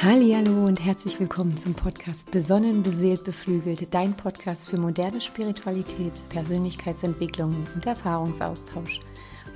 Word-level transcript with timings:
Hallo 0.00 0.64
und 0.64 0.78
herzlich 0.84 1.18
willkommen 1.18 1.56
zum 1.56 1.74
Podcast 1.74 2.30
Besonnen, 2.30 2.84
beseelt, 2.84 3.24
beflügelt, 3.24 3.92
dein 3.92 4.14
Podcast 4.14 4.68
für 4.70 4.78
moderne 4.78 5.20
Spiritualität, 5.20 6.12
Persönlichkeitsentwicklung 6.28 7.66
und 7.74 7.84
Erfahrungsaustausch. 7.84 9.00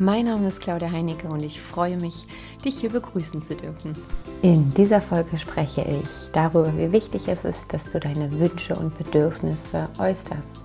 Mein 0.01 0.25
Name 0.25 0.49
ist 0.49 0.61
Claudia 0.61 0.91
Heinecke 0.91 1.29
und 1.29 1.45
ich 1.45 1.61
freue 1.61 1.97
mich, 1.97 2.27
dich 2.65 2.81
hier 2.81 2.91
begrüßen 2.91 3.41
zu 3.41 3.55
dürfen. 3.55 3.95
In 4.43 4.75
dieser 4.75 5.01
Folge 5.01 5.39
spreche 5.39 5.83
ich 5.83 6.09
darüber, 6.33 6.77
wie 6.77 6.91
wichtig 6.91 7.29
es 7.29 7.45
ist, 7.45 7.73
dass 7.73 7.89
du 7.93 8.01
deine 8.01 8.33
Wünsche 8.33 8.75
und 8.75 8.99
Bedürfnisse 8.99 9.91
äußerst, 10.01 10.57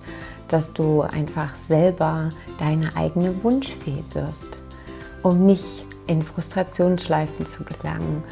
dass 0.48 0.72
du 0.72 1.02
einfach 1.02 1.54
selber 1.68 2.30
deine 2.58 2.96
eigene 2.96 3.44
Wunschfee 3.44 4.02
wirst, 4.12 4.58
um 5.22 5.46
nicht 5.46 5.84
in 6.08 6.20
Frustrationsschleifen 6.20 7.46
zu 7.46 7.62
gelangen 7.62 8.24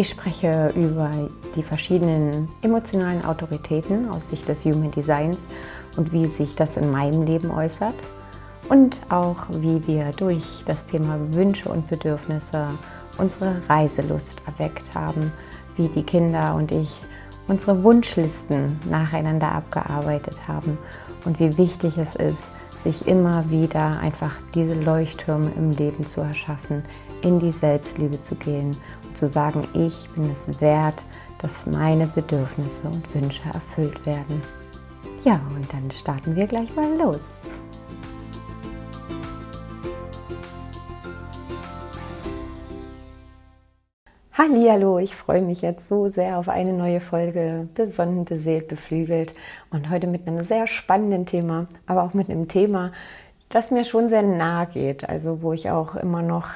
ich 0.00 0.08
spreche 0.08 0.72
über 0.76 1.10
die 1.54 1.62
verschiedenen 1.62 2.48
emotionalen 2.62 3.22
Autoritäten 3.22 4.08
aus 4.08 4.30
Sicht 4.30 4.48
des 4.48 4.64
Human 4.64 4.90
Designs 4.90 5.36
und 5.98 6.10
wie 6.10 6.24
sich 6.24 6.54
das 6.54 6.78
in 6.78 6.90
meinem 6.90 7.24
Leben 7.24 7.50
äußert 7.50 7.94
und 8.70 8.96
auch 9.10 9.36
wie 9.50 9.86
wir 9.86 10.10
durch 10.16 10.64
das 10.64 10.86
Thema 10.86 11.18
Wünsche 11.32 11.68
und 11.68 11.86
Bedürfnisse 11.88 12.68
unsere 13.18 13.60
Reiselust 13.68 14.40
erweckt 14.46 14.94
haben, 14.94 15.32
wie 15.76 15.88
die 15.88 16.02
Kinder 16.02 16.54
und 16.54 16.72
ich 16.72 16.90
unsere 17.46 17.84
Wunschlisten 17.84 18.78
nacheinander 18.88 19.52
abgearbeitet 19.52 20.36
haben 20.48 20.78
und 21.26 21.38
wie 21.40 21.58
wichtig 21.58 21.98
es 21.98 22.14
ist, 22.14 22.54
sich 22.82 23.06
immer 23.06 23.50
wieder 23.50 24.00
einfach 24.00 24.32
diese 24.54 24.80
Leuchttürme 24.80 25.50
im 25.58 25.72
Leben 25.72 26.08
zu 26.08 26.22
erschaffen, 26.22 26.84
in 27.20 27.38
die 27.38 27.52
Selbstliebe 27.52 28.22
zu 28.22 28.34
gehen 28.36 28.74
zu 29.20 29.28
sagen, 29.28 29.68
ich 29.74 30.08
bin 30.14 30.30
es 30.30 30.60
wert, 30.62 30.96
dass 31.42 31.66
meine 31.66 32.06
Bedürfnisse 32.06 32.88
und 32.88 33.14
Wünsche 33.14 33.42
erfüllt 33.52 34.06
werden. 34.06 34.40
Ja, 35.24 35.38
und 35.54 35.70
dann 35.70 35.90
starten 35.90 36.34
wir 36.34 36.46
gleich 36.46 36.74
mal 36.74 36.88
los. 36.98 37.20
Hallo, 44.32 44.98
ich 44.98 45.14
freue 45.14 45.42
mich 45.42 45.60
jetzt 45.60 45.86
so 45.86 46.06
sehr 46.06 46.38
auf 46.38 46.48
eine 46.48 46.72
neue 46.72 47.02
Folge 47.02 47.68
Besonnen, 47.74 48.24
beseelt, 48.24 48.68
beflügelt 48.68 49.34
und 49.70 49.90
heute 49.90 50.06
mit 50.06 50.26
einem 50.26 50.44
sehr 50.44 50.66
spannenden 50.66 51.26
Thema, 51.26 51.66
aber 51.84 52.04
auch 52.04 52.14
mit 52.14 52.30
einem 52.30 52.48
Thema, 52.48 52.92
das 53.50 53.70
mir 53.70 53.84
schon 53.84 54.08
sehr 54.08 54.22
nahe 54.22 54.66
geht, 54.68 55.06
also 55.06 55.42
wo 55.42 55.52
ich 55.52 55.70
auch 55.70 55.94
immer 55.94 56.22
noch 56.22 56.46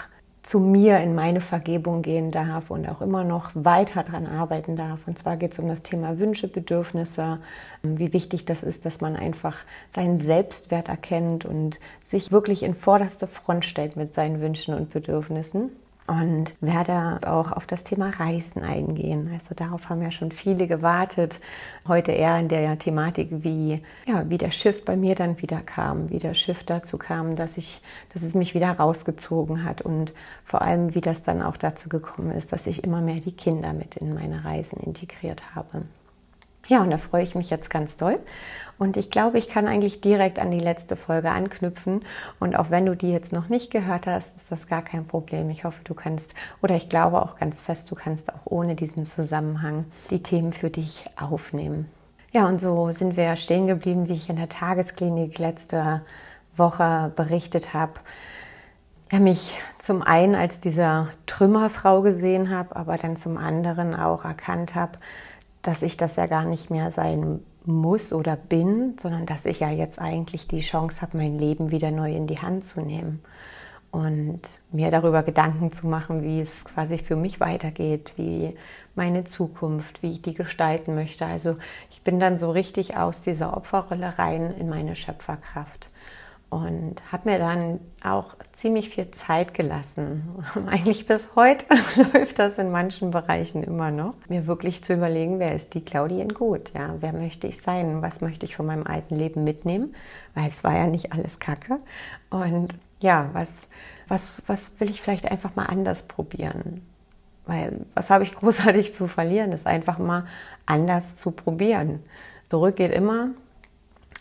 zu 0.45 0.61
mir 0.61 0.99
in 0.99 1.15
meine 1.15 1.41
Vergebung 1.41 2.03
gehen 2.03 2.31
darf 2.31 2.71
und 2.71 2.87
auch 2.87 3.01
immer 3.01 3.25
noch 3.25 3.51
weiter 3.55 4.03
daran 4.03 4.27
arbeiten 4.27 4.77
darf. 4.77 5.01
Und 5.09 5.19
zwar 5.19 5.39
geht 5.39 5.55
es 5.55 5.59
um 5.59 5.69
das 5.69 5.83
Thema 5.83 6.19
Wünsche, 6.19 6.49
Bedürfnisse, 6.49 7.39
wie 7.83 8.13
wichtig 8.13 8.45
das 8.45 8.63
ist, 8.63 8.85
dass 8.85 9.01
man 9.01 9.17
einfach 9.17 9.57
seinen 9.95 10.21
Selbstwert 10.21 10.89
erkennt 10.89 11.47
und 11.47 11.81
sich 12.05 12.31
wirklich 12.31 12.63
in 12.63 12.75
vorderste 12.75 13.27
Front 13.27 13.65
stellt 13.65 13.97
mit 13.97 14.13
seinen 14.15 14.43
Wünschen 14.43 14.75
und 14.75 14.91
Bedürfnissen 14.91 15.71
und 16.07 16.55
werde 16.61 17.21
auch 17.27 17.53
auf 17.53 17.67
das 17.67 17.83
Thema 17.83 18.11
Reisen 18.11 18.63
eingehen. 18.63 19.31
Also 19.33 19.55
darauf 19.55 19.89
haben 19.89 20.03
ja 20.03 20.11
schon 20.11 20.33
viele 20.33 20.67
gewartet. 20.67 21.41
Heute 21.89 22.13
eher 22.13 22.39
in 22.39 22.49
der 22.49 22.79
Thematik, 22.79 23.29
wie, 23.31 23.83
ja, 24.07 24.29
wie 24.29 24.37
der 24.37 24.51
Schiff 24.51 24.85
bei 24.85 24.97
mir 24.97 25.15
dann 25.15 25.41
wieder 25.41 25.61
kam, 25.61 26.11
wie 26.11 26.19
der 26.19 26.35
Schiff 26.35 26.63
dazu 26.65 26.99
kam, 26.99 27.37
dass, 27.37 27.57
ich, 27.57 27.81
dass 28.13 28.23
es 28.23 28.35
mich 28.35 28.55
wieder 28.55 28.71
rausgezogen 28.73 29.65
hat 29.65 29.81
und 29.81 30.13
vor 30.45 30.61
allem, 30.61 30.95
wie 30.95 31.01
das 31.01 31.23
dann 31.23 31.41
auch 31.41 31.57
dazu 31.57 31.89
gekommen 31.89 32.33
ist, 32.33 32.53
dass 32.53 32.67
ich 32.67 32.85
immer 32.85 33.01
mehr 33.01 33.21
die 33.21 33.33
Kinder 33.33 33.73
mit 33.73 33.97
in 33.97 34.13
meine 34.13 34.45
Reisen 34.45 34.81
integriert 34.81 35.55
habe. 35.55 35.85
Ja, 36.67 36.83
und 36.83 36.91
da 36.91 36.99
freue 36.99 37.23
ich 37.23 37.35
mich 37.35 37.51
jetzt 37.51 37.71
ganz 37.71 37.97
doll. 37.97 38.19
Und 38.79 38.97
ich 38.97 39.11
glaube, 39.11 39.39
ich 39.39 39.49
kann 39.49 39.69
eigentlich 39.69 40.01
direkt 40.01 40.39
an 40.39 40.51
die 40.51 40.59
letzte 40.59 40.97
Folge 40.97 41.31
anknüpfen. 41.31 42.05
Und 42.41 42.57
auch 42.57 42.71
wenn 42.71 42.87
du 42.87 42.97
die 42.97 43.13
jetzt 43.13 43.33
noch 43.33 43.49
nicht 43.49 43.71
gehört 43.71 44.07
hast, 44.07 44.37
ist 44.37 44.51
das 44.51 44.67
gar 44.67 44.83
kein 44.83 45.07
Problem. 45.07 45.49
Ich 45.51 45.65
hoffe, 45.65 45.81
du 45.85 45.95
kannst, 45.95 46.35
oder 46.61 46.75
ich 46.75 46.89
glaube 46.89 47.23
auch 47.23 47.39
ganz 47.39 47.63
fest, 47.63 47.91
du 47.91 47.95
kannst 47.95 48.33
auch 48.33 48.47
ohne 48.47 48.75
diesen 48.75 49.07
Zusammenhang 49.07 49.85
die 50.11 50.23
Themen 50.23 50.53
für 50.53 50.71
dich 50.71 51.09
aufnehmen. 51.21 51.89
Ja, 52.33 52.49
und 52.49 52.61
so 52.61 52.91
sind 52.91 53.17
wir 53.17 53.37
stehen 53.37 53.69
geblieben, 53.69 54.09
wie 54.09 54.15
ich 54.15 54.29
in 54.29 54.37
der 54.37 54.49
Tagesklinik 54.49 55.39
letzte 55.39 56.03
Woche 56.57 57.13
berichtet 57.15 57.75
habe. 57.75 57.93
Ja, 59.13 59.21
mich 59.21 59.57
zum 59.79 60.03
einen 60.03 60.35
als 60.35 60.59
diese 60.59 61.11
Trümmerfrau 61.27 62.03
gesehen 62.03 62.51
habe, 62.51 62.75
aber 62.75 62.97
dann 62.97 63.17
zum 63.17 63.37
anderen 63.37 63.95
auch 63.95 64.25
erkannt 64.25 64.75
habe, 64.75 64.99
dass 65.65 65.83
ich 65.83 65.97
das 65.97 66.17
ja 66.17 66.27
gar 66.27 66.45
nicht 66.45 66.71
mehr 66.71 66.91
sein 66.91 67.41
muss 67.65 68.13
oder 68.13 68.37
bin, 68.37 68.97
sondern 69.01 69.27
dass 69.27 69.47
ich 69.47 69.61
ja 69.61 69.71
jetzt 69.71 69.99
eigentlich 69.99 70.47
die 70.47 70.61
Chance 70.61 71.01
habe, 71.01 71.17
mein 71.17 71.39
Leben 71.39 71.71
wieder 71.71 71.91
neu 71.91 72.15
in 72.15 72.27
die 72.27 72.39
Hand 72.39 72.67
zu 72.67 72.83
nehmen 72.83 73.23
und 73.91 74.41
mir 74.71 74.91
darüber 74.91 75.23
Gedanken 75.23 75.73
zu 75.73 75.87
machen, 75.87 76.23
wie 76.23 76.41
es 76.41 76.65
quasi 76.65 76.99
für 76.99 77.17
mich 77.17 77.41
weitergeht, 77.41 78.13
wie 78.17 78.55
meine 78.95 79.25
Zukunft, 79.25 80.03
wie 80.03 80.13
ich 80.13 80.23
die 80.23 80.35
gestalten 80.35 80.95
möchte. 80.95 81.25
Also 81.25 81.57
ich 81.91 82.03
bin 82.03 82.21
dann 82.21 82.37
so 82.37 82.51
richtig 82.51 82.97
aus 82.97 83.23
dieser 83.23 83.57
Opferrolle 83.57 84.19
rein 84.19 84.53
in 84.59 84.69
meine 84.69 84.97
Schöpferkraft 84.97 85.89
und 86.55 86.97
habe 87.11 87.31
mir 87.31 87.39
dann 87.39 87.81
auch 88.03 88.37
ziemlich 88.53 88.91
viel 88.91 89.11
Zeit 89.11 89.55
gelassen. 89.55 90.45
Eigentlich 90.67 91.07
bis 91.07 91.35
heute 91.35 91.67
läuft 92.13 92.39
das 92.39 92.59
in 92.59 92.71
manchen 92.71 93.11
Bereichen 93.11 93.65
immer 93.65 93.91
noch. 93.91 94.15
Mir 94.29 94.47
wirklich 94.47 94.85
zu 94.85 94.95
überlegen, 94.95 95.41
wer 95.41 95.55
ist 95.55 95.75
die 95.75 95.85
Claudien 95.85 96.29
gut? 96.29 96.73
Ja, 96.75 96.95
wer 97.01 97.13
möchte 97.13 97.49
ich 97.49 97.61
sein? 97.61 98.03
Was 98.03 98.21
möchte 98.21 98.47
ich 98.47 98.57
von 98.57 98.67
meinem 98.67 98.87
alten 98.87 99.17
Leben 99.17 99.43
mitnehmen? 99.43 99.95
Weil 100.35 100.47
es 100.47 100.63
war 100.63 100.77
ja 100.77 100.87
nicht 100.87 101.13
alles 101.13 101.41
Kacke. 101.41 101.79
Und 102.31 102.77
ja, 103.01 103.31
was, 103.33 103.53
was, 104.07 104.43
was 104.47 104.79
will 104.79 104.91
ich 104.91 105.03
vielleicht 105.03 105.29
einfach 105.31 105.57
mal 105.57 105.67
anders 105.67 106.05
probieren? 106.05 106.83
Weil 107.47 107.81
was 107.95 108.11
habe 108.11 108.25
ich 108.25 108.35
großartig 108.37 108.95
zu 108.95 109.09
verlieren? 109.09 109.51
ist 109.53 109.67
einfach 109.67 109.99
mal 109.99 110.27
anders 110.67 111.17
zu 111.17 111.33
probieren. 111.33 112.01
Zurück 112.49 112.77
geht 112.77 112.93
immer, 112.93 113.31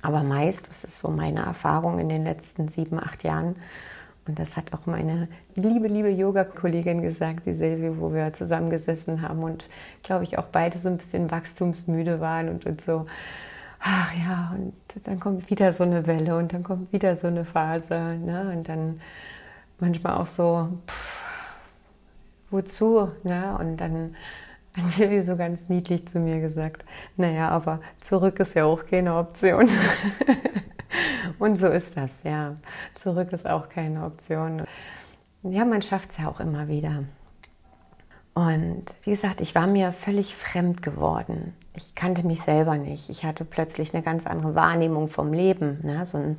aber 0.04 0.22
meist, 0.22 0.70
das 0.70 0.84
ist 0.84 1.00
so 1.00 1.10
meine 1.10 1.42
Erfahrung 1.42 1.98
in 2.00 2.10
den 2.10 2.24
letzten 2.24 2.68
sieben, 2.68 3.00
acht 3.00 3.24
Jahren, 3.24 3.56
und 4.26 4.40
das 4.40 4.56
hat 4.56 4.74
auch 4.74 4.86
meine 4.86 5.28
liebe, 5.56 5.88
liebe 5.88 6.10
Yoga-Kollegin 6.10 7.02
gesagt, 7.02 7.46
die 7.46 7.54
Silvie, 7.54 8.00
wo 8.00 8.14
wir 8.14 8.32
zusammengesessen 8.34 9.22
haben 9.22 9.44
und, 9.44 9.66
glaube 10.02 10.24
ich, 10.24 10.38
auch 10.38 10.46
beide 10.46 10.78
so 10.78 10.88
ein 10.88 10.98
bisschen 10.98 11.30
wachstumsmüde 11.30 12.22
waren 12.22 12.48
und, 12.48 12.66
und 12.66 12.80
so, 12.82 13.06
ach 13.82 14.14
ja, 14.14 14.56
und 14.56 14.74
dann 15.06 15.20
kommt 15.20 15.50
wieder 15.50 15.74
so 15.74 15.84
eine 15.84 16.08
Welle 16.08 16.38
und 16.38 16.54
dann 16.54 16.64
kommt 16.64 16.94
wieder 16.94 17.18
so 17.18 17.28
eine 17.28 17.44
Phase. 17.44 18.18
Ne? 18.24 18.54
Und 18.56 18.70
dann 18.70 19.02
manchmal 19.80 20.16
auch 20.16 20.28
so, 20.28 20.70
pff, 20.88 21.24
wozu? 22.50 23.12
Ne? 23.24 23.58
Und 23.60 23.78
dann 23.78 24.16
hat 24.76 24.90
Silvi 24.90 25.22
so 25.24 25.36
ganz 25.36 25.60
niedlich 25.70 26.08
zu 26.08 26.20
mir 26.20 26.40
gesagt, 26.40 26.84
naja, 27.16 27.50
aber 27.50 27.80
zurück 28.02 28.40
ist 28.40 28.56
ja 28.56 28.66
auch 28.66 28.86
keine 28.86 29.16
Option. 29.16 29.70
Und 31.40 31.60
so 31.60 31.68
ist 31.68 31.96
das, 31.96 32.12
ja. 32.24 32.56
Zurück 32.96 33.32
ist 33.34 33.48
auch 33.48 33.70
keine 33.70 34.06
Option. 34.06 34.64
Ja, 35.44 35.66
man 35.66 35.82
schafft 35.82 36.12
es 36.12 36.18
ja 36.18 36.30
auch 36.30 36.40
immer 36.40 36.68
wieder. 36.68 37.04
Und 38.34 38.86
wie 39.04 39.12
gesagt, 39.12 39.42
ich 39.42 39.54
war 39.54 39.68
mir 39.68 39.92
völlig 39.92 40.36
fremd 40.36 40.82
geworden. 40.82 41.54
Ich 41.76 41.94
kannte 41.96 42.26
mich 42.26 42.42
selber 42.42 42.78
nicht. 42.78 43.10
Ich 43.10 43.24
hatte 43.24 43.46
plötzlich 43.46 43.94
eine 43.94 44.04
ganz 44.04 44.26
andere 44.26 44.56
Wahrnehmung 44.56 45.08
vom 45.08 45.34
Leben. 45.34 45.80
Ne? 45.84 46.06
So, 46.06 46.18
ein, 46.18 46.38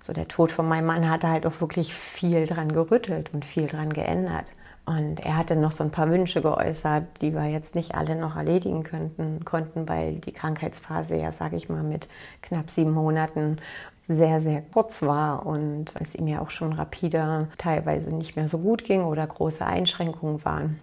so 0.00 0.12
der 0.12 0.26
Tod 0.26 0.50
von 0.50 0.66
meinem 0.66 0.86
Mann 0.86 1.08
hatte 1.08 1.28
halt 1.28 1.46
auch 1.46 1.60
wirklich 1.60 1.94
viel 1.94 2.46
dran 2.46 2.72
gerüttelt 2.72 3.32
und 3.32 3.44
viel 3.44 3.68
dran 3.68 3.92
geändert. 3.92 4.46
Und 4.88 5.20
er 5.20 5.36
hatte 5.36 5.54
noch 5.54 5.72
so 5.72 5.84
ein 5.84 5.90
paar 5.90 6.08
Wünsche 6.08 6.40
geäußert, 6.40 7.04
die 7.20 7.34
wir 7.34 7.44
jetzt 7.44 7.74
nicht 7.74 7.94
alle 7.94 8.16
noch 8.16 8.36
erledigen 8.36 8.84
könnten, 8.84 9.44
konnten, 9.44 9.86
weil 9.86 10.14
die 10.14 10.32
Krankheitsphase 10.32 11.14
ja, 11.14 11.30
sage 11.30 11.56
ich 11.56 11.68
mal, 11.68 11.82
mit 11.82 12.08
knapp 12.40 12.70
sieben 12.70 12.92
Monaten 12.92 13.58
sehr, 14.06 14.40
sehr 14.40 14.62
kurz 14.72 15.02
war 15.02 15.44
und 15.44 15.94
es 16.00 16.14
ihm 16.14 16.26
ja 16.26 16.40
auch 16.40 16.48
schon 16.48 16.72
rapide 16.72 17.48
teilweise 17.58 18.14
nicht 18.14 18.34
mehr 18.36 18.48
so 18.48 18.56
gut 18.56 18.82
ging 18.82 19.04
oder 19.04 19.26
große 19.26 19.62
Einschränkungen 19.62 20.42
waren. 20.46 20.80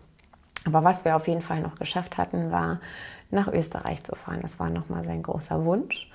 Aber 0.65 0.83
was 0.83 1.03
wir 1.03 1.15
auf 1.15 1.27
jeden 1.27 1.41
Fall 1.41 1.62
noch 1.62 1.74
geschafft 1.74 2.19
hatten, 2.19 2.51
war 2.51 2.81
nach 3.31 3.47
Österreich 3.47 4.03
zu 4.03 4.15
fahren. 4.15 4.41
Das 4.44 4.59
war 4.59 4.69
nochmal 4.69 5.03
sein 5.03 5.24
großer 5.24 5.65
Wunsch. 5.65 6.12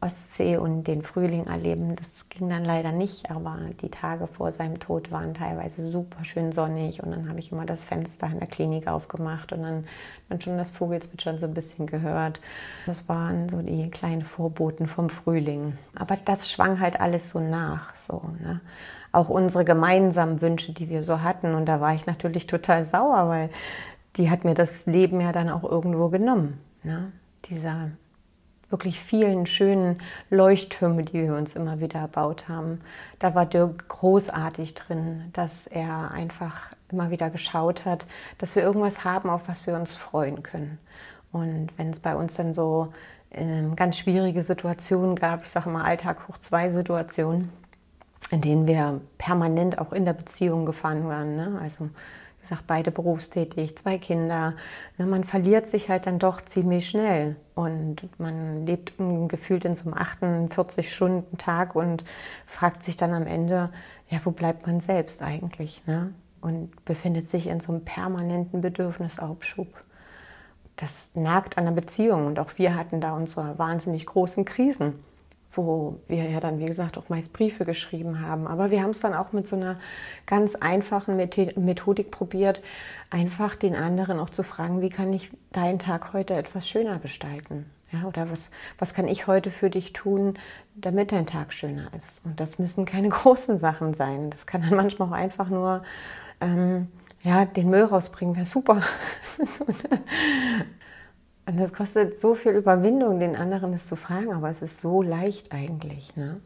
Ostsee 0.00 0.58
und 0.58 0.84
den 0.84 1.02
Frühling 1.02 1.46
erleben. 1.46 1.96
Das 1.96 2.28
ging 2.28 2.50
dann 2.50 2.64
leider 2.64 2.92
nicht, 2.92 3.30
aber 3.30 3.58
die 3.80 3.88
Tage 3.88 4.26
vor 4.26 4.52
seinem 4.52 4.78
Tod 4.78 5.10
waren 5.10 5.32
teilweise 5.32 5.90
super 5.90 6.24
schön 6.24 6.52
sonnig 6.52 7.02
und 7.02 7.10
dann 7.10 7.28
habe 7.28 7.38
ich 7.38 7.50
immer 7.50 7.64
das 7.64 7.82
Fenster 7.82 8.26
in 8.26 8.38
der 8.38 8.48
Klinik 8.48 8.88
aufgemacht 8.88 9.52
und 9.52 9.62
dann, 9.62 9.84
dann 10.28 10.40
schon 10.40 10.58
das 10.58 10.70
Vogelzwitschern 10.70 11.38
so 11.38 11.46
ein 11.46 11.54
bisschen 11.54 11.86
gehört. 11.86 12.40
Das 12.84 13.08
waren 13.08 13.48
so 13.48 13.62
die 13.62 13.90
kleinen 13.90 14.22
Vorboten 14.22 14.86
vom 14.86 15.08
Frühling. 15.08 15.78
Aber 15.94 16.18
das 16.24 16.50
schwang 16.50 16.78
halt 16.78 17.00
alles 17.00 17.30
so 17.30 17.40
nach. 17.40 17.96
So, 18.06 18.22
ne? 18.40 18.60
Auch 19.12 19.30
unsere 19.30 19.64
gemeinsamen 19.64 20.42
Wünsche, 20.42 20.74
die 20.74 20.90
wir 20.90 21.02
so 21.02 21.22
hatten. 21.22 21.54
Und 21.54 21.66
da 21.66 21.80
war 21.80 21.94
ich 21.94 22.04
natürlich 22.04 22.46
total 22.46 22.84
sauer, 22.84 23.28
weil 23.28 23.50
die 24.16 24.30
hat 24.30 24.44
mir 24.44 24.54
das 24.54 24.84
Leben 24.84 25.20
ja 25.20 25.32
dann 25.32 25.48
auch 25.48 25.64
irgendwo 25.64 26.08
genommen. 26.08 26.60
Ne? 26.82 27.12
Dieser 27.46 27.90
wirklich 28.70 29.00
vielen 29.00 29.46
schönen 29.46 29.98
Leuchttürme, 30.30 31.04
die 31.04 31.22
wir 31.22 31.34
uns 31.34 31.54
immer 31.54 31.80
wieder 31.80 32.00
erbaut 32.00 32.48
haben. 32.48 32.80
Da 33.18 33.34
war 33.34 33.46
Dirk 33.46 33.88
großartig 33.88 34.74
drin, 34.74 35.30
dass 35.32 35.66
er 35.68 36.10
einfach 36.10 36.72
immer 36.90 37.10
wieder 37.10 37.30
geschaut 37.30 37.84
hat, 37.84 38.06
dass 38.38 38.56
wir 38.56 38.62
irgendwas 38.62 39.04
haben, 39.04 39.30
auf 39.30 39.48
was 39.48 39.66
wir 39.66 39.74
uns 39.74 39.94
freuen 39.94 40.42
können. 40.42 40.78
Und 41.32 41.68
wenn 41.76 41.90
es 41.90 42.00
bei 42.00 42.16
uns 42.16 42.34
dann 42.34 42.54
so 42.54 42.92
ähm, 43.30 43.76
ganz 43.76 43.98
schwierige 43.98 44.42
Situationen 44.42 45.16
gab, 45.16 45.44
ich 45.44 45.50
sage 45.50 45.68
mal 45.68 45.84
Alltag 45.84 46.28
hoch 46.28 46.38
zwei 46.38 46.70
Situationen, 46.70 47.52
in 48.30 48.40
denen 48.40 48.66
wir 48.66 49.00
permanent 49.18 49.78
auch 49.78 49.92
in 49.92 50.04
der 50.04 50.12
Beziehung 50.12 50.66
gefahren 50.66 51.06
waren. 51.06 51.36
Ne? 51.36 51.60
Also 51.62 51.90
gesagt, 52.48 52.66
beide 52.66 52.90
berufstätig, 52.90 53.76
zwei 53.76 53.98
Kinder. 53.98 54.54
Ne? 54.98 55.06
Man 55.06 55.24
verliert 55.24 55.68
sich 55.68 55.88
halt 55.88 56.06
dann 56.06 56.18
doch 56.18 56.40
ziemlich 56.40 56.88
schnell 56.88 57.36
und 57.54 58.08
man 58.18 58.66
lebt 58.66 58.94
gefühlt 59.28 59.64
in 59.64 59.76
so 59.76 59.90
einem 59.90 59.94
48-Stunden-Tag 59.94 61.74
und 61.74 62.04
fragt 62.46 62.84
sich 62.84 62.96
dann 62.96 63.12
am 63.12 63.26
Ende, 63.26 63.70
ja, 64.08 64.20
wo 64.24 64.30
bleibt 64.30 64.66
man 64.66 64.80
selbst 64.80 65.22
eigentlich? 65.22 65.82
Ne? 65.86 66.12
Und 66.40 66.84
befindet 66.84 67.30
sich 67.30 67.48
in 67.48 67.60
so 67.60 67.72
einem 67.72 67.84
permanenten 67.84 68.60
Bedürfnisaufschub. 68.60 69.68
Das 70.76 71.10
nagt 71.14 71.58
an 71.58 71.64
der 71.64 71.72
Beziehung 71.72 72.26
und 72.26 72.38
auch 72.38 72.50
wir 72.56 72.76
hatten 72.76 73.00
da 73.00 73.14
unsere 73.16 73.58
wahnsinnig 73.58 74.06
großen 74.06 74.44
Krisen 74.44 74.94
wo 75.56 76.00
wir 76.08 76.28
ja 76.28 76.40
dann, 76.40 76.58
wie 76.58 76.66
gesagt, 76.66 76.98
auch 76.98 77.08
meist 77.08 77.32
Briefe 77.32 77.64
geschrieben 77.64 78.20
haben. 78.20 78.46
Aber 78.46 78.70
wir 78.70 78.82
haben 78.82 78.90
es 78.90 79.00
dann 79.00 79.14
auch 79.14 79.32
mit 79.32 79.48
so 79.48 79.56
einer 79.56 79.78
ganz 80.26 80.54
einfachen 80.54 81.16
Methodik 81.16 82.10
probiert, 82.10 82.60
einfach 83.10 83.54
den 83.54 83.74
anderen 83.74 84.18
auch 84.18 84.30
zu 84.30 84.42
fragen, 84.42 84.80
wie 84.82 84.90
kann 84.90 85.12
ich 85.12 85.30
deinen 85.52 85.78
Tag 85.78 86.12
heute 86.12 86.34
etwas 86.34 86.68
schöner 86.68 86.98
gestalten? 86.98 87.66
Ja, 87.92 88.04
oder 88.08 88.30
was, 88.30 88.50
was 88.78 88.94
kann 88.94 89.06
ich 89.06 89.26
heute 89.26 89.50
für 89.50 89.70
dich 89.70 89.92
tun, 89.92 90.34
damit 90.74 91.12
dein 91.12 91.26
Tag 91.26 91.52
schöner 91.52 91.88
ist? 91.96 92.20
Und 92.24 92.40
das 92.40 92.58
müssen 92.58 92.84
keine 92.84 93.08
großen 93.10 93.58
Sachen 93.58 93.94
sein. 93.94 94.30
Das 94.30 94.46
kann 94.46 94.62
dann 94.62 94.76
manchmal 94.76 95.08
auch 95.08 95.12
einfach 95.12 95.48
nur 95.48 95.84
ähm, 96.40 96.88
ja, 97.22 97.44
den 97.44 97.70
Müll 97.70 97.84
rausbringen, 97.84 98.36
wäre 98.36 98.46
super. 98.46 98.82
Und 101.46 101.58
das 101.60 101.72
kostet 101.72 102.20
so 102.20 102.34
viel 102.34 102.52
Überwindung, 102.52 103.20
den 103.20 103.36
anderen 103.36 103.72
es 103.72 103.86
zu 103.86 103.94
fragen, 103.94 104.32
aber 104.32 104.50
es 104.50 104.62
ist 104.62 104.80
so 104.80 105.00
leicht 105.00 105.52
eigentlich. 105.52 106.16
Ne? 106.16 106.40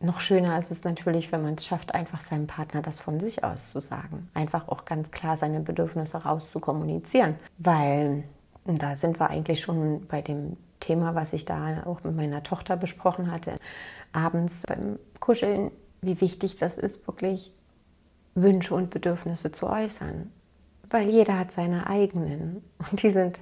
Noch 0.00 0.20
schöner 0.20 0.58
ist 0.58 0.72
es 0.72 0.82
natürlich, 0.82 1.30
wenn 1.30 1.42
man 1.42 1.54
es 1.54 1.64
schafft, 1.64 1.94
einfach 1.94 2.20
seinem 2.20 2.48
Partner 2.48 2.82
das 2.82 2.98
von 2.98 3.20
sich 3.20 3.44
aus 3.44 3.70
zu 3.70 3.80
sagen. 3.80 4.28
Einfach 4.34 4.66
auch 4.68 4.84
ganz 4.84 5.12
klar 5.12 5.36
seine 5.36 5.60
Bedürfnisse 5.60 6.18
raus 6.18 6.50
zu 6.50 6.58
kommunizieren. 6.58 7.36
Weil, 7.58 8.24
und 8.64 8.82
da 8.82 8.96
sind 8.96 9.20
wir 9.20 9.30
eigentlich 9.30 9.60
schon 9.60 10.06
bei 10.08 10.22
dem 10.22 10.56
Thema, 10.80 11.14
was 11.14 11.32
ich 11.32 11.44
da 11.44 11.84
auch 11.84 12.02
mit 12.02 12.16
meiner 12.16 12.42
Tochter 12.42 12.76
besprochen 12.76 13.30
hatte, 13.30 13.56
abends 14.12 14.64
beim 14.66 14.98
Kuscheln, 15.20 15.70
wie 16.00 16.20
wichtig 16.20 16.56
das 16.56 16.78
ist, 16.78 17.06
wirklich 17.06 17.52
Wünsche 18.34 18.74
und 18.74 18.90
Bedürfnisse 18.90 19.52
zu 19.52 19.68
äußern 19.68 20.32
weil 20.90 21.08
jeder 21.08 21.38
hat 21.38 21.52
seine 21.52 21.86
eigenen 21.86 22.62
und 22.90 23.02
die 23.02 23.10
sind 23.10 23.40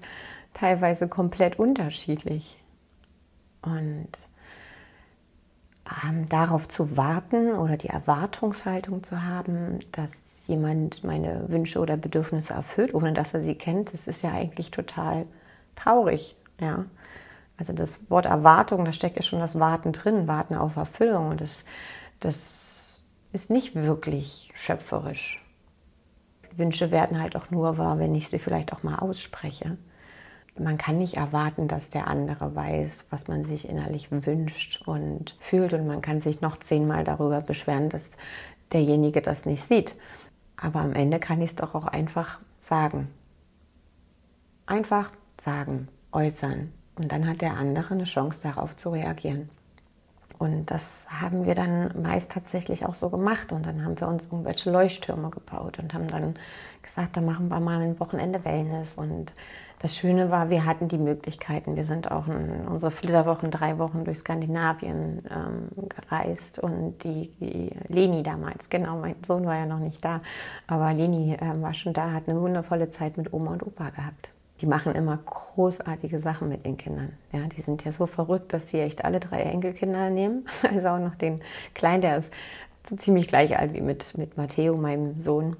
teilweise 0.54 1.08
komplett 1.08 1.58
unterschiedlich. 1.58 2.56
Und 3.62 4.08
ähm, 6.04 6.28
darauf 6.28 6.68
zu 6.68 6.96
warten 6.96 7.52
oder 7.52 7.76
die 7.76 7.88
Erwartungshaltung 7.88 9.04
zu 9.04 9.22
haben, 9.22 9.80
dass 9.92 10.10
jemand 10.46 11.04
meine 11.04 11.48
Wünsche 11.48 11.80
oder 11.80 11.96
Bedürfnisse 11.96 12.54
erfüllt, 12.54 12.94
ohne 12.94 13.12
dass 13.12 13.34
er 13.34 13.40
sie 13.40 13.54
kennt, 13.54 13.92
das 13.92 14.06
ist 14.06 14.22
ja 14.22 14.32
eigentlich 14.32 14.70
total 14.70 15.26
traurig. 15.74 16.36
Ja? 16.60 16.86
Also 17.56 17.72
das 17.72 18.10
Wort 18.10 18.26
Erwartung, 18.26 18.84
da 18.84 18.92
steckt 18.92 19.16
ja 19.16 19.22
schon 19.22 19.40
das 19.40 19.58
Warten 19.58 19.92
drin, 19.92 20.28
Warten 20.28 20.54
auf 20.54 20.76
Erfüllung. 20.76 21.28
Und 21.28 21.40
das, 21.40 21.64
das 22.20 23.04
ist 23.32 23.50
nicht 23.50 23.74
wirklich 23.74 24.50
schöpferisch. 24.54 25.42
Wünsche 26.58 26.90
werden 26.90 27.20
halt 27.20 27.36
auch 27.36 27.50
nur 27.50 27.78
wahr, 27.78 27.98
wenn 27.98 28.14
ich 28.14 28.28
sie 28.28 28.38
vielleicht 28.38 28.72
auch 28.72 28.82
mal 28.82 28.98
ausspreche. 28.98 29.76
Man 30.58 30.78
kann 30.78 30.98
nicht 30.98 31.16
erwarten, 31.16 31.68
dass 31.68 31.90
der 31.90 32.06
andere 32.08 32.54
weiß, 32.54 33.08
was 33.10 33.28
man 33.28 33.44
sich 33.44 33.68
innerlich 33.68 34.08
wünscht 34.10 34.86
und 34.86 35.36
fühlt. 35.40 35.74
Und 35.74 35.86
man 35.86 36.00
kann 36.00 36.20
sich 36.20 36.40
noch 36.40 36.58
zehnmal 36.58 37.04
darüber 37.04 37.40
beschweren, 37.42 37.90
dass 37.90 38.08
derjenige 38.72 39.20
das 39.20 39.44
nicht 39.44 39.62
sieht. 39.62 39.94
Aber 40.56 40.80
am 40.80 40.94
Ende 40.94 41.18
kann 41.18 41.42
ich 41.42 41.50
es 41.50 41.56
doch 41.56 41.74
auch 41.74 41.86
einfach 41.86 42.40
sagen. 42.60 43.08
Einfach 44.64 45.10
sagen, 45.40 45.88
äußern. 46.12 46.72
Und 46.94 47.12
dann 47.12 47.28
hat 47.28 47.42
der 47.42 47.54
andere 47.54 47.92
eine 47.92 48.04
Chance 48.04 48.40
darauf 48.42 48.76
zu 48.76 48.90
reagieren. 48.90 49.50
Und 50.38 50.66
das 50.66 51.06
haben 51.08 51.46
wir 51.46 51.54
dann 51.54 51.90
meist 52.02 52.30
tatsächlich 52.30 52.84
auch 52.84 52.94
so 52.94 53.08
gemacht. 53.08 53.52
Und 53.52 53.64
dann 53.66 53.84
haben 53.84 53.98
wir 53.98 54.08
uns 54.08 54.26
irgendwelche 54.26 54.70
Leuchttürme 54.70 55.30
gebaut 55.30 55.78
und 55.78 55.94
haben 55.94 56.08
dann 56.08 56.34
gesagt, 56.82 57.16
da 57.16 57.20
machen 57.20 57.48
wir 57.48 57.60
mal 57.60 57.80
ein 57.80 57.98
Wochenende 57.98 58.44
Wellness. 58.44 58.96
Und 58.96 59.32
das 59.80 59.96
Schöne 59.96 60.30
war, 60.30 60.50
wir 60.50 60.64
hatten 60.64 60.88
die 60.88 60.98
Möglichkeiten. 60.98 61.76
Wir 61.76 61.84
sind 61.84 62.10
auch 62.10 62.28
in 62.28 62.66
unsere 62.68 62.90
Flitterwochen 62.90 63.50
drei 63.50 63.78
Wochen 63.78 64.04
durch 64.04 64.18
Skandinavien 64.18 65.22
ähm, 65.30 65.88
gereist. 65.88 66.58
Und 66.58 67.02
die, 67.04 67.30
die, 67.40 67.70
Leni 67.88 68.22
damals, 68.22 68.68
genau, 68.68 68.98
mein 68.98 69.16
Sohn 69.26 69.46
war 69.46 69.56
ja 69.56 69.66
noch 69.66 69.80
nicht 69.80 70.04
da, 70.04 70.20
aber 70.66 70.92
Leni 70.92 71.34
äh, 71.34 71.62
war 71.62 71.74
schon 71.74 71.92
da, 71.92 72.12
hat 72.12 72.28
eine 72.28 72.40
wundervolle 72.40 72.90
Zeit 72.90 73.16
mit 73.16 73.32
Oma 73.32 73.52
und 73.52 73.66
Opa 73.66 73.90
gehabt 73.90 74.28
die 74.60 74.66
machen 74.66 74.94
immer 74.94 75.18
großartige 75.18 76.18
Sachen 76.18 76.48
mit 76.48 76.64
den 76.64 76.76
Kindern. 76.76 77.12
Ja, 77.32 77.40
die 77.40 77.60
sind 77.60 77.84
ja 77.84 77.92
so 77.92 78.06
verrückt, 78.06 78.52
dass 78.52 78.70
sie 78.70 78.80
echt 78.80 79.04
alle 79.04 79.20
drei 79.20 79.42
Enkelkinder 79.42 80.10
nehmen. 80.10 80.46
Also 80.62 80.88
auch 80.88 80.98
noch 80.98 81.14
den 81.14 81.40
Kleinen, 81.74 82.02
der 82.02 82.18
ist 82.18 82.30
so 82.88 82.96
ziemlich 82.96 83.28
gleich 83.28 83.58
alt 83.58 83.74
wie 83.74 83.80
mit, 83.80 84.16
mit 84.16 84.36
Matteo, 84.36 84.76
meinem 84.76 85.20
Sohn. 85.20 85.56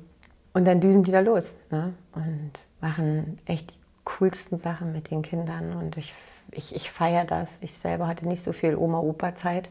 Und 0.53 0.65
dann 0.65 0.81
düsen 0.81 1.05
die 1.05 1.13
da 1.13 1.21
los 1.21 1.55
ne? 1.71 1.93
und 2.15 2.53
machen 2.81 3.39
echt 3.45 3.71
die 3.71 3.79
coolsten 4.05 4.57
Sachen 4.57 4.93
mit 4.93 5.11
den 5.11 5.23
Kindern. 5.23 5.75
Und 5.75 5.97
ich, 5.97 6.15
ich, 6.51 6.75
ich 6.75 6.91
feiere 6.91 7.25
das. 7.25 7.59
Ich 7.61 7.75
selber 7.75 8.07
hatte 8.07 8.27
nicht 8.27 8.43
so 8.43 8.53
viel 8.53 8.77
Oma-Opa-Zeit. 8.77 9.71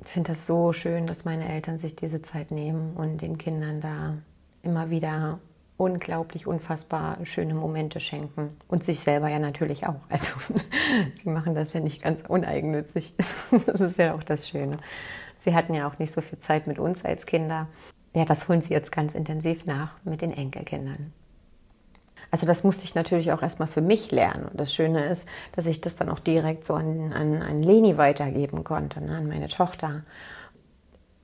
Ich 0.00 0.08
finde 0.08 0.32
das 0.32 0.46
so 0.46 0.74
schön, 0.74 1.06
dass 1.06 1.24
meine 1.24 1.48
Eltern 1.48 1.78
sich 1.78 1.96
diese 1.96 2.20
Zeit 2.20 2.50
nehmen 2.50 2.94
und 2.96 3.22
den 3.22 3.38
Kindern 3.38 3.80
da 3.80 4.18
immer 4.62 4.90
wieder 4.90 5.38
unglaublich, 5.76 6.46
unfassbar 6.46 7.18
schöne 7.24 7.54
Momente 7.54 8.00
schenken. 8.00 8.56
Und 8.68 8.84
sich 8.84 9.00
selber 9.00 9.28
ja 9.28 9.38
natürlich 9.38 9.86
auch. 9.86 10.00
Also 10.08 10.32
sie 11.22 11.28
machen 11.28 11.54
das 11.54 11.72
ja 11.72 11.80
nicht 11.80 12.02
ganz 12.02 12.20
uneigennützig. 12.26 13.14
Das 13.66 13.80
ist 13.80 13.98
ja 13.98 14.14
auch 14.14 14.22
das 14.22 14.48
Schöne. 14.48 14.78
Sie 15.38 15.54
hatten 15.54 15.74
ja 15.74 15.88
auch 15.88 15.98
nicht 15.98 16.12
so 16.12 16.20
viel 16.20 16.38
Zeit 16.40 16.66
mit 16.66 16.78
uns 16.78 17.04
als 17.04 17.26
Kinder. 17.26 17.68
Ja, 18.14 18.24
das 18.24 18.48
holen 18.48 18.62
sie 18.62 18.72
jetzt 18.72 18.90
ganz 18.90 19.14
intensiv 19.14 19.66
nach 19.66 19.92
mit 20.04 20.22
den 20.22 20.32
Enkelkindern. 20.32 21.12
Also 22.30 22.46
das 22.46 22.64
musste 22.64 22.84
ich 22.84 22.94
natürlich 22.94 23.30
auch 23.32 23.42
erstmal 23.42 23.68
für 23.68 23.82
mich 23.82 24.10
lernen. 24.10 24.46
Und 24.46 24.58
das 24.58 24.74
Schöne 24.74 25.06
ist, 25.06 25.28
dass 25.52 25.66
ich 25.66 25.80
das 25.80 25.96
dann 25.96 26.08
auch 26.08 26.18
direkt 26.18 26.64
so 26.64 26.74
an, 26.74 27.12
an, 27.12 27.42
an 27.42 27.62
Leni 27.62 27.98
weitergeben 27.98 28.64
konnte, 28.64 29.00
ne, 29.00 29.16
an 29.16 29.28
meine 29.28 29.48
Tochter. 29.48 30.02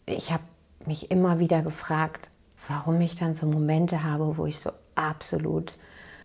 Ich 0.06 0.30
habe 0.30 0.44
mich 0.86 1.10
immer 1.10 1.38
wieder 1.38 1.62
gefragt, 1.62 2.30
warum 2.68 3.00
ich 3.00 3.16
dann 3.16 3.34
so 3.34 3.46
Momente 3.46 4.02
habe, 4.02 4.36
wo 4.36 4.46
ich 4.46 4.58
so 4.58 4.70
absolut 4.94 5.74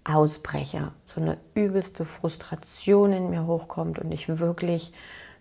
ausbreche, 0.03 0.91
so 1.05 1.19
eine 1.19 1.37
übelste 1.53 2.05
Frustration 2.05 3.11
in 3.11 3.29
mir 3.29 3.45
hochkommt 3.45 3.99
und 3.99 4.11
ich 4.11 4.39
wirklich 4.39 4.93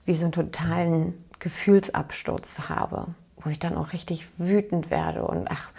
wie 0.04 0.16
so 0.16 0.24
einen 0.24 0.32
totalen 0.32 1.24
Gefühlsabsturz 1.38 2.68
habe, 2.68 3.08
wo 3.38 3.50
ich 3.50 3.58
dann 3.58 3.76
auch 3.76 3.92
richtig 3.92 4.26
wütend 4.38 4.90
werde 4.90 5.24
und 5.24 5.48
ach, 5.50 5.70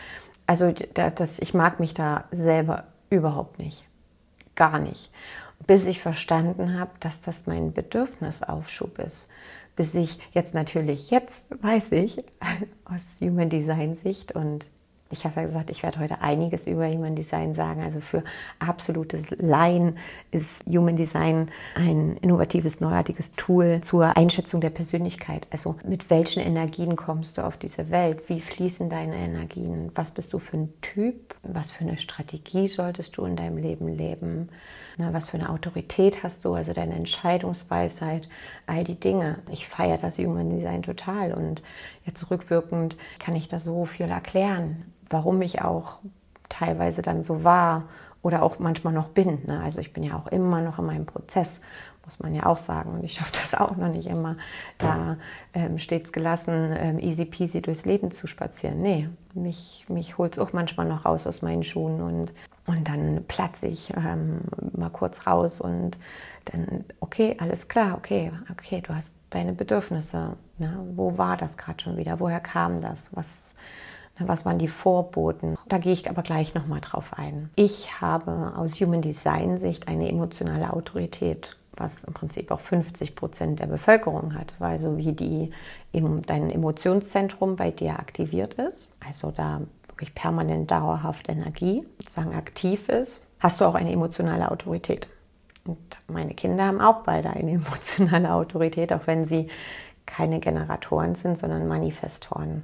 also 0.45 0.74
das, 0.93 1.39
ich 1.39 1.53
mag 1.53 1.79
mich 1.79 1.93
da 1.93 2.24
selber 2.31 2.86
überhaupt 3.09 3.59
nicht, 3.59 3.83
gar 4.55 4.79
nicht, 4.79 5.12
bis 5.65 5.86
ich 5.86 6.01
verstanden 6.01 6.79
habe, 6.79 6.91
dass 7.01 7.21
das 7.21 7.45
mein 7.45 7.74
Bedürfnisaufschub 7.74 9.00
ist, 9.00 9.27
bis 9.75 9.93
ich 9.95 10.19
jetzt 10.31 10.53
natürlich, 10.53 11.09
jetzt 11.09 11.45
weiß 11.62 11.91
ich 11.91 12.24
aus 12.86 13.03
Human 13.19 13.50
Design 13.50 13.95
Sicht 13.95 14.31
und 14.31 14.67
ich 15.09 15.23
habe 15.23 15.41
ja 15.41 15.47
gesagt, 15.47 15.69
ich 15.69 15.83
werde 15.83 15.99
heute 15.99 16.21
einiges 16.21 16.67
über 16.67 16.89
Human 16.89 17.15
Design 17.15 17.55
sagen. 17.55 17.81
Also 17.81 18.01
für 18.01 18.23
absolutes 18.59 19.35
Laien 19.39 19.97
ist 20.31 20.63
Human 20.65 20.95
Design 20.95 21.49
ein 21.75 22.17
innovatives, 22.17 22.81
neuartiges 22.81 23.31
Tool 23.37 23.79
zur 23.81 24.17
Einschätzung 24.17 24.59
der 24.59 24.69
Persönlichkeit. 24.69 25.47
Also 25.49 25.75
mit 25.85 26.09
welchen 26.09 26.41
Energien 26.41 26.95
kommst 26.95 27.37
du 27.37 27.45
auf 27.45 27.57
diese 27.57 27.89
Welt? 27.89 28.27
Wie 28.27 28.41
fließen 28.41 28.89
deine 28.89 29.15
Energien? 29.15 29.91
Was 29.95 30.11
bist 30.11 30.33
du 30.33 30.39
für 30.39 30.57
ein 30.57 30.73
Typ? 30.81 31.35
Was 31.43 31.71
für 31.71 31.85
eine 31.85 31.97
Strategie 31.97 32.67
solltest 32.67 33.15
du 33.17 33.25
in 33.25 33.35
deinem 33.35 33.57
Leben 33.57 33.87
leben? 33.87 34.49
Was 34.97 35.29
für 35.29 35.37
eine 35.37 35.49
Autorität 35.49 36.23
hast 36.23 36.43
du? 36.43 36.53
Also 36.53 36.73
deine 36.73 36.95
Entscheidungsweisheit, 36.95 38.27
all 38.65 38.83
die 38.83 38.99
Dinge. 38.99 39.39
Ich 39.51 39.67
feiere 39.67 39.97
das 39.99 40.17
Human 40.17 40.49
Design 40.49 40.83
total 40.83 41.33
und 41.33 41.61
jetzt 42.05 42.29
rückwirkend 42.29 42.97
kann 43.19 43.35
ich 43.35 43.47
da 43.47 43.59
so 43.59 43.85
viel 43.85 44.07
erklären 44.07 44.91
warum 45.09 45.41
ich 45.41 45.61
auch 45.61 45.99
teilweise 46.49 47.01
dann 47.01 47.23
so 47.23 47.43
war 47.43 47.83
oder 48.21 48.43
auch 48.43 48.59
manchmal 48.59 48.93
noch 48.93 49.09
bin. 49.09 49.39
Ne? 49.45 49.61
Also 49.63 49.79
ich 49.79 49.93
bin 49.93 50.03
ja 50.03 50.15
auch 50.15 50.27
immer 50.27 50.61
noch 50.61 50.79
in 50.79 50.85
meinem 50.85 51.05
Prozess, 51.05 51.61
muss 52.03 52.19
man 52.19 52.33
ja 52.33 52.45
auch 52.45 52.57
sagen. 52.57 52.91
Und 52.91 53.03
ich 53.03 53.13
schaffe 53.13 53.33
das 53.41 53.53
auch 53.53 53.75
noch 53.75 53.89
nicht 53.89 54.07
immer, 54.07 54.37
da 54.77 55.17
ähm, 55.53 55.77
stets 55.77 56.11
gelassen, 56.11 56.75
ähm, 56.77 56.99
easy 56.99 57.25
peasy 57.25 57.61
durchs 57.61 57.85
Leben 57.85 58.11
zu 58.11 58.27
spazieren. 58.27 58.81
Nee, 58.81 59.09
mich, 59.33 59.85
mich 59.87 60.17
holt 60.17 60.33
es 60.33 60.39
auch 60.39 60.53
manchmal 60.53 60.87
noch 60.87 61.05
raus 61.05 61.27
aus 61.27 61.41
meinen 61.41 61.63
Schuhen 61.63 62.01
und, 62.01 62.33
und 62.65 62.87
dann 62.87 63.23
platze 63.27 63.67
ich 63.67 63.93
ähm, 63.95 64.41
mal 64.75 64.89
kurz 64.89 65.27
raus 65.27 65.61
und 65.61 65.97
dann, 66.45 66.85
okay, 66.99 67.35
alles 67.39 67.67
klar, 67.67 67.95
okay, 67.97 68.31
okay, 68.51 68.81
du 68.81 68.95
hast 68.95 69.13
deine 69.29 69.53
Bedürfnisse. 69.53 70.37
Ne? 70.57 70.79
Wo 70.95 71.17
war 71.17 71.37
das 71.37 71.57
gerade 71.57 71.81
schon 71.81 71.97
wieder? 71.97 72.19
Woher 72.19 72.39
kam 72.39 72.81
das? 72.81 73.09
Was 73.13 73.55
was 74.19 74.45
waren 74.45 74.59
die 74.59 74.67
Vorboten? 74.67 75.57
Da 75.67 75.77
gehe 75.77 75.93
ich 75.93 76.09
aber 76.09 76.21
gleich 76.21 76.53
nochmal 76.53 76.81
drauf 76.81 77.13
ein. 77.17 77.50
Ich 77.55 78.01
habe 78.01 78.53
aus 78.55 78.79
Human 78.79 79.01
Design 79.01 79.59
Sicht 79.59 79.88
eine 79.88 80.09
emotionale 80.09 80.74
Autorität, 80.74 81.55
was 81.75 82.03
im 82.03 82.13
Prinzip 82.13 82.51
auch 82.51 82.59
50 82.59 83.15
Prozent 83.15 83.59
der 83.59 83.67
Bevölkerung 83.67 84.33
hat, 84.36 84.53
weil 84.59 84.79
so 84.79 84.97
wie 84.97 85.13
die, 85.13 85.51
dein 85.93 86.50
Emotionszentrum 86.50 87.55
bei 87.55 87.71
dir 87.71 88.00
aktiviert 88.00 88.55
ist, 88.55 88.89
also 89.05 89.31
da 89.31 89.62
wirklich 89.88 90.13
permanent 90.15 90.69
dauerhaft 90.71 91.29
Energie 91.29 91.86
sozusagen 92.00 92.36
aktiv 92.36 92.89
ist, 92.89 93.21
hast 93.39 93.62
du 93.62 93.65
auch 93.65 93.75
eine 93.75 93.91
emotionale 93.91 94.51
Autorität. 94.51 95.07
Und 95.65 95.77
meine 96.07 96.33
Kinder 96.33 96.65
haben 96.65 96.81
auch 96.81 97.03
beide 97.03 97.29
eine 97.29 97.51
emotionale 97.65 98.31
Autorität, 98.31 98.93
auch 98.93 99.05
wenn 99.05 99.25
sie 99.25 99.47
keine 100.05 100.39
Generatoren 100.39 101.15
sind, 101.15 101.38
sondern 101.38 101.67
Manifestoren 101.67 102.63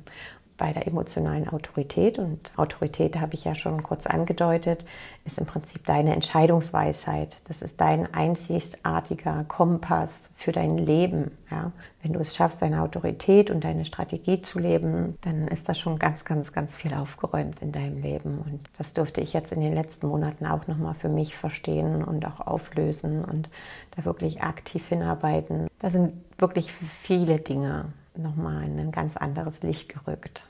bei 0.64 0.72
der 0.72 0.88
emotionalen 0.88 1.50
Autorität. 1.50 2.18
Und 2.18 2.54
Autorität 2.56 3.20
habe 3.20 3.34
ich 3.34 3.44
ja 3.44 3.54
schon 3.54 3.84
kurz 3.84 4.06
angedeutet, 4.06 4.86
ist 5.26 5.38
im 5.38 5.46
Prinzip 5.46 5.86
deine 5.86 6.14
Entscheidungsweisheit. 6.14 7.36
Das 7.50 7.62
ist 7.62 7.82
dein 7.82 8.14
einzigartiger 8.14 9.44
Kompass 9.50 10.30
für 10.38 10.54
dein 10.54 10.78
Leben. 10.78 11.32
Ja? 11.52 11.74
Wenn 12.02 12.14
du 12.14 12.22
es 12.22 12.34
schaffst, 12.34 12.62
deine 12.62 12.82
Autorität 12.82 13.52
und 13.52 13.66
deine 13.66 13.84
Strategie 13.84 14.42
zu 14.42 14.58
leben, 14.58 15.18
dann 15.24 15.50
ist 15.50 15.68
da 15.68 15.74
schon 15.74 16.00
ganz, 16.00 16.24
ganz, 16.24 16.54
ganz 16.54 16.78
viel 16.78 16.94
aufgeräumt 16.94 17.62
in 17.62 17.74
deinem 17.74 18.02
Leben. 18.02 18.38
Und 18.38 18.62
das 18.78 18.94
durfte 18.94 19.20
ich 19.20 19.34
jetzt 19.34 19.52
in 19.52 19.60
den 19.60 19.74
letzten 19.74 20.08
Monaten 20.08 20.46
auch 20.46 20.66
nochmal 20.68 20.94
für 20.94 21.10
mich 21.10 21.36
verstehen 21.36 22.06
und 22.06 22.26
auch 22.26 22.40
auflösen 22.40 23.26
und 23.26 23.50
da 23.98 24.06
wirklich 24.06 24.44
aktiv 24.44 24.88
hinarbeiten. 24.88 25.68
Da 25.80 25.90
sind 25.90 26.14
wirklich 26.38 26.72
viele 26.72 27.40
Dinge 27.40 27.92
nochmal 28.16 28.64
in 28.64 28.80
ein 28.80 28.92
ganz 28.94 29.18
anderes 29.18 29.62
Licht 29.62 29.90
gerückt. 29.90 30.48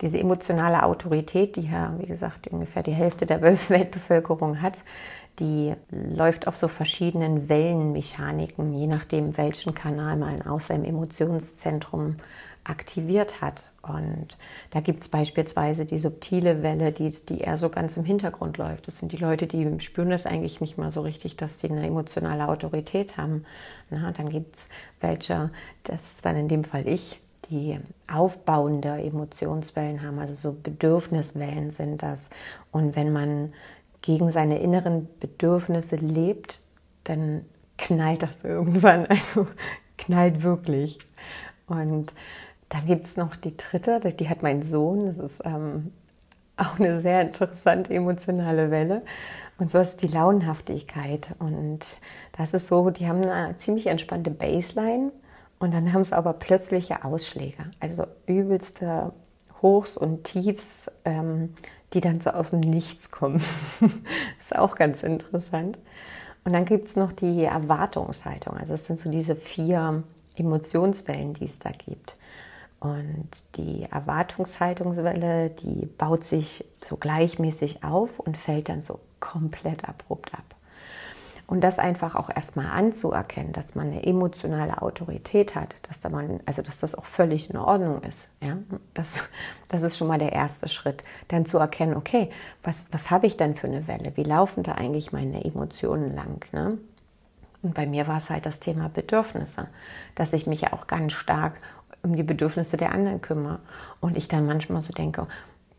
Diese 0.00 0.18
emotionale 0.18 0.82
Autorität, 0.82 1.56
die 1.56 1.68
ja, 1.68 1.94
wie 1.98 2.06
gesagt, 2.06 2.48
ungefähr 2.48 2.82
die 2.82 2.92
Hälfte 2.92 3.26
der 3.26 3.42
Weltbevölkerung 3.68 4.62
hat, 4.62 4.78
die 5.38 5.74
läuft 5.90 6.46
auf 6.46 6.56
so 6.56 6.68
verschiedenen 6.68 7.48
Wellenmechaniken, 7.48 8.74
je 8.74 8.86
nachdem, 8.86 9.36
welchen 9.36 9.74
Kanal 9.74 10.16
man 10.16 10.42
aus 10.42 10.66
seinem 10.66 10.84
Emotionszentrum 10.84 12.16
aktiviert 12.64 13.40
hat. 13.40 13.72
Und 13.82 14.36
da 14.70 14.80
gibt 14.80 15.02
es 15.02 15.08
beispielsweise 15.08 15.86
die 15.86 15.98
subtile 15.98 16.62
Welle, 16.62 16.92
die, 16.92 17.10
die 17.10 17.40
eher 17.40 17.56
so 17.56 17.70
ganz 17.70 17.96
im 17.96 18.04
Hintergrund 18.04 18.58
läuft. 18.58 18.86
Das 18.86 18.98
sind 18.98 19.12
die 19.12 19.16
Leute, 19.16 19.46
die 19.46 19.80
spüren 19.80 20.10
das 20.10 20.26
eigentlich 20.26 20.60
nicht 20.60 20.76
mal 20.76 20.90
so 20.90 21.00
richtig, 21.00 21.36
dass 21.36 21.60
sie 21.60 21.70
eine 21.70 21.86
emotionale 21.86 22.48
Autorität 22.48 23.16
haben. 23.16 23.44
Na, 23.88 24.12
dann 24.12 24.28
gibt 24.28 24.56
es 24.56 24.68
welche, 25.00 25.50
das 25.84 26.02
ist 26.02 26.24
dann 26.24 26.36
in 26.36 26.48
dem 26.48 26.64
Fall 26.64 26.86
ich, 26.86 27.18
die 27.50 27.78
aufbauende 28.10 29.02
Emotionswellen 29.02 30.02
haben, 30.02 30.18
also 30.18 30.34
so 30.34 30.52
Bedürfniswellen 30.52 31.70
sind 31.72 32.02
das. 32.02 32.22
Und 32.70 32.96
wenn 32.96 33.12
man 33.12 33.52
gegen 34.02 34.30
seine 34.30 34.60
inneren 34.60 35.08
Bedürfnisse 35.18 35.96
lebt, 35.96 36.60
dann 37.04 37.44
knallt 37.76 38.22
das 38.22 38.44
irgendwann, 38.44 39.06
also 39.08 39.46
knallt 39.98 40.42
wirklich. 40.42 40.98
Und 41.66 42.12
dann 42.68 42.86
gibt 42.86 43.06
es 43.06 43.16
noch 43.16 43.36
die 43.36 43.56
dritte, 43.56 44.00
die 44.00 44.28
hat 44.28 44.42
mein 44.42 44.62
Sohn, 44.62 45.06
das 45.06 45.18
ist 45.18 45.42
ähm, 45.44 45.92
auch 46.56 46.78
eine 46.78 47.00
sehr 47.00 47.22
interessante 47.22 47.92
emotionale 47.92 48.70
Welle. 48.70 49.02
Und 49.58 49.70
so 49.70 49.78
ist 49.78 50.02
die 50.02 50.08
Launenhaftigkeit. 50.08 51.28
Und 51.38 51.80
das 52.36 52.54
ist 52.54 52.68
so, 52.68 52.90
die 52.90 53.06
haben 53.06 53.22
eine 53.24 53.56
ziemlich 53.58 53.88
entspannte 53.88 54.30
Baseline 54.30 55.12
und 55.60 55.72
dann 55.72 55.92
haben 55.92 56.04
sie 56.04 56.16
aber 56.16 56.32
plötzliche 56.32 57.04
Ausschläge, 57.04 57.70
also 57.78 58.06
übelste 58.26 59.12
Hochs 59.62 59.96
und 59.96 60.24
Tiefs, 60.24 60.90
ähm, 61.04 61.54
die 61.92 62.00
dann 62.00 62.20
so 62.20 62.30
aus 62.30 62.50
dem 62.50 62.60
Nichts 62.60 63.10
kommen. 63.10 63.42
ist 64.40 64.56
auch 64.56 64.74
ganz 64.74 65.02
interessant. 65.02 65.78
Und 66.44 66.54
dann 66.54 66.64
gibt 66.64 66.88
es 66.88 66.96
noch 66.96 67.12
die 67.12 67.44
Erwartungshaltung. 67.44 68.56
Also 68.56 68.72
es 68.72 68.86
sind 68.86 68.98
so 68.98 69.10
diese 69.10 69.36
vier 69.36 70.02
Emotionswellen, 70.34 71.34
die 71.34 71.44
es 71.44 71.58
da 71.58 71.70
gibt. 71.70 72.16
Und 72.80 73.28
die 73.56 73.82
Erwartungshaltungswelle, 73.82 75.50
die 75.50 75.84
baut 75.84 76.24
sich 76.24 76.64
so 76.82 76.96
gleichmäßig 76.96 77.84
auf 77.84 78.18
und 78.18 78.38
fällt 78.38 78.70
dann 78.70 78.82
so 78.82 79.00
komplett 79.20 79.86
abrupt 79.86 80.32
ab. 80.32 80.54
Und 81.50 81.62
das 81.62 81.80
einfach 81.80 82.14
auch 82.14 82.30
erstmal 82.30 82.66
anzuerkennen, 82.66 83.52
dass 83.52 83.74
man 83.74 83.88
eine 83.88 84.06
emotionale 84.06 84.80
Autorität 84.80 85.56
hat, 85.56 85.74
dass, 85.88 85.98
da 85.98 86.08
man, 86.08 86.38
also 86.46 86.62
dass 86.62 86.78
das 86.78 86.94
auch 86.94 87.06
völlig 87.06 87.50
in 87.50 87.56
Ordnung 87.56 88.04
ist. 88.04 88.28
Ja? 88.40 88.58
Das, 88.94 89.14
das 89.68 89.82
ist 89.82 89.98
schon 89.98 90.06
mal 90.06 90.20
der 90.20 90.30
erste 90.30 90.68
Schritt. 90.68 91.02
Dann 91.26 91.46
zu 91.46 91.58
erkennen, 91.58 91.96
okay, 91.96 92.30
was, 92.62 92.86
was 92.92 93.10
habe 93.10 93.26
ich 93.26 93.36
denn 93.36 93.56
für 93.56 93.66
eine 93.66 93.88
Welle? 93.88 94.12
Wie 94.14 94.22
laufen 94.22 94.62
da 94.62 94.76
eigentlich 94.76 95.10
meine 95.10 95.44
Emotionen 95.44 96.14
lang? 96.14 96.46
Ne? 96.52 96.78
Und 97.62 97.74
bei 97.74 97.84
mir 97.84 98.06
war 98.06 98.18
es 98.18 98.30
halt 98.30 98.46
das 98.46 98.60
Thema 98.60 98.88
Bedürfnisse, 98.88 99.66
dass 100.14 100.32
ich 100.32 100.46
mich 100.46 100.60
ja 100.60 100.72
auch 100.72 100.86
ganz 100.86 101.14
stark 101.14 101.54
um 102.04 102.14
die 102.14 102.22
Bedürfnisse 102.22 102.76
der 102.76 102.92
anderen 102.92 103.22
kümmere. 103.22 103.58
Und 104.00 104.16
ich 104.16 104.28
dann 104.28 104.46
manchmal 104.46 104.82
so 104.82 104.92
denke, 104.92 105.26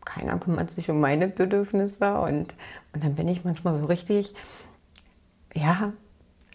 keiner 0.04 0.36
kümmert 0.38 0.70
sich 0.72 0.90
um 0.90 1.00
meine 1.00 1.28
Bedürfnisse. 1.28 2.12
Und, 2.20 2.54
und 2.92 3.02
dann 3.02 3.14
bin 3.14 3.28
ich 3.28 3.42
manchmal 3.42 3.78
so 3.78 3.86
richtig 3.86 4.34
ja, 5.54 5.92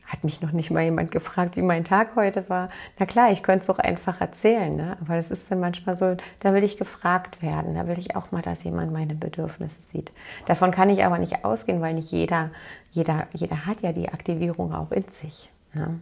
hat 0.08 0.24
mich 0.24 0.42
noch 0.42 0.54
nicht 0.54 0.72
mal 0.72 0.84
jemand 0.84 1.12
gefragt, 1.12 1.58
wie 1.58 1.62
mein 1.62 1.84
Tag 1.84 2.16
heute 2.16 2.50
war. 2.50 2.70
Na 2.98 3.06
klar, 3.06 3.32
ich 3.32 3.44
könnte 3.44 3.64
es 3.64 3.70
auch 3.70 3.80
einfach 3.80 4.22
erzählen, 4.22 4.74
ne? 4.74 4.98
aber 5.02 5.18
das 5.18 5.30
ist 5.30 5.52
dann 5.52 5.60
manchmal 5.60 5.98
so, 5.98 6.16
da 6.40 6.54
will 6.54 6.64
ich 6.64 6.78
gefragt 6.78 7.42
werden, 7.42 7.76
da 7.76 7.88
will 7.88 8.00
ich 8.00 8.16
auch 8.16 8.32
mal, 8.32 8.42
dass 8.42 8.64
jemand 8.64 8.94
meine 8.94 9.16
Bedürfnisse 9.16 9.82
sieht. 9.92 10.14
Davon 10.46 10.72
kann 10.72 10.90
ich 10.90 11.04
aber 11.04 11.18
nicht 11.18 11.44
ausgehen, 11.44 11.82
weil 11.82 11.94
nicht 11.94 12.12
jeder, 12.12 12.52
jeder, 12.92 13.28
jeder 13.34 13.66
hat 13.66 13.82
ja 13.82 13.92
die 13.92 14.08
Aktivierung 14.08 14.74
auch 14.74 14.92
in 14.92 15.04
sich. 15.12 15.50
Ne? 15.74 16.00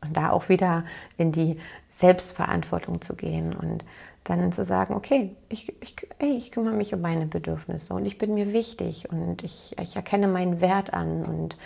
Und 0.00 0.16
da 0.16 0.30
auch 0.30 0.48
wieder 0.48 0.84
in 1.16 1.30
die 1.30 1.58
Selbstverantwortung 1.90 3.02
zu 3.02 3.14
gehen 3.14 3.54
und 3.54 3.84
dann 4.24 4.52
zu 4.52 4.64
sagen, 4.64 4.94
okay, 4.94 5.36
ich, 5.48 5.72
ich, 5.80 5.94
ey, 6.18 6.36
ich 6.36 6.50
kümmere 6.50 6.74
mich 6.74 6.92
um 6.92 7.00
meine 7.00 7.26
Bedürfnisse 7.26 7.94
und 7.94 8.04
ich 8.04 8.18
bin 8.18 8.34
mir 8.34 8.52
wichtig 8.52 9.10
und 9.10 9.44
ich, 9.44 9.76
ich 9.80 9.96
erkenne 9.96 10.26
meinen 10.26 10.60
Wert 10.60 10.92
an 10.92 11.24
und 11.24 11.56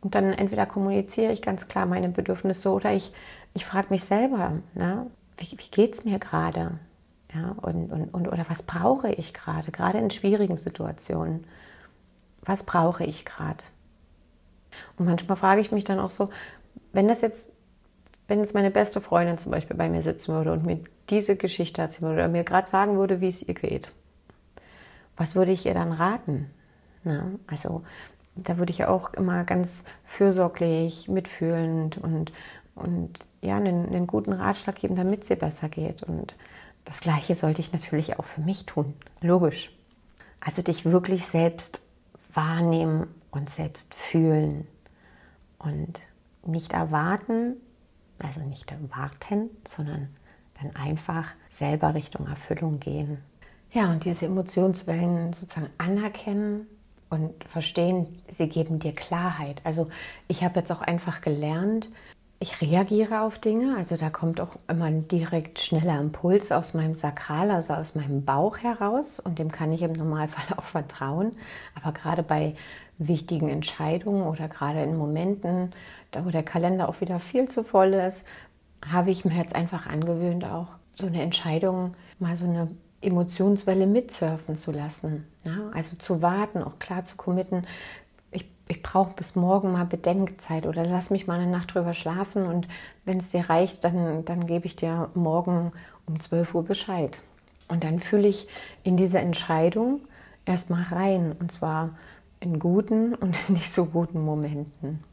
und 0.00 0.14
dann 0.14 0.32
entweder 0.32 0.66
kommuniziere 0.66 1.32
ich 1.32 1.42
ganz 1.42 1.68
klar 1.68 1.86
meine 1.86 2.08
Bedürfnisse 2.08 2.70
oder 2.70 2.92
ich, 2.92 3.12
ich 3.54 3.64
frage 3.64 3.88
mich 3.90 4.04
selber, 4.04 4.54
ne, 4.74 5.06
wie, 5.36 5.50
wie 5.58 5.70
geht 5.70 5.94
es 5.94 6.04
mir 6.04 6.18
gerade? 6.18 6.78
Ja, 7.34 7.54
und, 7.62 7.92
und, 7.92 8.08
und, 8.12 8.28
oder 8.28 8.44
was 8.48 8.62
brauche 8.62 9.12
ich 9.12 9.32
gerade, 9.34 9.70
gerade 9.70 9.98
in 9.98 10.10
schwierigen 10.10 10.56
Situationen? 10.56 11.44
Was 12.42 12.64
brauche 12.64 13.04
ich 13.04 13.24
gerade? 13.24 13.62
Und 14.96 15.06
manchmal 15.06 15.36
frage 15.36 15.60
ich 15.60 15.70
mich 15.70 15.84
dann 15.84 16.00
auch 16.00 16.10
so, 16.10 16.30
wenn 16.92 17.06
das 17.06 17.20
jetzt, 17.20 17.50
wenn 18.26 18.40
jetzt 18.40 18.54
meine 18.54 18.70
beste 18.70 19.00
Freundin 19.00 19.38
zum 19.38 19.52
Beispiel 19.52 19.76
bei 19.76 19.88
mir 19.88 20.02
sitzen 20.02 20.34
würde 20.34 20.52
und 20.52 20.64
mir 20.64 20.80
diese 21.08 21.36
Geschichte 21.36 21.82
erzählen 21.82 22.02
würde 22.02 22.22
oder 22.22 22.28
mir 22.28 22.44
gerade 22.44 22.68
sagen 22.68 22.96
würde, 22.96 23.20
wie 23.20 23.28
es 23.28 23.42
ihr 23.42 23.54
geht, 23.54 23.92
was 25.16 25.34
würde 25.34 25.52
ich 25.52 25.66
ihr 25.66 25.74
dann 25.74 25.92
raten? 25.92 26.50
Na, 27.04 27.30
also 27.46 27.82
da 28.44 28.58
würde 28.58 28.72
ich 28.72 28.84
auch 28.84 29.12
immer 29.14 29.44
ganz 29.44 29.84
fürsorglich, 30.04 31.08
mitfühlend 31.08 31.98
und, 31.98 32.32
und 32.74 33.18
ja, 33.40 33.56
einen, 33.56 33.86
einen 33.86 34.06
guten 34.06 34.32
Ratschlag 34.32 34.76
geben, 34.76 34.96
damit 34.96 35.24
es 35.24 35.30
ihr 35.30 35.36
besser 35.36 35.68
geht. 35.68 36.02
Und 36.02 36.34
das 36.84 37.00
Gleiche 37.00 37.34
sollte 37.34 37.60
ich 37.60 37.72
natürlich 37.72 38.18
auch 38.18 38.24
für 38.24 38.40
mich 38.40 38.66
tun. 38.66 38.94
Logisch. 39.20 39.70
Also 40.40 40.62
dich 40.62 40.84
wirklich 40.84 41.26
selbst 41.26 41.82
wahrnehmen 42.32 43.08
und 43.30 43.50
selbst 43.50 43.94
fühlen 43.94 44.66
und 45.58 46.00
nicht 46.44 46.72
erwarten, 46.72 47.56
also 48.18 48.40
nicht 48.40 48.70
erwarten, 48.70 49.50
sondern 49.66 50.08
dann 50.60 50.74
einfach 50.76 51.26
selber 51.56 51.94
Richtung 51.94 52.26
Erfüllung 52.26 52.80
gehen. 52.80 53.18
Ja, 53.72 53.90
und 53.92 54.04
diese 54.04 54.26
Emotionswellen 54.26 55.32
sozusagen 55.32 55.70
anerkennen, 55.78 56.66
und 57.10 57.32
verstehen, 57.44 58.22
sie 58.28 58.48
geben 58.48 58.78
dir 58.78 58.94
Klarheit. 58.94 59.60
Also 59.64 59.88
ich 60.28 60.42
habe 60.42 60.60
jetzt 60.60 60.72
auch 60.72 60.80
einfach 60.80 61.20
gelernt, 61.20 61.90
ich 62.42 62.62
reagiere 62.62 63.20
auf 63.20 63.38
Dinge, 63.38 63.76
also 63.76 63.98
da 63.98 64.08
kommt 64.08 64.40
auch 64.40 64.56
immer 64.66 64.86
ein 64.86 65.06
direkt 65.08 65.60
schneller 65.60 66.00
Impuls 66.00 66.52
aus 66.52 66.72
meinem 66.72 66.94
Sakral, 66.94 67.50
also 67.50 67.74
aus 67.74 67.94
meinem 67.94 68.24
Bauch 68.24 68.56
heraus 68.56 69.20
und 69.20 69.38
dem 69.38 69.52
kann 69.52 69.70
ich 69.72 69.82
im 69.82 69.92
Normalfall 69.92 70.44
auch 70.56 70.64
vertrauen. 70.64 71.32
Aber 71.74 71.92
gerade 71.92 72.22
bei 72.22 72.54
wichtigen 72.96 73.50
Entscheidungen 73.50 74.22
oder 74.22 74.48
gerade 74.48 74.82
in 74.82 74.96
Momenten, 74.96 75.72
da 76.12 76.24
wo 76.24 76.30
der 76.30 76.42
Kalender 76.42 76.88
auch 76.88 77.02
wieder 77.02 77.20
viel 77.20 77.48
zu 77.48 77.62
voll 77.62 77.92
ist, 77.92 78.24
habe 78.90 79.10
ich 79.10 79.26
mir 79.26 79.34
jetzt 79.34 79.54
einfach 79.54 79.86
angewöhnt, 79.86 80.46
auch 80.46 80.68
so 80.94 81.08
eine 81.08 81.20
Entscheidung, 81.20 81.94
mal 82.18 82.36
so 82.36 82.46
eine 82.46 82.68
Emotionswelle 83.02 83.86
mitsurfen 83.86 84.56
zu 84.56 84.72
lassen. 84.72 85.26
Ja? 85.44 85.70
Also 85.72 85.96
zu 85.96 86.22
warten, 86.22 86.62
auch 86.62 86.78
klar 86.78 87.04
zu 87.04 87.16
committen, 87.16 87.66
ich, 88.30 88.46
ich 88.68 88.82
brauche 88.82 89.14
bis 89.14 89.36
morgen 89.36 89.72
mal 89.72 89.86
Bedenkzeit 89.86 90.66
oder 90.66 90.84
lass 90.84 91.10
mich 91.10 91.26
mal 91.26 91.40
eine 91.40 91.50
Nacht 91.50 91.74
drüber 91.74 91.94
schlafen 91.94 92.46
und 92.46 92.68
wenn 93.04 93.18
es 93.18 93.30
dir 93.30 93.48
reicht, 93.48 93.84
dann, 93.84 94.24
dann 94.24 94.46
gebe 94.46 94.66
ich 94.66 94.76
dir 94.76 95.10
morgen 95.14 95.72
um 96.06 96.20
12 96.20 96.54
Uhr 96.54 96.64
Bescheid. 96.64 97.18
Und 97.68 97.84
dann 97.84 98.00
fühle 98.00 98.28
ich 98.28 98.48
in 98.82 98.96
diese 98.96 99.18
Entscheidung 99.18 100.00
erstmal 100.44 100.82
rein 100.82 101.36
und 101.38 101.52
zwar 101.52 101.90
in 102.40 102.58
guten 102.58 103.14
und 103.14 103.36
in 103.48 103.54
nicht 103.54 103.72
so 103.72 103.86
guten 103.86 104.24
Momenten. 104.24 105.04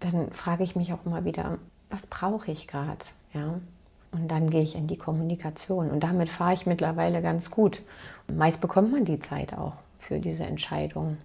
Dann 0.00 0.30
frage 0.32 0.64
ich 0.64 0.76
mich 0.76 0.92
auch 0.92 1.04
immer 1.06 1.24
wieder, 1.24 1.58
was 1.90 2.06
brauche 2.06 2.50
ich 2.50 2.66
gerade? 2.66 3.04
Ja? 3.32 3.60
Und 4.12 4.28
dann 4.28 4.48
gehe 4.50 4.62
ich 4.62 4.74
in 4.74 4.86
die 4.86 4.96
Kommunikation. 4.96 5.90
Und 5.90 6.00
damit 6.00 6.28
fahre 6.28 6.54
ich 6.54 6.66
mittlerweile 6.66 7.20
ganz 7.22 7.50
gut. 7.50 7.82
Und 8.26 8.38
meist 8.38 8.60
bekommt 8.60 8.90
man 8.92 9.04
die 9.04 9.20
Zeit 9.20 9.52
auch 9.52 9.74
für 9.98 10.18
diese 10.18 10.44
Entscheidung. 10.44 11.18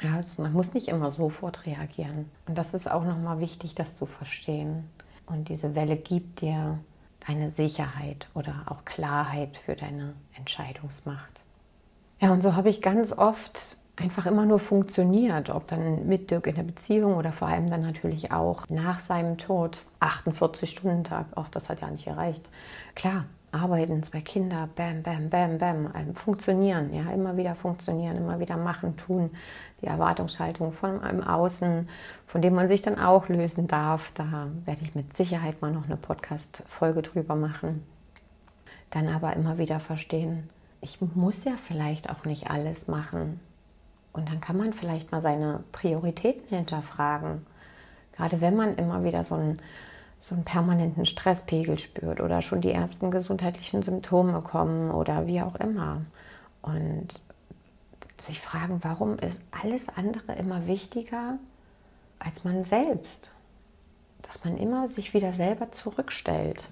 Ja, 0.00 0.16
also 0.16 0.42
man 0.42 0.52
muss 0.52 0.74
nicht 0.74 0.88
immer 0.88 1.10
sofort 1.10 1.66
reagieren. 1.66 2.30
Und 2.46 2.56
das 2.56 2.74
ist 2.74 2.90
auch 2.90 3.04
nochmal 3.04 3.40
wichtig, 3.40 3.74
das 3.74 3.96
zu 3.96 4.06
verstehen. 4.06 4.88
Und 5.26 5.48
diese 5.48 5.74
Welle 5.74 5.96
gibt 5.96 6.40
dir 6.40 6.78
deine 7.26 7.50
Sicherheit 7.50 8.28
oder 8.34 8.64
auch 8.66 8.84
Klarheit 8.84 9.58
für 9.58 9.76
deine 9.76 10.14
Entscheidungsmacht. 10.34 11.42
Ja, 12.20 12.32
und 12.32 12.42
so 12.42 12.56
habe 12.56 12.70
ich 12.70 12.80
ganz 12.80 13.12
oft 13.12 13.76
einfach 13.96 14.26
immer 14.26 14.46
nur 14.46 14.58
funktioniert, 14.58 15.50
ob 15.50 15.68
dann 15.68 16.06
mit 16.06 16.30
Dirk 16.30 16.46
in 16.46 16.54
der 16.54 16.62
Beziehung 16.62 17.16
oder 17.16 17.32
vor 17.32 17.48
allem 17.48 17.70
dann 17.70 17.82
natürlich 17.82 18.32
auch 18.32 18.68
nach 18.68 18.98
seinem 18.98 19.38
Tod. 19.38 19.84
48-Stunden-Tag, 20.00 21.26
auch 21.36 21.48
das 21.48 21.68
hat 21.68 21.80
ja 21.80 21.90
nicht 21.90 22.06
erreicht. 22.06 22.48
Klar, 22.94 23.24
arbeiten, 23.52 24.02
zwei 24.02 24.22
Kinder, 24.22 24.68
bam, 24.74 25.02
bam, 25.02 25.28
bam, 25.28 25.58
bam, 25.58 26.14
funktionieren, 26.14 26.92
ja, 26.92 27.10
immer 27.12 27.36
wieder 27.36 27.54
funktionieren, 27.54 28.16
immer 28.16 28.40
wieder 28.40 28.56
machen, 28.56 28.96
tun, 28.96 29.30
die 29.82 29.86
Erwartungshaltung 29.86 30.72
von 30.72 31.02
einem 31.02 31.22
Außen, 31.22 31.88
von 32.26 32.42
dem 32.42 32.54
man 32.54 32.68
sich 32.68 32.80
dann 32.80 32.98
auch 32.98 33.28
lösen 33.28 33.68
darf. 33.68 34.10
Da 34.12 34.48
werde 34.64 34.82
ich 34.82 34.94
mit 34.94 35.16
Sicherheit 35.16 35.60
mal 35.60 35.70
noch 35.70 35.84
eine 35.84 35.96
Podcast-Folge 35.96 37.02
drüber 37.02 37.36
machen. 37.36 37.84
Dann 38.90 39.08
aber 39.08 39.34
immer 39.34 39.58
wieder 39.58 39.80
verstehen, 39.80 40.48
ich 40.80 41.00
muss 41.00 41.44
ja 41.44 41.52
vielleicht 41.56 42.10
auch 42.10 42.24
nicht 42.24 42.50
alles 42.50 42.88
machen. 42.88 43.38
Und 44.12 44.28
dann 44.28 44.40
kann 44.40 44.56
man 44.56 44.72
vielleicht 44.72 45.10
mal 45.10 45.20
seine 45.20 45.64
Prioritäten 45.72 46.48
hinterfragen. 46.48 47.46
Gerade 48.12 48.40
wenn 48.40 48.56
man 48.56 48.74
immer 48.74 49.04
wieder 49.04 49.24
so 49.24 49.36
einen, 49.36 49.60
so 50.20 50.34
einen 50.34 50.44
permanenten 50.44 51.06
Stresspegel 51.06 51.78
spürt 51.78 52.20
oder 52.20 52.42
schon 52.42 52.60
die 52.60 52.72
ersten 52.72 53.10
gesundheitlichen 53.10 53.82
Symptome 53.82 54.42
kommen 54.42 54.90
oder 54.90 55.26
wie 55.26 55.40
auch 55.40 55.54
immer. 55.56 56.02
Und 56.60 57.20
sich 58.18 58.40
fragen, 58.40 58.78
warum 58.82 59.18
ist 59.18 59.40
alles 59.50 59.88
andere 59.88 60.34
immer 60.34 60.66
wichtiger 60.66 61.38
als 62.18 62.44
man 62.44 62.62
selbst? 62.62 63.32
Dass 64.20 64.44
man 64.44 64.56
immer 64.58 64.88
sich 64.88 65.14
wieder 65.14 65.32
selber 65.32 65.72
zurückstellt. 65.72 66.68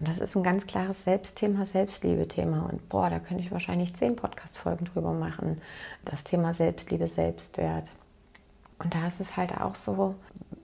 Und 0.00 0.08
das 0.08 0.18
ist 0.18 0.36
ein 0.36 0.44
ganz 0.44 0.66
klares 0.66 1.04
Selbstthema, 1.04 1.66
Selbstliebe-Thema. 1.66 2.68
Und 2.70 2.88
boah, 2.88 3.10
da 3.10 3.18
könnte 3.18 3.42
ich 3.42 3.50
wahrscheinlich 3.50 3.96
zehn 3.96 4.14
Podcast-Folgen 4.14 4.84
drüber 4.84 5.12
machen. 5.12 5.60
Das 6.04 6.22
Thema 6.22 6.52
Selbstliebe, 6.52 7.06
Selbstwert. 7.06 7.90
Und 8.78 8.94
da 8.94 9.06
ist 9.06 9.20
es 9.20 9.36
halt 9.36 9.60
auch 9.60 9.74
so, 9.74 10.14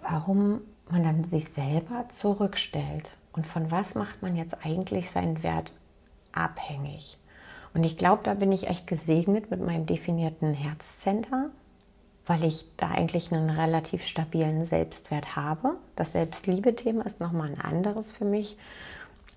warum 0.02 0.60
man 0.88 1.02
dann 1.02 1.24
sich 1.24 1.48
selber 1.48 2.08
zurückstellt. 2.08 3.16
Und 3.32 3.46
von 3.46 3.70
was 3.70 3.96
macht 3.96 4.22
man 4.22 4.36
jetzt 4.36 4.64
eigentlich 4.64 5.10
seinen 5.10 5.42
Wert 5.42 5.72
abhängig? 6.32 7.18
Und 7.74 7.82
ich 7.82 7.98
glaube, 7.98 8.22
da 8.22 8.34
bin 8.34 8.52
ich 8.52 8.68
echt 8.68 8.86
gesegnet 8.86 9.50
mit 9.50 9.60
meinem 9.60 9.86
definierten 9.86 10.54
Herzcenter, 10.54 11.50
weil 12.24 12.44
ich 12.44 12.66
da 12.76 12.88
eigentlich 12.88 13.32
einen 13.32 13.50
relativ 13.50 14.04
stabilen 14.04 14.64
Selbstwert 14.64 15.34
habe. 15.34 15.76
Das 15.96 16.12
Selbstliebe-Thema 16.12 17.04
ist 17.04 17.20
nochmal 17.20 17.48
ein 17.48 17.60
anderes 17.60 18.12
für 18.12 18.24
mich. 18.24 18.56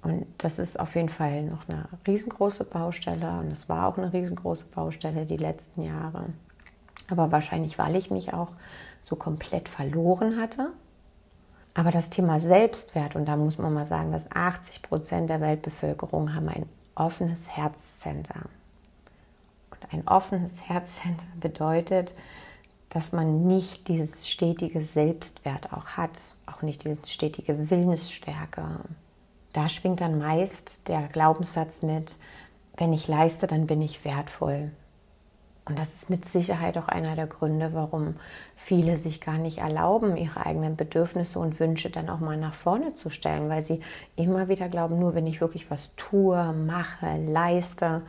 Und 0.02 0.26
das 0.38 0.60
ist 0.60 0.80
auf 0.80 0.96
jeden 0.96 1.10
Fall 1.10 1.44
noch 1.44 1.68
eine 1.68 1.90
riesengroße 2.06 2.64
Baustelle 2.64 3.40
und 3.40 3.52
es 3.52 3.68
war 3.68 3.88
auch 3.88 3.98
eine 3.98 4.14
riesengroße 4.14 4.66
Baustelle 4.66 5.26
die 5.26 5.38
letzten 5.38 5.84
Jahre. 5.84 6.26
Aber 7.10 7.32
wahrscheinlich, 7.32 7.78
weil 7.78 7.96
ich 7.96 8.12
mich 8.12 8.34
auch 8.34 8.52
so 9.02 9.16
komplett 9.16 9.70
verloren 9.70 10.40
hatte. 10.40 10.72
Aber 11.74 11.92
das 11.92 12.10
Thema 12.10 12.40
Selbstwert, 12.40 13.16
und 13.16 13.26
da 13.26 13.38
muss 13.38 13.58
man 13.58 13.74
mal 13.74 13.86
sagen, 13.86 14.12
dass 14.12 14.32
80 14.32 14.82
Prozent 14.82 15.30
der 15.30 15.42
Weltbevölkerung 15.42 16.34
haben 16.34 16.50
ein 16.50 16.66
offenes 16.96 17.50
Herzcenter. 17.50 18.42
Und 19.72 19.94
ein 19.94 20.08
offenes 20.08 20.68
Herzcenter 20.68 21.28
bedeutet, 21.40 22.14
dass 22.90 23.12
man 23.12 23.46
nicht 23.46 23.88
dieses 23.90 24.28
stetige 24.28 24.82
Selbstwert 24.82 25.72
auch 25.72 25.90
hat, 25.90 26.36
auch 26.46 26.62
nicht 26.62 26.84
diese 26.84 27.06
stetige 27.06 27.70
Willensstärke, 27.70 28.80
da 29.58 29.68
schwingt 29.70 30.02
dann 30.02 30.20
meist 30.20 30.88
der 30.88 31.08
Glaubenssatz 31.08 31.82
mit, 31.82 32.20
wenn 32.78 32.94
ich 32.94 33.08
leiste, 33.08 33.48
dann 33.48 33.66
bin 33.66 33.82
ich 33.82 34.06
wertvoll. 34.06 34.70
Und 35.66 35.80
das 35.80 35.96
ist 35.96 36.12
mit 36.12 36.26
Sicherheit 36.26 36.78
auch 36.78 36.88
einer 36.88 37.16
der 37.16 37.26
Gründe, 37.26 37.74
warum 37.74 38.18
viele 38.56 38.98
sich 38.98 39.20
gar 39.20 39.40
nicht 39.40 39.58
erlauben, 39.58 40.16
ihre 40.16 40.46
eigenen 40.46 40.76
Bedürfnisse 40.76 41.40
und 41.40 41.60
Wünsche 41.60 41.90
dann 41.90 42.08
auch 42.08 42.20
mal 42.20 42.38
nach 42.38 42.54
vorne 42.54 42.94
zu 42.94 43.10
stellen, 43.10 43.50
weil 43.50 43.64
sie 43.64 43.82
immer 44.16 44.48
wieder 44.48 44.70
glauben, 44.70 45.00
nur 45.00 45.16
wenn 45.16 45.26
ich 45.26 45.42
wirklich 45.42 45.72
was 45.72 45.90
tue, 45.96 46.54
mache, 46.54 47.18
leiste, 47.18 48.04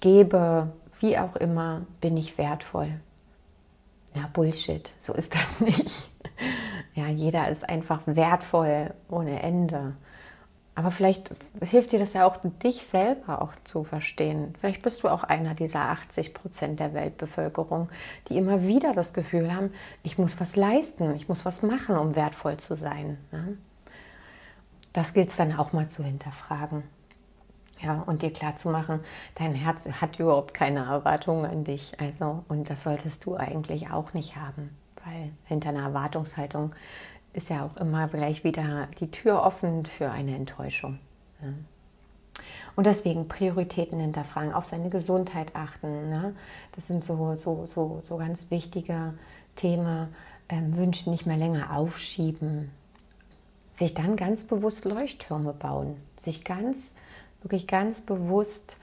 gebe, 0.00 0.72
wie 0.98 1.16
auch 1.16 1.36
immer, 1.36 1.82
bin 2.00 2.16
ich 2.16 2.36
wertvoll. 2.38 2.88
Ja, 4.16 4.28
Bullshit, 4.32 4.90
so 4.98 5.14
ist 5.14 5.32
das 5.32 5.60
nicht. 5.60 6.10
Ja, 6.94 7.06
jeder 7.06 7.48
ist 7.48 7.68
einfach 7.68 8.00
wertvoll 8.06 8.92
ohne 9.08 9.40
Ende. 9.40 9.94
Aber 10.76 10.90
vielleicht 10.90 11.30
hilft 11.62 11.92
dir 11.92 12.00
das 12.00 12.14
ja 12.14 12.26
auch, 12.26 12.38
dich 12.62 12.84
selber 12.86 13.42
auch 13.42 13.52
zu 13.64 13.84
verstehen. 13.84 14.54
Vielleicht 14.58 14.82
bist 14.82 15.02
du 15.02 15.08
auch 15.08 15.22
einer 15.22 15.54
dieser 15.54 15.82
80 15.82 16.34
Prozent 16.34 16.80
der 16.80 16.94
Weltbevölkerung, 16.94 17.88
die 18.28 18.36
immer 18.36 18.64
wieder 18.64 18.92
das 18.92 19.12
Gefühl 19.12 19.54
haben, 19.54 19.72
ich 20.02 20.18
muss 20.18 20.40
was 20.40 20.56
leisten, 20.56 21.14
ich 21.14 21.28
muss 21.28 21.44
was 21.44 21.62
machen, 21.62 21.96
um 21.96 22.16
wertvoll 22.16 22.56
zu 22.56 22.74
sein. 22.74 23.18
Das 24.92 25.14
gilt 25.14 25.30
es 25.30 25.36
dann 25.36 25.56
auch 25.56 25.72
mal 25.72 25.88
zu 25.88 26.02
hinterfragen. 26.02 26.82
Ja, 27.80 28.02
und 28.06 28.22
dir 28.22 28.32
klarzumachen, 28.32 29.00
dein 29.34 29.54
Herz 29.54 29.88
hat 30.00 30.18
überhaupt 30.18 30.54
keine 30.54 30.86
Erwartungen 30.86 31.44
an 31.44 31.64
dich. 31.64 32.00
Also, 32.00 32.44
und 32.48 32.70
das 32.70 32.82
solltest 32.82 33.24
du 33.26 33.36
eigentlich 33.36 33.90
auch 33.90 34.14
nicht 34.14 34.36
haben, 34.36 34.70
weil 35.04 35.30
hinter 35.44 35.70
einer 35.70 35.82
Erwartungshaltung 35.82 36.72
ist 37.34 37.50
ja 37.50 37.66
auch 37.66 37.76
immer 37.76 38.08
gleich 38.08 38.44
wieder 38.44 38.88
die 39.00 39.10
Tür 39.10 39.42
offen 39.42 39.84
für 39.84 40.10
eine 40.10 40.34
Enttäuschung. 40.34 40.98
Ja. 41.42 41.48
Und 42.76 42.86
deswegen 42.86 43.28
Prioritäten 43.28 44.00
hinterfragen, 44.00 44.52
auf 44.52 44.64
seine 44.64 44.88
Gesundheit 44.88 45.54
achten. 45.54 46.10
Ne? 46.10 46.34
Das 46.72 46.86
sind 46.86 47.04
so, 47.04 47.34
so, 47.36 47.66
so, 47.66 48.00
so 48.02 48.16
ganz 48.16 48.50
wichtige 48.50 49.14
Themen. 49.54 50.08
Ähm, 50.48 50.76
Wünsche 50.76 51.10
nicht 51.10 51.26
mehr 51.26 51.36
länger 51.36 51.76
aufschieben. 51.76 52.70
Sich 53.72 53.94
dann 53.94 54.16
ganz 54.16 54.44
bewusst 54.44 54.84
Leuchttürme 54.84 55.52
bauen. 55.52 55.96
Sich 56.18 56.44
ganz, 56.44 56.94
wirklich 57.42 57.66
ganz 57.66 58.00
bewusst 58.00 58.78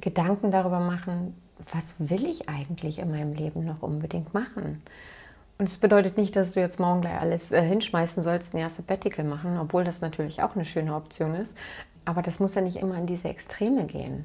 Gedanken 0.00 0.50
darüber 0.50 0.80
machen, 0.80 1.34
was 1.72 1.96
will 1.98 2.26
ich 2.26 2.48
eigentlich 2.48 2.98
in 2.98 3.10
meinem 3.10 3.34
Leben 3.34 3.64
noch 3.64 3.82
unbedingt 3.82 4.32
machen. 4.32 4.82
Und 5.60 5.68
es 5.68 5.76
bedeutet 5.76 6.16
nicht, 6.16 6.34
dass 6.36 6.52
du 6.52 6.60
jetzt 6.60 6.80
morgen 6.80 7.02
gleich 7.02 7.20
alles 7.20 7.52
äh, 7.52 7.60
hinschmeißen 7.60 8.22
sollst, 8.22 8.54
ein 8.54 8.56
erstes 8.56 8.86
Sabbatical 8.86 9.26
machen, 9.26 9.58
obwohl 9.58 9.84
das 9.84 10.00
natürlich 10.00 10.42
auch 10.42 10.54
eine 10.54 10.64
schöne 10.64 10.94
Option 10.94 11.34
ist. 11.34 11.54
Aber 12.06 12.22
das 12.22 12.40
muss 12.40 12.54
ja 12.54 12.62
nicht 12.62 12.76
immer 12.78 12.96
in 12.96 13.04
diese 13.04 13.28
Extreme 13.28 13.84
gehen. 13.84 14.24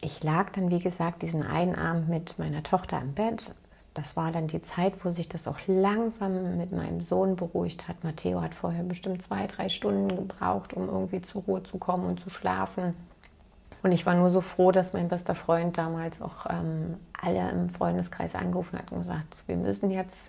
Ich 0.00 0.22
lag 0.22 0.52
dann, 0.52 0.70
wie 0.70 0.78
gesagt, 0.78 1.22
diesen 1.22 1.42
einen 1.42 1.74
Abend 1.74 2.08
mit 2.08 2.38
meiner 2.38 2.62
Tochter 2.62 3.00
im 3.00 3.14
Bett. 3.14 3.52
Das 3.94 4.16
war 4.16 4.30
dann 4.30 4.46
die 4.46 4.62
Zeit, 4.62 5.04
wo 5.04 5.10
sich 5.10 5.28
das 5.28 5.48
auch 5.48 5.58
langsam 5.66 6.56
mit 6.56 6.70
meinem 6.70 7.00
Sohn 7.00 7.34
beruhigt 7.34 7.88
hat. 7.88 8.04
Matteo 8.04 8.40
hat 8.40 8.54
vorher 8.54 8.84
bestimmt 8.84 9.20
zwei, 9.22 9.48
drei 9.48 9.68
Stunden 9.68 10.14
gebraucht, 10.14 10.72
um 10.72 10.88
irgendwie 10.88 11.20
zur 11.20 11.42
Ruhe 11.42 11.64
zu 11.64 11.78
kommen 11.78 12.06
und 12.06 12.20
zu 12.20 12.30
schlafen. 12.30 12.94
Und 13.82 13.90
ich 13.90 14.06
war 14.06 14.14
nur 14.14 14.30
so 14.30 14.40
froh, 14.40 14.70
dass 14.70 14.92
mein 14.92 15.08
bester 15.08 15.34
Freund 15.34 15.78
damals 15.78 16.22
auch 16.22 16.46
ähm, 16.48 16.94
alle 17.20 17.50
im 17.50 17.70
Freundeskreis 17.70 18.36
angerufen 18.36 18.78
hat 18.78 18.92
und 18.92 18.98
gesagt, 18.98 19.42
wir 19.48 19.56
müssen 19.56 19.90
jetzt 19.90 20.22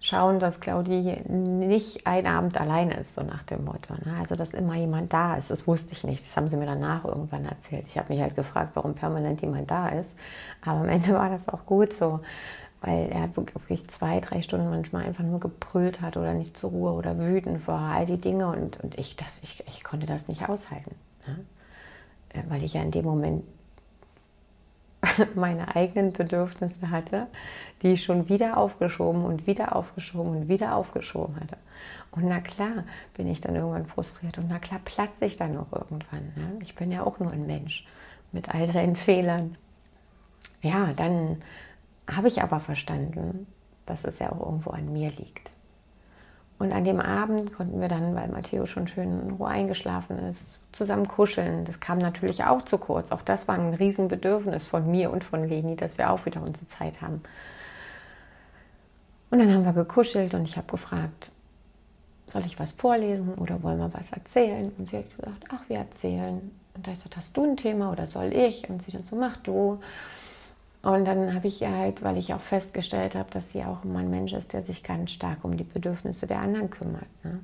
schauen, 0.00 0.40
dass 0.40 0.60
Claudie 0.60 1.20
nicht 1.28 2.06
ein 2.06 2.26
Abend 2.26 2.58
alleine 2.58 2.94
ist, 2.94 3.14
so 3.14 3.22
nach 3.22 3.42
dem 3.44 3.64
Motto. 3.64 3.94
Ne? 3.94 4.16
Also, 4.18 4.34
dass 4.34 4.54
immer 4.54 4.74
jemand 4.74 5.12
da 5.12 5.36
ist. 5.36 5.50
Das 5.50 5.66
wusste 5.66 5.92
ich 5.92 6.04
nicht. 6.04 6.22
Das 6.22 6.36
haben 6.36 6.48
sie 6.48 6.56
mir 6.56 6.66
danach 6.66 7.04
irgendwann 7.04 7.44
erzählt. 7.44 7.86
Ich 7.86 7.98
habe 7.98 8.12
mich 8.12 8.22
halt 8.22 8.34
gefragt, 8.34 8.70
warum 8.74 8.94
permanent 8.94 9.42
jemand 9.42 9.70
da 9.70 9.88
ist. 9.88 10.14
Aber 10.64 10.80
am 10.80 10.88
Ende 10.88 11.12
war 11.12 11.28
das 11.28 11.48
auch 11.50 11.66
gut 11.66 11.92
so, 11.92 12.20
weil 12.80 13.10
er 13.10 13.36
wirklich 13.36 13.88
zwei, 13.88 14.20
drei 14.20 14.40
Stunden 14.40 14.70
manchmal 14.70 15.04
einfach 15.04 15.24
nur 15.24 15.38
gebrüllt 15.38 16.00
hat 16.00 16.16
oder 16.16 16.32
nicht 16.32 16.58
zur 16.58 16.70
Ruhe 16.70 16.92
oder 16.92 17.18
wütend 17.18 17.68
war, 17.68 17.94
all 17.94 18.06
die 18.06 18.20
Dinge. 18.20 18.48
Und, 18.48 18.82
und 18.82 18.98
ich, 18.98 19.16
das, 19.16 19.42
ich, 19.42 19.62
ich 19.68 19.84
konnte 19.84 20.06
das 20.06 20.28
nicht 20.28 20.48
aushalten. 20.48 20.94
Ne? 21.26 21.44
Äh, 22.30 22.42
weil 22.48 22.62
ich 22.62 22.72
ja 22.72 22.80
in 22.80 22.90
dem 22.90 23.04
Moment 23.04 23.44
meine 25.34 25.74
eigenen 25.74 26.12
Bedürfnisse 26.12 26.90
hatte, 26.90 27.26
die 27.82 27.92
ich 27.92 28.04
schon 28.04 28.28
wieder 28.28 28.56
aufgeschoben 28.56 29.24
und 29.24 29.46
wieder 29.46 29.74
aufgeschoben 29.76 30.36
und 30.36 30.48
wieder 30.48 30.74
aufgeschoben 30.74 31.36
hatte. 31.36 31.56
Und 32.10 32.26
na 32.26 32.40
klar 32.40 32.84
bin 33.14 33.28
ich 33.28 33.40
dann 33.40 33.54
irgendwann 33.54 33.86
frustriert 33.86 34.38
und 34.38 34.48
na 34.48 34.58
klar 34.58 34.80
platze 34.84 35.24
ich 35.24 35.36
dann 35.36 35.56
auch 35.56 35.72
irgendwann. 35.72 36.32
Ne? 36.36 36.58
Ich 36.60 36.74
bin 36.74 36.90
ja 36.90 37.04
auch 37.04 37.18
nur 37.18 37.32
ein 37.32 37.46
Mensch 37.46 37.86
mit 38.32 38.48
all 38.52 38.66
seinen 38.66 38.96
Fehlern. 38.96 39.56
Ja, 40.62 40.92
dann 40.94 41.38
habe 42.08 42.28
ich 42.28 42.42
aber 42.42 42.60
verstanden, 42.60 43.46
dass 43.86 44.04
es 44.04 44.18
ja 44.18 44.32
auch 44.32 44.40
irgendwo 44.40 44.70
an 44.70 44.92
mir 44.92 45.10
liegt. 45.10 45.50
Und 46.60 46.72
an 46.72 46.84
dem 46.84 47.00
Abend 47.00 47.54
konnten 47.54 47.80
wir 47.80 47.88
dann, 47.88 48.14
weil 48.14 48.28
Matteo 48.28 48.66
schon 48.66 48.86
schön 48.86 49.18
in 49.18 49.30
Ruhe 49.30 49.48
eingeschlafen 49.48 50.18
ist, 50.18 50.58
zusammen 50.72 51.08
kuscheln. 51.08 51.64
Das 51.64 51.80
kam 51.80 51.96
natürlich 51.96 52.44
auch 52.44 52.60
zu 52.60 52.76
kurz. 52.76 53.12
Auch 53.12 53.22
das 53.22 53.48
war 53.48 53.54
ein 53.54 53.72
Riesenbedürfnis 53.72 54.68
von 54.68 54.90
mir 54.90 55.10
und 55.10 55.24
von 55.24 55.48
Leni, 55.48 55.74
dass 55.74 55.96
wir 55.96 56.10
auch 56.10 56.26
wieder 56.26 56.42
unsere 56.42 56.68
Zeit 56.68 57.00
haben. 57.00 57.22
Und 59.30 59.38
dann 59.38 59.54
haben 59.54 59.64
wir 59.64 59.72
gekuschelt 59.72 60.34
und 60.34 60.44
ich 60.44 60.58
habe 60.58 60.66
gefragt, 60.70 61.30
soll 62.30 62.44
ich 62.44 62.58
was 62.58 62.72
vorlesen 62.72 63.32
oder 63.36 63.62
wollen 63.62 63.78
wir 63.78 63.94
was 63.94 64.12
erzählen? 64.12 64.70
Und 64.76 64.86
sie 64.86 64.98
hat 64.98 65.16
gesagt, 65.16 65.44
ach, 65.48 65.66
wir 65.68 65.78
erzählen. 65.78 66.50
Und 66.74 66.86
da 66.86 66.90
ich 66.90 66.98
gesagt, 66.98 67.16
hast 67.16 67.34
du 67.38 67.44
ein 67.44 67.56
Thema 67.56 67.90
oder 67.90 68.06
soll 68.06 68.34
ich? 68.34 68.68
Und 68.68 68.82
sie 68.82 68.90
dann 68.90 69.04
so, 69.04 69.16
mach 69.16 69.38
du. 69.38 69.80
Und 70.82 71.04
dann 71.04 71.34
habe 71.34 71.46
ich 71.46 71.62
halt, 71.62 72.02
weil 72.02 72.16
ich 72.16 72.32
auch 72.32 72.40
festgestellt 72.40 73.14
habe, 73.14 73.30
dass 73.30 73.52
sie 73.52 73.64
auch 73.64 73.84
immer 73.84 73.98
ein 73.98 74.10
Mensch 74.10 74.32
ist, 74.32 74.54
der 74.54 74.62
sich 74.62 74.82
ganz 74.82 75.10
stark 75.10 75.44
um 75.44 75.56
die 75.56 75.64
Bedürfnisse 75.64 76.26
der 76.26 76.40
anderen 76.40 76.70
kümmert. 76.70 77.06
Ne? 77.22 77.40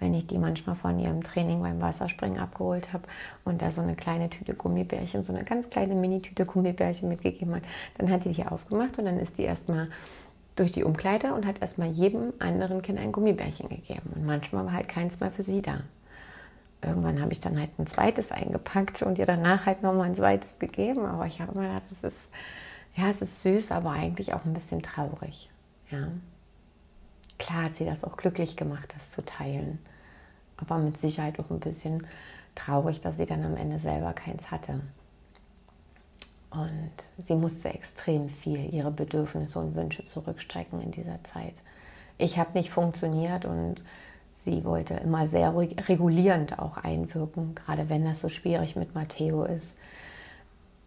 Wenn 0.00 0.14
ich 0.14 0.26
die 0.26 0.38
manchmal 0.38 0.74
von 0.74 0.98
ihrem 0.98 1.22
Training 1.22 1.62
beim 1.62 1.80
Wasserspringen 1.80 2.40
abgeholt 2.40 2.92
habe 2.92 3.04
und 3.44 3.62
da 3.62 3.70
so 3.70 3.82
eine 3.82 3.94
kleine 3.94 4.30
Tüte 4.30 4.54
Gummibärchen, 4.54 5.22
so 5.22 5.32
eine 5.32 5.44
ganz 5.44 5.70
kleine 5.70 5.94
Mini-Tüte 5.94 6.44
Gummibärchen 6.44 7.08
mitgegeben 7.08 7.54
hat, 7.54 7.62
dann 7.98 8.10
hat 8.10 8.24
die 8.24 8.32
die 8.32 8.44
aufgemacht 8.44 8.98
und 8.98 9.04
dann 9.04 9.20
ist 9.20 9.38
die 9.38 9.42
erstmal 9.42 9.88
durch 10.56 10.72
die 10.72 10.82
Umkleide 10.82 11.34
und 11.34 11.46
hat 11.46 11.60
erstmal 11.60 11.88
jedem 11.88 12.32
anderen 12.40 12.82
Kind 12.82 12.98
ein 12.98 13.12
Gummibärchen 13.12 13.68
gegeben. 13.68 14.10
Und 14.16 14.26
manchmal 14.26 14.66
war 14.66 14.72
halt 14.72 14.88
keins 14.88 15.20
mehr 15.20 15.30
für 15.30 15.42
sie 15.42 15.62
da. 15.62 15.82
Irgendwann 16.84 17.20
habe 17.20 17.30
ich 17.30 17.40
dann 17.40 17.58
halt 17.58 17.70
ein 17.78 17.86
zweites 17.86 18.32
eingepackt 18.32 19.02
und 19.02 19.18
ihr 19.18 19.26
danach 19.26 19.66
halt 19.66 19.84
nochmal 19.84 20.08
ein 20.08 20.16
zweites 20.16 20.58
gegeben. 20.58 21.06
Aber 21.06 21.26
ich 21.26 21.40
habe 21.40 21.52
immer 21.52 21.68
gedacht, 21.68 21.84
das 21.90 22.12
ist 22.12 22.18
ja, 22.94 23.08
es 23.10 23.22
ist 23.22 23.42
süß, 23.42 23.72
aber 23.72 23.90
eigentlich 23.90 24.34
auch 24.34 24.44
ein 24.44 24.52
bisschen 24.52 24.82
traurig. 24.82 25.50
Ja. 25.90 26.08
Klar 27.38 27.64
hat 27.64 27.74
sie 27.74 27.84
das 27.84 28.04
auch 28.04 28.16
glücklich 28.16 28.56
gemacht, 28.56 28.92
das 28.94 29.10
zu 29.10 29.24
teilen. 29.24 29.78
Aber 30.56 30.78
mit 30.78 30.98
Sicherheit 30.98 31.40
auch 31.40 31.50
ein 31.50 31.60
bisschen 31.60 32.06
traurig, 32.54 33.00
dass 33.00 33.16
sie 33.16 33.24
dann 33.24 33.44
am 33.44 33.56
Ende 33.56 33.78
selber 33.78 34.12
keins 34.12 34.50
hatte. 34.50 34.80
Und 36.50 36.92
sie 37.16 37.34
musste 37.34 37.70
extrem 37.70 38.28
viel 38.28 38.72
ihre 38.72 38.90
Bedürfnisse 38.90 39.58
und 39.58 39.74
Wünsche 39.74 40.04
zurückstrecken 40.04 40.80
in 40.82 40.90
dieser 40.90 41.24
Zeit. 41.24 41.62
Ich 42.18 42.38
habe 42.38 42.52
nicht 42.52 42.70
funktioniert 42.70 43.46
und 43.46 43.82
sie 44.32 44.62
wollte 44.64 44.94
immer 44.94 45.26
sehr 45.26 45.56
regulierend 45.56 46.58
auch 46.58 46.76
einwirken, 46.76 47.54
gerade 47.54 47.88
wenn 47.88 48.04
das 48.04 48.20
so 48.20 48.28
schwierig 48.28 48.76
mit 48.76 48.94
Matteo 48.94 49.44
ist 49.44 49.78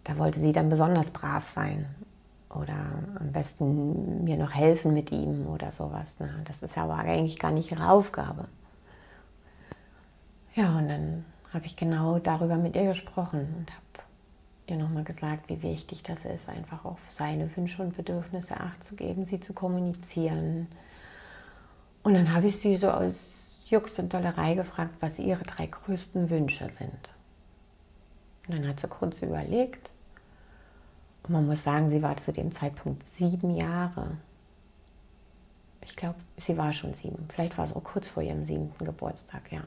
da 0.06 0.18
wollte 0.18 0.40
sie 0.40 0.54
dann 0.54 0.70
besonders 0.70 1.12
brav 1.12 1.44
sein 1.44 1.88
oder 2.50 2.78
am 3.20 3.32
besten 3.34 4.24
mir 4.24 4.38
noch 4.38 4.54
helfen 4.54 4.94
mit 4.94 5.12
ihm 5.12 5.48
oder 5.48 5.72
sowas. 5.72 6.20
Ne? 6.20 6.30
Das 6.46 6.64
ist 6.64 6.78
aber 6.78 6.96
eigentlich 6.96 7.40
gar 7.40 7.52
nicht 7.52 7.72
ihre 7.72 7.90
Aufgabe. 7.90 8.48
Ja, 10.54 10.78
und 10.78 10.88
dann 10.88 11.26
habe 11.52 11.66
ich 11.66 11.76
genau 11.76 12.20
darüber 12.20 12.56
mit 12.58 12.76
ihr 12.76 12.86
gesprochen 12.86 13.40
und 13.58 13.72
habe 13.72 14.08
ihr 14.68 14.78
nochmal 14.78 15.04
gesagt, 15.04 15.50
wie 15.50 15.62
wichtig 15.64 16.04
das 16.04 16.24
ist, 16.24 16.48
einfach 16.48 16.86
auf 16.86 17.00
seine 17.10 17.54
Wünsche 17.58 17.82
und 17.82 17.98
Bedürfnisse 17.98 18.60
Acht 18.60 18.84
zu 18.84 18.96
geben, 18.96 19.26
sie 19.26 19.40
zu 19.40 19.54
kommunizieren. 19.54 20.68
Und 22.04 22.14
dann 22.14 22.32
habe 22.32 22.46
ich 22.46 22.60
sie 22.60 22.76
so 22.76 22.92
aus 22.92 23.60
Jux 23.68 23.98
und 23.98 24.14
Dollerei 24.14 24.54
gefragt, 24.54 24.94
was 25.00 25.18
ihre 25.18 25.44
drei 25.44 25.66
größten 25.66 26.30
Wünsche 26.30 26.70
sind. 26.70 27.14
Und 28.48 28.60
dann 28.60 28.68
hat 28.68 28.80
sie 28.80 28.88
kurz 28.88 29.24
überlegt 29.24 29.90
und 31.28 31.34
man 31.34 31.48
muss 31.48 31.64
sagen, 31.64 31.90
sie 31.90 32.04
war 32.04 32.18
zu 32.18 32.32
dem 32.32 32.52
Zeitpunkt 32.52 33.06
sieben 33.06 33.56
Jahre. 33.56 34.18
Ich 35.82 35.96
glaube, 35.96 36.18
sie 36.38 36.58
war 36.58 36.72
schon 36.74 36.94
sieben. 36.94 37.28
Vielleicht 37.30 37.58
war 37.58 37.66
es 37.66 37.76
auch 37.76 37.84
kurz 37.84 38.08
vor 38.10 38.22
ihrem 38.22 38.44
siebten 38.44 38.86
Geburtstag, 38.86 39.52
ja. 39.52 39.62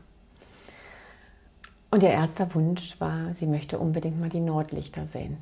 Und 1.90 2.02
ihr 2.02 2.10
erster 2.10 2.54
Wunsch 2.54 3.00
war, 3.00 3.34
sie 3.34 3.46
möchte 3.46 3.78
unbedingt 3.78 4.20
mal 4.20 4.28
die 4.28 4.40
Nordlichter 4.40 5.06
sehen. 5.06 5.38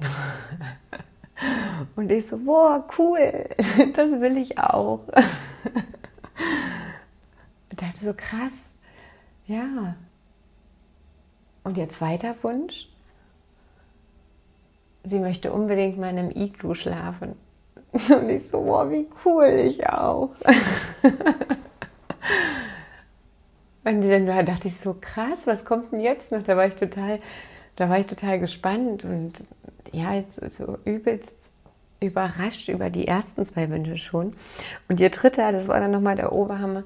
Und 1.96 2.10
ich 2.10 2.26
so, 2.26 2.38
boah, 2.38 2.84
cool, 2.98 3.48
das 3.94 4.10
will 4.20 4.36
ich 4.38 4.58
auch. 4.58 5.00
Und 7.70 7.82
dachte 7.82 8.04
so, 8.04 8.14
krass, 8.14 8.54
ja. 9.46 9.96
Und 11.64 11.76
ihr 11.76 11.88
zweiter 11.88 12.34
Wunsch? 12.42 12.88
Sie 15.04 15.18
möchte 15.18 15.52
unbedingt 15.52 15.98
mal 15.98 16.10
in 16.10 16.18
einem 16.18 16.30
Iglu 16.30 16.74
schlafen. 16.74 17.34
Und 17.92 18.28
ich 18.28 18.48
so, 18.48 18.60
boah, 18.62 18.90
wie 18.90 19.08
cool, 19.24 19.64
ich 19.66 19.88
auch. 19.88 20.30
Und 23.84 24.02
dann 24.08 24.26
dachte 24.44 24.68
ich 24.68 24.78
so, 24.78 24.96
krass, 25.00 25.46
was 25.46 25.64
kommt 25.64 25.92
denn 25.92 26.00
jetzt 26.00 26.30
noch? 26.30 26.42
Da 26.42 26.56
war 26.56 26.66
ich 26.66 26.76
total, 26.76 27.20
da 27.76 27.88
war 27.88 27.98
ich 27.98 28.06
total 28.06 28.38
gespannt 28.38 29.04
und 29.04 29.32
ja, 29.92 30.12
jetzt 30.12 30.38
so 30.50 30.76
übelst 30.84 31.34
überrascht 32.00 32.68
über 32.68 32.90
die 32.90 33.08
ersten 33.08 33.46
zwei 33.46 33.70
Wünsche 33.70 33.96
schon. 33.96 34.34
Und 34.88 35.00
ihr 35.00 35.08
dritter, 35.10 35.52
das 35.52 35.68
war 35.68 35.80
dann 35.80 35.90
nochmal 35.90 36.16
der 36.16 36.32
Oberhammer, 36.32 36.84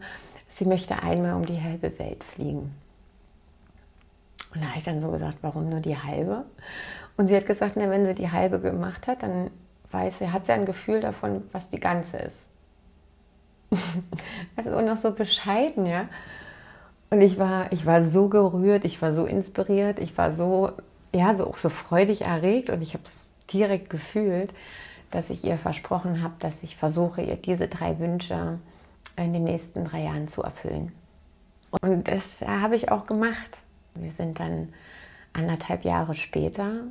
sie 0.48 0.64
möchte 0.64 1.02
einmal 1.02 1.34
um 1.34 1.44
die 1.44 1.60
halbe 1.60 1.98
Welt 1.98 2.22
fliegen. 2.22 2.72
Und 4.54 4.62
da 4.62 4.68
habe 4.68 4.78
ich 4.78 4.84
dann 4.84 5.00
so 5.00 5.10
gesagt, 5.10 5.38
warum 5.42 5.70
nur 5.70 5.80
die 5.80 5.96
halbe? 5.96 6.44
Und 7.16 7.28
sie 7.28 7.36
hat 7.36 7.46
gesagt, 7.46 7.76
na, 7.76 7.90
wenn 7.90 8.06
sie 8.06 8.14
die 8.14 8.30
halbe 8.30 8.60
gemacht 8.60 9.06
hat, 9.06 9.22
dann 9.22 9.50
weiß 9.90 10.20
sie, 10.20 10.30
hat 10.30 10.46
sie 10.46 10.52
ein 10.52 10.64
Gefühl 10.64 11.00
davon, 11.00 11.42
was 11.52 11.68
die 11.68 11.80
ganze 11.80 12.16
ist. 12.16 12.48
also 14.56 14.76
und 14.76 14.86
noch 14.86 14.96
so 14.96 15.12
bescheiden, 15.12 15.86
ja. 15.86 16.08
Und 17.10 17.20
ich 17.20 17.38
war, 17.38 17.70
ich 17.72 17.84
war 17.84 18.02
so 18.02 18.28
gerührt, 18.28 18.84
ich 18.84 19.02
war 19.02 19.12
so 19.12 19.26
inspiriert, 19.26 19.98
ich 19.98 20.16
war 20.16 20.32
so, 20.32 20.72
ja, 21.14 21.34
so 21.34 21.46
auch 21.46 21.58
so 21.58 21.68
freudig 21.68 22.22
erregt 22.22 22.70
und 22.70 22.82
ich 22.82 22.94
habe 22.94 23.04
es 23.04 23.32
direkt 23.52 23.90
gefühlt, 23.90 24.52
dass 25.10 25.28
ich 25.28 25.44
ihr 25.44 25.58
versprochen 25.58 26.22
habe, 26.22 26.34
dass 26.38 26.62
ich 26.62 26.76
versuche, 26.76 27.20
ihr 27.20 27.36
diese 27.36 27.68
drei 27.68 27.98
Wünsche 27.98 28.58
in 29.16 29.34
den 29.34 29.44
nächsten 29.44 29.84
drei 29.84 30.04
Jahren 30.04 30.26
zu 30.26 30.42
erfüllen. 30.42 30.92
Und 31.82 32.08
das 32.08 32.40
habe 32.42 32.76
ich 32.76 32.90
auch 32.90 33.04
gemacht. 33.04 33.58
Wir 33.94 34.10
sind 34.10 34.40
dann 34.40 34.72
anderthalb 35.34 35.84
Jahre 35.84 36.14
später 36.14 36.84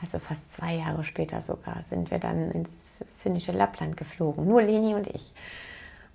also 0.00 0.18
fast 0.18 0.52
zwei 0.52 0.74
Jahre 0.74 1.04
später 1.04 1.40
sogar, 1.40 1.82
sind 1.82 2.10
wir 2.10 2.18
dann 2.18 2.50
ins 2.50 3.00
finnische 3.18 3.52
Lappland 3.52 3.96
geflogen. 3.96 4.46
Nur 4.46 4.62
Leni 4.62 4.94
und 4.94 5.06
ich. 5.06 5.34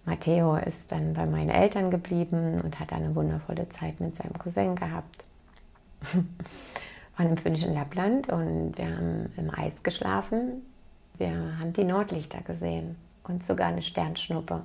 Matteo 0.06 0.56
ist 0.56 0.92
dann 0.92 1.14
bei 1.14 1.26
meinen 1.26 1.50
Eltern 1.50 1.92
geblieben 1.92 2.62
und 2.62 2.80
hat 2.80 2.94
eine 2.94 3.16
wundervolle 3.16 3.70
Zeit 3.70 4.00
mit 4.00 4.16
seinem 4.16 4.34
Cousin 4.38 4.76
gehabt. 4.76 5.26
Waren 7.18 7.30
im 7.30 7.38
finnischen 7.38 7.74
Lappland 7.74 8.30
und 8.30 8.78
wir 8.78 8.86
haben 8.86 9.32
im 9.38 9.50
Eis 9.54 9.84
geschlafen. 9.84 10.64
Wir 11.18 11.58
haben 11.60 11.74
die 11.74 11.84
Nordlichter 11.84 12.42
gesehen 12.42 12.96
und 13.24 13.44
sogar 13.44 13.68
eine 13.68 13.82
Sternschnuppe. 13.82 14.64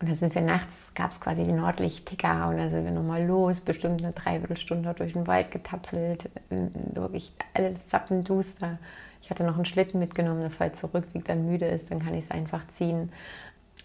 Und 0.00 0.08
dann 0.08 0.16
sind 0.16 0.34
wir 0.34 0.42
nachts, 0.42 0.76
gab 0.94 1.12
es 1.12 1.20
quasi 1.20 1.44
die 1.44 1.52
Nordlichtticker 1.52 2.48
und 2.48 2.58
dann 2.58 2.70
sind 2.70 2.84
wir 2.84 2.90
nochmal 2.90 3.24
los, 3.24 3.60
bestimmt 3.60 4.02
eine 4.02 4.12
Dreiviertelstunde 4.12 4.92
durch 4.94 5.12
den 5.12 5.26
Wald 5.26 5.50
getapselt, 5.50 6.28
wirklich 6.50 7.32
alles 7.54 7.86
zappenduster. 7.86 8.78
Ich 9.22 9.30
hatte 9.30 9.44
noch 9.44 9.54
einen 9.54 9.64
Schlitten 9.64 10.00
mitgenommen, 10.00 10.42
dass 10.42 10.56
falls 10.56 10.80
so 10.80 10.88
Rückweg 10.88 11.24
dann 11.24 11.46
müde 11.46 11.66
ist, 11.66 11.90
dann 11.90 12.04
kann 12.04 12.14
ich 12.14 12.24
es 12.24 12.30
einfach 12.30 12.66
ziehen. 12.68 13.10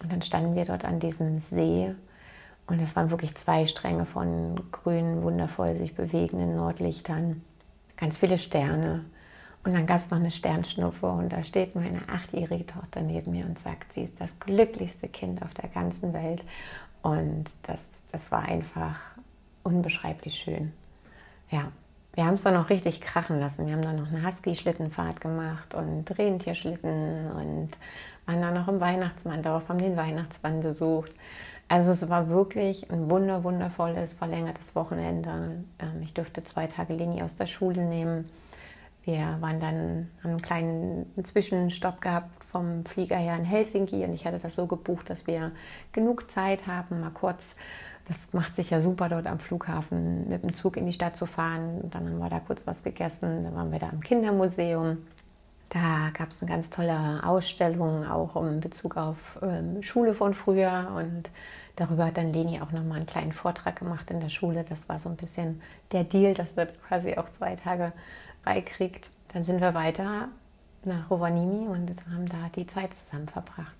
Und 0.02 0.12
dann 0.12 0.20
standen 0.20 0.54
wir 0.54 0.64
dort 0.64 0.84
an 0.84 1.00
diesem 1.00 1.38
See 1.38 1.94
und 2.66 2.80
es 2.80 2.94
waren 2.96 3.10
wirklich 3.10 3.34
zwei 3.34 3.66
Stränge 3.66 4.06
von 4.06 4.60
grünen, 4.70 5.22
wundervoll 5.22 5.74
sich 5.74 5.94
bewegenden 5.94 6.56
Nordlichtern, 6.56 7.42
ganz 7.96 8.18
viele 8.18 8.38
Sterne. 8.38 9.04
Und 9.62 9.74
dann 9.74 9.86
gab 9.86 9.98
es 9.98 10.10
noch 10.10 10.18
eine 10.18 10.30
Sternschnuppe 10.30 11.06
und 11.06 11.30
da 11.30 11.42
steht 11.42 11.74
meine 11.74 12.08
achtjährige 12.08 12.66
Tochter 12.66 13.02
neben 13.02 13.32
mir 13.32 13.44
und 13.44 13.58
sagt, 13.58 13.92
sie 13.92 14.04
ist 14.04 14.18
das 14.18 14.30
glücklichste 14.40 15.06
Kind 15.06 15.42
auf 15.42 15.52
der 15.52 15.68
ganzen 15.68 16.14
Welt. 16.14 16.46
Und 17.02 17.52
das, 17.62 17.88
das 18.10 18.32
war 18.32 18.42
einfach 18.42 18.98
unbeschreiblich 19.62 20.34
schön. 20.34 20.72
Ja, 21.50 21.72
wir 22.14 22.24
haben 22.24 22.34
es 22.34 22.42
dann 22.42 22.54
noch 22.54 22.70
richtig 22.70 23.00
krachen 23.00 23.38
lassen. 23.38 23.66
Wir 23.66 23.74
haben 23.74 23.82
dann 23.82 23.96
noch 23.96 24.08
eine 24.08 24.26
Husky-Schlittenfahrt 24.26 25.20
gemacht 25.20 25.74
und 25.74 26.18
Rentierschlitten 26.18 27.30
und 27.30 27.68
waren 28.26 28.42
dann 28.42 28.54
noch 28.54 28.68
im 28.68 28.80
Weihnachtsmanndorf, 28.80 29.68
haben 29.68 29.78
den 29.78 29.96
Weihnachtsmann 29.96 30.60
besucht. 30.60 31.12
Also 31.68 31.92
es 31.92 32.08
war 32.08 32.28
wirklich 32.28 32.90
ein 32.90 33.08
wunder, 33.08 33.44
wundervolles, 33.44 34.14
verlängertes 34.14 34.74
Wochenende. 34.74 35.62
Ähm, 35.78 36.02
ich 36.02 36.12
durfte 36.14 36.42
zwei 36.42 36.66
Tage 36.66 36.94
Leni 36.94 37.22
aus 37.22 37.36
der 37.36 37.46
Schule 37.46 37.84
nehmen. 37.84 38.28
Wir 39.04 39.38
waren 39.40 39.60
dann 39.60 40.10
einen 40.22 40.42
kleinen 40.42 41.06
Zwischenstopp 41.22 42.00
gehabt 42.00 42.44
vom 42.44 42.84
Flieger 42.84 43.16
her 43.16 43.36
in 43.36 43.44
Helsinki 43.44 44.04
und 44.04 44.12
ich 44.12 44.26
hatte 44.26 44.38
das 44.38 44.54
so 44.54 44.66
gebucht, 44.66 45.08
dass 45.08 45.26
wir 45.26 45.52
genug 45.92 46.30
Zeit 46.30 46.66
haben, 46.66 47.00
mal 47.00 47.10
kurz 47.10 47.54
das 48.10 48.32
macht 48.32 48.56
sich 48.56 48.70
ja 48.70 48.80
super, 48.80 49.08
dort 49.08 49.28
am 49.28 49.38
Flughafen 49.38 50.28
mit 50.28 50.42
dem 50.42 50.52
Zug 50.52 50.76
in 50.76 50.84
die 50.84 50.92
Stadt 50.92 51.14
zu 51.14 51.26
fahren. 51.26 51.88
Dann 51.92 52.08
haben 52.08 52.18
wir 52.18 52.28
da 52.28 52.40
kurz 52.40 52.66
was 52.66 52.82
gegessen. 52.82 53.44
Dann 53.44 53.54
waren 53.54 53.70
wir 53.70 53.78
da 53.78 53.88
im 53.90 54.00
Kindermuseum. 54.00 54.98
Da 55.68 56.10
gab 56.12 56.30
es 56.30 56.42
eine 56.42 56.50
ganz 56.50 56.70
tolle 56.70 57.22
Ausstellung, 57.22 58.04
auch 58.04 58.34
in 58.44 58.58
Bezug 58.58 58.96
auf 58.96 59.38
ähm, 59.42 59.80
Schule 59.84 60.14
von 60.14 60.34
früher. 60.34 60.90
Und 60.96 61.30
darüber 61.76 62.06
hat 62.06 62.16
dann 62.16 62.32
Leni 62.32 62.60
auch 62.60 62.72
nochmal 62.72 62.96
einen 62.96 63.06
kleinen 63.06 63.30
Vortrag 63.30 63.78
gemacht 63.78 64.10
in 64.10 64.18
der 64.18 64.28
Schule. 64.28 64.64
Das 64.68 64.88
war 64.88 64.98
so 64.98 65.08
ein 65.08 65.16
bisschen 65.16 65.62
der 65.92 66.02
Deal, 66.02 66.34
dass 66.34 66.56
er 66.56 66.66
quasi 66.66 67.16
auch 67.16 67.28
zwei 67.28 67.54
Tage 67.54 67.92
beikriegt. 68.44 69.10
Dann 69.32 69.44
sind 69.44 69.60
wir 69.60 69.74
weiter 69.74 70.28
nach 70.84 71.10
Rovaniemi 71.10 71.68
und 71.68 71.90
haben 72.10 72.28
da 72.28 72.48
die 72.54 72.66
Zeit 72.66 72.94
zusammen 72.94 73.28
verbracht. 73.28 73.76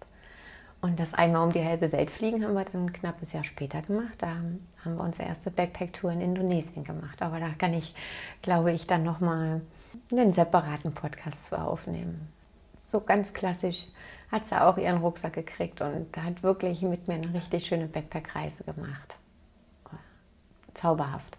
Und 0.83 0.99
das 0.99 1.13
einmal 1.13 1.47
um 1.47 1.53
die 1.53 1.65
halbe 1.65 1.93
Welt 1.93 2.11
fliegen 2.11 2.43
haben 2.43 2.55
wir 2.55 2.65
dann 2.65 2.93
knappes 2.93 3.33
Jahr 3.33 3.45
später 3.45 3.83
gemacht. 3.83 4.15
Da 4.19 4.29
haben 4.29 4.97
wir 4.97 5.05
unsere 5.05 5.29
erste 5.29 5.51
Backpack-Tour 5.51 6.13
in 6.13 6.23
Indonesien 6.23 6.85
gemacht. 6.85 7.21
Aber 7.21 7.39
da 7.39 7.51
kann 7.51 7.75
ich, 7.75 7.93
glaube 8.41 8.73
ich, 8.73 8.87
dann 8.87 9.03
nochmal 9.03 9.61
einen 10.11 10.33
separaten 10.33 10.93
Podcast 10.93 11.49
zu 11.49 11.61
aufnehmen. 11.61 12.29
So 12.87 13.01
ganz 13.01 13.33
klassisch 13.35 13.89
hat 14.33 14.47
sie 14.47 14.61
auch 14.61 14.79
ihren 14.79 14.99
Rucksack 14.99 15.35
gekriegt 15.35 15.83
und 15.83 16.17
hat 16.17 16.43
wirklich 16.43 16.83
mit 16.83 17.09
mir 17.09 17.15
eine 17.15 17.35
richtig 17.35 17.67
schöne 17.67 17.87
Backpack-Reise 17.87 18.65
gemacht. 18.65 19.17
Zauberhaft. 20.73 21.37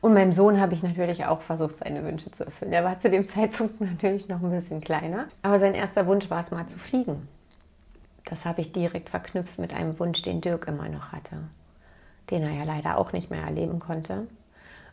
Und 0.00 0.14
meinem 0.14 0.32
Sohn 0.32 0.60
habe 0.60 0.72
ich 0.74 0.82
natürlich 0.82 1.26
auch 1.26 1.42
versucht, 1.42 1.76
seine 1.76 2.02
Wünsche 2.04 2.30
zu 2.30 2.44
erfüllen. 2.44 2.72
Er 2.72 2.84
war 2.84 2.98
zu 2.98 3.10
dem 3.10 3.26
Zeitpunkt 3.26 3.80
natürlich 3.80 4.28
noch 4.28 4.42
ein 4.42 4.50
bisschen 4.50 4.80
kleiner, 4.80 5.26
aber 5.42 5.58
sein 5.58 5.74
erster 5.74 6.06
Wunsch 6.06 6.30
war 6.30 6.40
es 6.40 6.50
mal 6.50 6.66
zu 6.66 6.78
fliegen. 6.78 7.28
Das 8.24 8.46
habe 8.46 8.60
ich 8.60 8.72
direkt 8.72 9.10
verknüpft 9.10 9.58
mit 9.58 9.74
einem 9.74 9.98
Wunsch, 9.98 10.22
den 10.22 10.40
Dirk 10.40 10.68
immer 10.68 10.88
noch 10.88 11.12
hatte, 11.12 11.36
den 12.30 12.42
er 12.42 12.52
ja 12.52 12.64
leider 12.64 12.96
auch 12.96 13.12
nicht 13.12 13.30
mehr 13.30 13.42
erleben 13.42 13.80
konnte. 13.80 14.26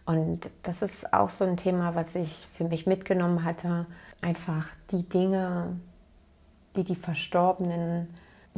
Und 0.05 0.49
das 0.63 0.81
ist 0.81 1.13
auch 1.13 1.29
so 1.29 1.43
ein 1.43 1.57
Thema, 1.57 1.93
was 1.93 2.15
ich 2.15 2.47
für 2.55 2.63
mich 2.63 2.87
mitgenommen 2.87 3.43
hatte. 3.43 3.85
Einfach 4.21 4.67
die 4.91 5.03
Dinge, 5.03 5.75
die 6.75 6.85
die 6.85 6.95
Verstorbenen 6.95 8.07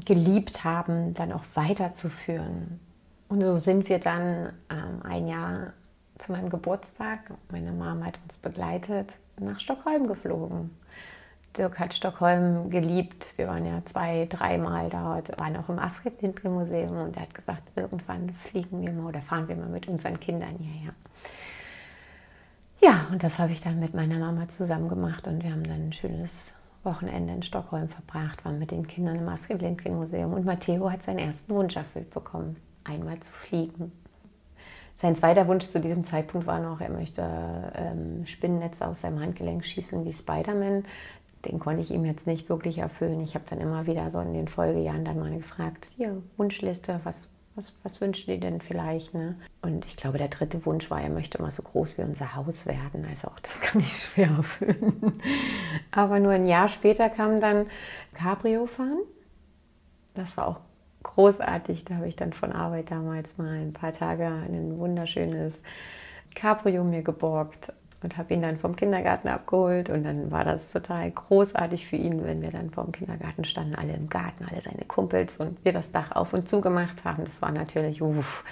geliebt 0.06 0.64
haben, 0.64 1.14
dann 1.16 1.32
auch 1.32 1.44
weiterzuführen. 1.56 2.80
Und 3.30 3.42
so 3.42 3.58
sind 3.58 3.90
wir 3.90 4.00
dann 4.00 4.54
ähm, 4.70 5.02
ein 5.04 5.28
Jahr 5.28 5.74
zu 6.20 6.34
meinem 6.34 6.50
Geburtstag, 6.50 7.32
meine 7.52 7.72
Mama 7.72 8.06
hat 8.06 8.20
uns 8.24 8.38
begleitet, 8.38 9.14
nach 9.40 9.60
Stockholm 9.60 10.08
geflogen. 10.08 10.72
Dirk 11.58 11.80
hat 11.80 11.94
Stockholm 11.94 12.70
geliebt. 12.70 13.34
Wir 13.38 13.48
waren 13.48 13.66
ja 13.66 13.82
zwei, 13.86 14.28
dreimal 14.30 14.90
dort, 14.90 15.40
waren 15.40 15.58
auch 15.58 15.70
im 15.70 15.80
Astrid 15.80 16.22
Lindgren 16.22 16.54
Museum 16.54 16.96
und 16.98 17.16
er 17.16 17.24
hat 17.24 17.34
gesagt, 17.34 17.64
irgendwann 17.76 18.30
fliegen 18.44 18.82
wir 18.82 18.92
mal 18.92 19.08
oder 19.08 19.22
fahren 19.22 19.48
wir 19.48 19.56
mal 19.56 19.70
mit 19.70 19.88
unseren 19.88 20.20
Kindern 20.20 20.58
hierher. 20.60 20.94
Ja, 22.82 23.08
und 23.12 23.24
das 23.24 23.40
habe 23.40 23.52
ich 23.52 23.62
dann 23.62 23.80
mit 23.80 23.94
meiner 23.94 24.20
Mama 24.20 24.48
zusammen 24.48 24.90
gemacht 24.90 25.28
und 25.28 25.44
wir 25.44 25.52
haben 25.52 25.64
dann 25.64 25.88
ein 25.88 25.94
schönes 25.94 26.54
Wochenende 26.84 27.34
in 27.34 27.44
Stockholm 27.44 27.90
verbracht, 27.90 28.46
waren 28.46 28.60
mit 28.60 28.72
den 28.72 28.88
Kindern 28.88 29.18
im 29.18 29.28
Astrid 29.28 29.62
Lindgren 29.62 29.96
Museum 29.96 30.34
und 30.34 30.46
Matteo 30.46 30.90
hat 30.90 31.04
seinen 31.04 31.20
ersten 31.20 31.54
Wunsch 31.54 31.76
erfüllt 31.76 32.10
bekommen, 32.12 32.56
einmal 32.86 33.20
zu 33.20 33.34
fliegen. 33.34 33.92
Sein 35.00 35.16
zweiter 35.16 35.48
Wunsch 35.48 35.68
zu 35.68 35.80
diesem 35.80 36.04
Zeitpunkt 36.04 36.46
war 36.46 36.60
noch, 36.60 36.82
er 36.82 36.90
möchte 36.90 37.22
ähm, 37.74 38.26
Spinnennetze 38.26 38.86
aus 38.86 39.00
seinem 39.00 39.22
Handgelenk 39.22 39.64
schießen 39.64 40.04
wie 40.04 40.12
Spider-Man 40.12 40.84
den 41.46 41.60
konnte 41.60 41.82
ich 41.82 41.92
ihm 41.92 42.06
jetzt 42.06 42.28
nicht 42.28 42.50
wirklich 42.50 42.80
erfüllen. 42.80 43.22
Ich 43.22 43.36
habe 43.36 43.46
dann 43.50 43.62
immer 43.62 43.88
wieder 43.88 44.10
so 44.10 44.20
in 44.20 44.34
den 44.34 44.48
Folgejahren 44.48 45.06
dann 45.06 45.20
mal 45.20 45.32
gefragt, 45.32 45.90
hier, 45.96 46.22
Wunschliste, 46.38 47.00
was, 47.04 47.28
was, 47.56 47.74
was 47.84 48.02
wünschen 48.02 48.34
die 48.34 48.40
denn 48.40 48.62
vielleicht? 48.62 49.14
Ne? 49.14 49.36
Und 49.62 49.86
ich 49.86 49.96
glaube, 49.96 50.18
der 50.18 50.28
dritte 50.28 50.66
Wunsch 50.66 50.92
war, 50.92 51.02
er 51.02 51.10
möchte 51.10 51.42
mal 51.42 51.52
so 51.52 51.64
groß 51.64 51.98
wie 51.98 52.04
unser 52.04 52.36
Haus 52.36 52.66
werden. 52.66 53.06
Also 53.10 53.28
auch 53.28 53.40
das 53.40 53.62
kann 53.62 53.82
ich 53.82 54.04
schwer 54.04 54.30
erfüllen. 54.30 55.22
Aber 55.92 56.20
nur 56.20 56.34
ein 56.34 56.48
Jahr 56.48 56.68
später 56.68 57.10
kam 57.10 57.40
dann 57.40 57.68
Cabrio 58.14 58.66
fahren. 58.66 59.00
Das 60.14 60.36
war 60.36 60.48
auch 60.48 60.62
großartig. 61.10 61.86
Da 61.86 61.96
habe 61.96 62.08
ich 62.08 62.16
dann 62.16 62.34
von 62.34 62.52
Arbeit 62.52 62.92
damals 62.92 63.38
mal 63.38 63.58
ein 63.58 63.74
paar 63.74 63.94
Tage 63.94 64.26
ein 64.26 64.78
wunderschönes 64.78 65.54
Cabrio 66.36 66.84
mir 66.84 67.02
geborgt 67.02 67.74
und 68.02 68.18
habe 68.18 68.34
ihn 68.34 68.42
dann 68.42 68.58
vom 68.58 68.76
Kindergarten 68.76 69.28
abgeholt 69.28 69.90
und 69.90 70.04
dann 70.04 70.32
war 70.32 70.46
das 70.46 70.72
total 70.72 71.12
großartig 71.12 71.88
für 71.88 71.98
ihn, 71.98 72.24
wenn 72.24 72.42
wir 72.42 72.52
dann 72.52 72.70
vorm 72.70 72.92
Kindergarten 72.92 73.44
standen, 73.44 73.76
alle 73.76 73.94
im 73.94 74.08
Garten, 74.08 74.46
alle 74.50 74.62
seine 74.62 74.86
Kumpels 74.86 75.38
und 75.38 75.64
wir 75.66 75.74
das 75.74 75.92
Dach 75.92 76.12
auf 76.12 76.34
und 76.34 76.48
zu 76.48 76.62
gemacht 76.62 77.04
haben. 77.04 77.26
Das 77.26 77.42
war 77.42 77.52
natürlich 77.52 78.02
uff, 78.02 78.46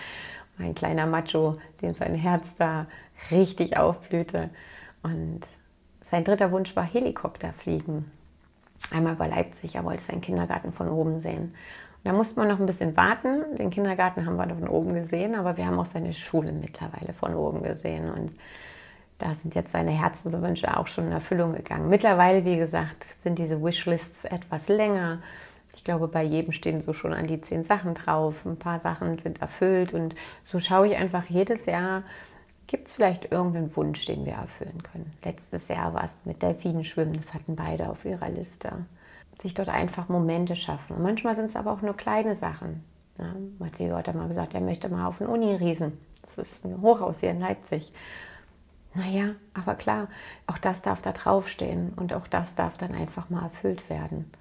mein 0.58 0.76
kleiner 0.76 1.06
Macho, 1.06 1.56
dem 1.82 1.94
sein 1.94 2.16
Herz 2.16 2.56
da 2.58 2.88
richtig 3.32 3.78
aufblühte. 3.78 4.50
Und 5.04 5.42
sein 6.02 6.24
dritter 6.24 6.52
Wunsch 6.52 6.76
war 6.76 6.84
Helikopter 6.84 7.54
fliegen. 7.54 8.12
Einmal 8.92 9.14
über 9.14 9.28
Leipzig, 9.28 9.76
er 9.76 9.84
wollte 9.84 10.04
seinen 10.04 10.22
Kindergarten 10.22 10.72
von 10.72 10.88
oben 10.90 11.20
sehen. 11.20 11.54
Da 12.04 12.14
musste 12.14 12.40
man 12.40 12.48
noch 12.48 12.60
ein 12.60 12.66
bisschen 12.66 12.96
warten. 12.96 13.58
Den 13.58 13.70
Kindergarten 13.70 14.26
haben 14.26 14.38
wir 14.38 14.56
von 14.56 14.70
oben 14.70 14.94
gesehen, 14.94 15.36
aber 15.36 15.58
wir 15.58 15.66
haben 15.66 15.78
auch 15.78 15.88
seine 15.88 16.14
Schule 16.14 16.54
mittlerweile 16.54 17.12
von 17.12 17.36
oben 17.36 17.64
gesehen. 17.64 18.10
Und 18.10 18.32
da 19.18 19.34
sind 19.34 19.56
jetzt 19.56 19.72
seine 19.72 19.92
Herzenswünsche 19.92 20.78
auch 20.78 20.88
schon 20.88 21.08
in 21.08 21.12
Erfüllung 21.12 21.54
gegangen. 21.54 21.90
Mittlerweile, 21.90 22.46
wie 22.46 22.56
gesagt, 22.56 23.04
sind 23.20 23.40
diese 23.40 23.62
Wishlists 23.62 24.26
etwas 24.26 24.70
länger. 24.70 25.20
Ich 25.76 25.84
glaube, 25.84 26.08
bei 26.08 26.24
jedem 26.24 26.54
stehen 26.54 26.82
so 26.82 26.94
schon 26.94 27.14
an 27.14 27.28
die 27.28 27.42
zehn 27.42 27.64
Sachen 27.64 27.94
drauf. 27.94 28.46
Ein 28.46 28.58
paar 28.58 28.80
Sachen 28.80 29.18
sind 29.18 29.42
erfüllt 29.42 29.94
und 29.94 30.16
so 30.44 30.60
schaue 30.60 30.88
ich 30.88 30.96
einfach 30.96 31.26
jedes 31.26 31.66
Jahr, 31.66 32.04
gibt 32.68 32.88
es 32.88 32.94
vielleicht 32.94 33.32
irgendeinen 33.32 33.76
Wunsch, 33.76 34.06
den 34.06 34.26
wir 34.26 34.34
erfüllen 34.34 34.84
können. 34.84 35.12
Letztes 35.24 35.68
Jahr 35.70 35.94
war 35.94 36.04
es 36.04 36.14
mit 36.26 36.42
Delfinen 36.42 36.84
schwimmen, 36.84 37.14
das 37.14 37.34
hatten 37.34 37.56
beide 37.56 37.90
auf 37.90 38.06
ihrer 38.06 38.30
Liste. 38.30 38.86
Sich 39.42 39.54
dort 39.54 39.70
einfach 39.70 40.10
Momente 40.10 40.56
schaffen. 40.56 40.98
Und 40.98 41.04
manchmal 41.04 41.36
sind 41.36 41.46
es 41.46 41.56
aber 41.56 41.72
auch 41.72 41.82
nur 41.82 41.96
kleine 41.96 42.36
Sachen. 42.36 42.84
Ja, 43.18 43.36
Matteo 43.60 43.96
hat 43.96 44.14
mal 44.14 44.28
gesagt, 44.28 44.54
er 44.54 44.62
möchte 44.62 44.90
mal 44.90 45.08
auf 45.08 45.20
den 45.20 45.28
Uni-Riesen. 45.28 45.98
Das 46.24 46.38
ist 46.38 46.66
ein 46.66 46.82
Hochhaus 46.82 47.20
hier 47.22 47.32
in 47.32 47.40
Leipzig. 47.40 47.94
Naja, 48.94 49.36
aber 49.54 49.76
klar, 49.76 50.08
auch 50.48 50.58
das 50.58 50.82
darf 50.82 51.02
da 51.02 51.12
draufstehen 51.12 51.94
und 51.96 52.14
auch 52.14 52.28
das 52.28 52.56
darf 52.56 52.78
dann 52.78 52.96
einfach 52.96 53.30
mal 53.30 53.44
erfüllt 53.44 53.90
werden. 53.90 54.32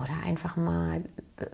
Oder 0.00 0.22
einfach 0.24 0.56
mal 0.56 1.02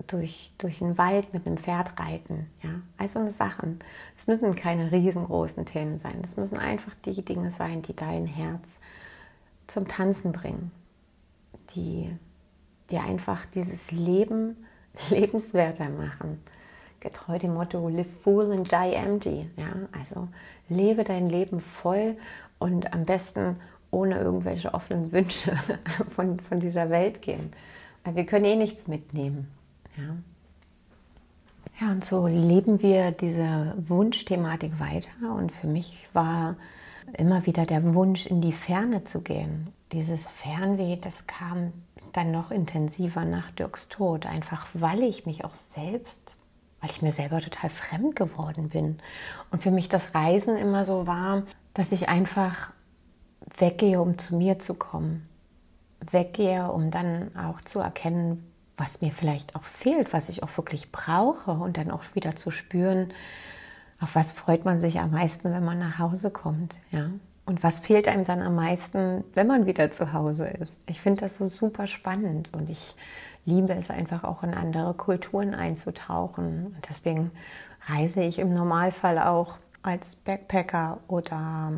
durch, 0.07 0.51
durch 0.57 0.79
den 0.79 0.97
Wald 0.97 1.33
mit 1.33 1.45
einem 1.45 1.57
Pferd 1.57 1.99
reiten. 1.99 2.47
Ja? 2.63 2.69
All 2.97 3.07
so 3.07 3.19
eine 3.19 3.31
Sachen. 3.31 3.79
Es 4.17 4.27
müssen 4.27 4.55
keine 4.55 4.91
riesengroßen 4.91 5.65
Themen 5.65 5.97
sein. 5.97 6.21
Es 6.23 6.37
müssen 6.37 6.57
einfach 6.57 6.93
die 7.05 7.23
Dinge 7.23 7.51
sein, 7.51 7.81
die 7.81 7.95
dein 7.95 8.25
Herz 8.25 8.79
zum 9.67 9.87
Tanzen 9.87 10.31
bringen. 10.31 10.71
Die 11.75 12.15
dir 12.89 13.03
einfach 13.03 13.45
dieses 13.47 13.91
Leben 13.91 14.55
lebenswerter 15.09 15.89
machen 15.89 16.39
getreu 16.99 17.37
dem 17.37 17.53
Motto 17.53 17.87
Live 17.89 18.21
full 18.21 18.51
and 18.51 18.71
die 18.71 18.93
empty. 18.93 19.49
Ja? 19.55 19.73
Also 19.97 20.27
lebe 20.69 21.03
dein 21.03 21.29
Leben 21.29 21.61
voll 21.61 22.17
und 22.59 22.93
am 22.93 23.05
besten 23.05 23.57
ohne 23.91 24.19
irgendwelche 24.19 24.73
offenen 24.73 25.11
Wünsche 25.11 25.55
von, 26.15 26.39
von 26.39 26.59
dieser 26.59 26.89
Welt 26.89 27.21
gehen. 27.21 27.53
Weil 28.07 28.15
wir 28.15 28.25
können 28.25 28.45
eh 28.45 28.55
nichts 28.55 28.87
mitnehmen. 28.87 29.49
Ja? 29.97 30.15
ja, 31.81 31.91
und 31.91 32.05
so 32.05 32.25
leben 32.25 32.81
wir 32.81 33.11
diese 33.11 33.73
Wunschthematik 33.85 34.79
weiter. 34.79 35.35
Und 35.35 35.51
für 35.51 35.67
mich 35.67 36.07
war 36.13 36.55
immer 37.17 37.45
wieder 37.45 37.65
der 37.65 37.93
Wunsch, 37.93 38.25
in 38.25 38.39
die 38.39 38.53
Ferne 38.53 39.03
zu 39.03 39.19
gehen. 39.19 39.73
Dieses 39.91 40.31
Fernweh, 40.31 40.95
das 40.95 41.27
kam 41.27 41.73
dann 42.13 42.31
noch 42.31 42.49
intensiver 42.49 43.25
nach 43.25 43.51
Dirks 43.51 43.89
Tod, 43.89 44.25
einfach 44.25 44.67
weil 44.73 45.03
ich 45.03 45.25
mich 45.25 45.43
auch 45.43 45.53
selbst 45.53 46.37
weil 46.79 46.91
ich 46.91 47.01
mir 47.01 47.11
selber 47.11 47.41
total 47.41 47.71
fremd 47.71 48.15
geworden 48.15 48.69
bin. 48.69 48.99
Und 49.51 49.63
für 49.63 49.71
mich 49.71 49.89
das 49.89 50.13
Reisen 50.13 50.55
immer 50.55 50.85
so 50.85 51.07
war, 51.07 51.41
dass 51.73 51.91
ich 51.91 52.07
einfach 52.07 52.71
weggehe, 53.57 53.99
um 53.99 54.17
zu 54.19 54.35
mir 54.35 54.59
zu 54.59 54.75
kommen. 54.75 55.26
Weggehe, 56.13 56.71
um 56.71 56.91
dann 56.91 57.35
auch 57.35 57.61
zu 57.61 57.79
erkennen, 57.79 58.43
was 58.77 59.01
mir 59.01 59.11
vielleicht 59.11 59.55
auch 59.55 59.63
fehlt, 59.63 60.13
was 60.13 60.29
ich 60.29 60.43
auch 60.43 60.55
wirklich 60.57 60.91
brauche 60.91 61.51
und 61.51 61.77
dann 61.77 61.91
auch 61.91 62.03
wieder 62.13 62.35
zu 62.35 62.51
spüren, 62.51 63.13
auf 63.99 64.15
was 64.15 64.31
freut 64.31 64.65
man 64.65 64.79
sich 64.79 64.99
am 64.99 65.11
meisten, 65.11 65.51
wenn 65.51 65.65
man 65.65 65.79
nach 65.79 65.97
Hause 65.97 66.29
kommt, 66.29 66.75
ja? 66.91 67.09
Und 67.45 67.63
was 67.63 67.79
fehlt 67.79 68.09
einem 68.09 68.25
dann 68.25 68.41
am 68.41 68.55
meisten, 68.55 69.23
wenn 69.33 69.47
man 69.47 69.65
wieder 69.65 69.89
zu 69.91 70.11
Hause 70.11 70.47
ist? 70.47 70.73
Ich 70.85 70.99
finde 70.99 71.21
das 71.21 71.37
so 71.37 71.47
super 71.47 71.87
spannend 71.87 72.51
und 72.53 72.69
ich 72.69 72.93
liebe 73.45 73.73
es 73.73 73.89
einfach 73.89 74.25
auch 74.25 74.43
in 74.43 74.53
andere 74.53 74.93
Kulturen 74.93 75.55
einzutauchen. 75.55 76.67
Und 76.75 76.89
deswegen 76.89 77.31
reise 77.87 78.21
ich 78.21 78.39
im 78.39 78.53
Normalfall 78.53 79.17
auch 79.17 79.57
als 79.81 80.17
Backpacker 80.17 80.99
oder 81.07 81.71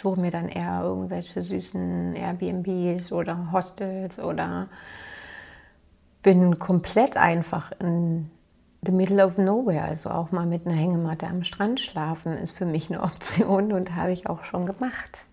suche 0.00 0.20
mir 0.20 0.30
dann 0.30 0.48
eher 0.48 0.82
irgendwelche 0.82 1.42
süßen 1.42 2.14
Airbnbs 2.14 3.12
oder 3.12 3.52
Hostels 3.52 4.18
oder 4.18 4.68
bin 6.22 6.58
komplett 6.58 7.16
einfach 7.16 7.72
in 7.80 8.30
the 8.82 8.92
middle 8.92 9.24
of 9.24 9.38
nowhere. 9.38 9.82
Also 9.82 10.10
auch 10.10 10.30
mal 10.30 10.46
mit 10.46 10.66
einer 10.66 10.76
Hängematte 10.76 11.26
am 11.26 11.44
Strand 11.44 11.80
schlafen 11.80 12.36
ist 12.36 12.56
für 12.56 12.66
mich 12.66 12.90
eine 12.90 13.02
Option 13.02 13.72
und 13.72 13.94
habe 13.94 14.12
ich 14.12 14.28
auch 14.28 14.44
schon 14.44 14.66
gemacht. 14.66 15.26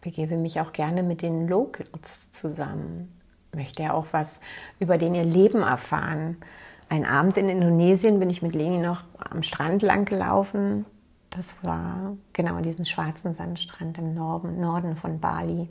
Begebe 0.00 0.36
mich 0.36 0.60
auch 0.60 0.72
gerne 0.72 1.02
mit 1.02 1.22
den 1.22 1.46
Locals 1.46 2.32
zusammen. 2.32 3.12
Möchte 3.54 3.82
ja 3.82 3.92
auch 3.92 4.06
was 4.12 4.40
über 4.80 4.98
den 4.98 5.14
ihr 5.14 5.24
Leben 5.24 5.62
erfahren. 5.62 6.38
Ein 6.88 7.06
Abend 7.06 7.36
in 7.36 7.48
Indonesien 7.48 8.18
bin 8.18 8.28
ich 8.28 8.42
mit 8.42 8.54
Leni 8.54 8.78
noch 8.78 9.04
am 9.18 9.42
Strand 9.42 9.82
lang 9.82 10.04
gelaufen. 10.04 10.84
Das 11.34 11.46
war 11.62 12.16
genau 12.32 12.56
an 12.56 12.62
diesem 12.62 12.84
schwarzen 12.84 13.32
Sandstrand 13.32 13.98
im 13.98 14.14
Norden, 14.14 14.60
Norden 14.60 14.96
von 14.96 15.18
Bali. 15.18 15.68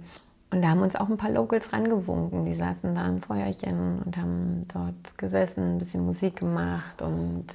Und 0.50 0.62
da 0.62 0.70
haben 0.70 0.82
uns 0.82 0.96
auch 0.96 1.08
ein 1.08 1.18
paar 1.18 1.30
Locals 1.32 1.72
rangewunken. 1.72 2.46
Die 2.46 2.56
saßen 2.56 2.94
da 2.94 3.08
im 3.08 3.22
Feuerchen 3.22 4.00
und 4.00 4.18
haben 4.18 4.66
dort 4.74 5.18
gesessen, 5.18 5.76
ein 5.76 5.78
bisschen 5.78 6.06
Musik 6.06 6.38
gemacht. 6.38 7.02
Und 7.02 7.46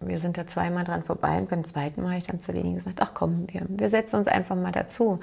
wir 0.00 0.18
sind 0.18 0.36
da 0.36 0.46
zweimal 0.46 0.84
dran 0.84 1.02
vorbei. 1.02 1.38
Und 1.38 1.48
beim 1.48 1.64
zweiten 1.64 2.02
Mal 2.02 2.10
habe 2.10 2.18
ich 2.18 2.26
dann 2.26 2.38
zu 2.38 2.52
denen 2.52 2.76
gesagt, 2.76 3.00
ach 3.02 3.12
komm, 3.14 3.46
wir, 3.48 3.62
wir 3.68 3.88
setzen 3.88 4.16
uns 4.16 4.28
einfach 4.28 4.54
mal 4.56 4.70
dazu. 4.70 5.12
Und 5.12 5.20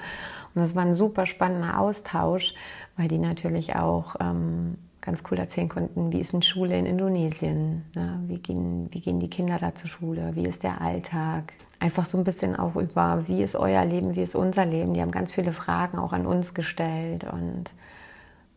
das 0.54 0.74
war 0.74 0.82
ein 0.82 0.94
super 0.94 1.26
spannender 1.26 1.78
Austausch, 1.78 2.54
weil 2.96 3.08
die 3.08 3.18
natürlich 3.18 3.76
auch 3.76 4.16
ähm, 4.20 4.76
ganz 5.00 5.22
cool 5.30 5.38
erzählen 5.38 5.68
konnten, 5.68 6.12
wie 6.12 6.20
ist 6.20 6.34
eine 6.34 6.42
Schule 6.42 6.76
in 6.76 6.84
Indonesien, 6.84 7.84
ne? 7.94 8.20
wie, 8.26 8.38
gehen, 8.38 8.88
wie 8.90 9.00
gehen 9.00 9.20
die 9.20 9.30
Kinder 9.30 9.58
da 9.58 9.74
zur 9.74 9.88
Schule, 9.88 10.32
wie 10.34 10.46
ist 10.46 10.64
der 10.64 10.82
Alltag, 10.82 11.54
einfach 11.80 12.06
so 12.06 12.18
ein 12.18 12.24
bisschen 12.24 12.56
auch 12.56 12.76
über, 12.76 13.24
wie 13.26 13.42
ist 13.42 13.56
euer 13.56 13.84
Leben, 13.84 14.16
wie 14.16 14.22
ist 14.22 14.34
unser 14.34 14.64
Leben. 14.64 14.94
Die 14.94 15.00
haben 15.00 15.10
ganz 15.10 15.32
viele 15.32 15.52
Fragen 15.52 15.98
auch 15.98 16.12
an 16.12 16.26
uns 16.26 16.54
gestellt 16.54 17.24
und 17.24 17.64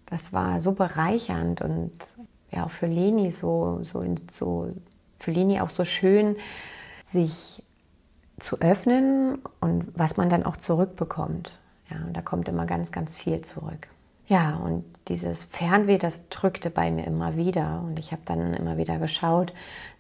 das 0.07 0.33
war 0.33 0.59
so 0.59 0.73
bereichernd 0.73 1.61
und 1.61 1.91
ja 2.51 2.65
auch 2.65 2.71
für 2.71 2.87
Leni 2.87 3.31
so, 3.31 3.79
so, 3.83 4.03
so 4.29 4.69
für 5.19 5.31
Leni 5.31 5.61
auch 5.61 5.69
so 5.69 5.85
schön, 5.85 6.35
sich 7.05 7.63
zu 8.39 8.59
öffnen 8.59 9.39
und 9.59 9.97
was 9.97 10.17
man 10.17 10.29
dann 10.29 10.43
auch 10.43 10.57
zurückbekommt. 10.57 11.57
Ja, 11.89 11.97
und 12.05 12.13
da 12.15 12.21
kommt 12.21 12.49
immer 12.49 12.65
ganz, 12.65 12.91
ganz 12.91 13.17
viel 13.17 13.41
zurück. 13.41 13.87
Ja, 14.31 14.55
und 14.55 14.85
dieses 15.09 15.43
Fernweh, 15.43 15.97
das 15.97 16.29
drückte 16.29 16.69
bei 16.69 16.89
mir 16.89 17.05
immer 17.05 17.35
wieder. 17.35 17.83
Und 17.85 17.99
ich 17.99 18.13
habe 18.13 18.21
dann 18.23 18.53
immer 18.53 18.77
wieder 18.77 18.97
geschaut, 18.97 19.51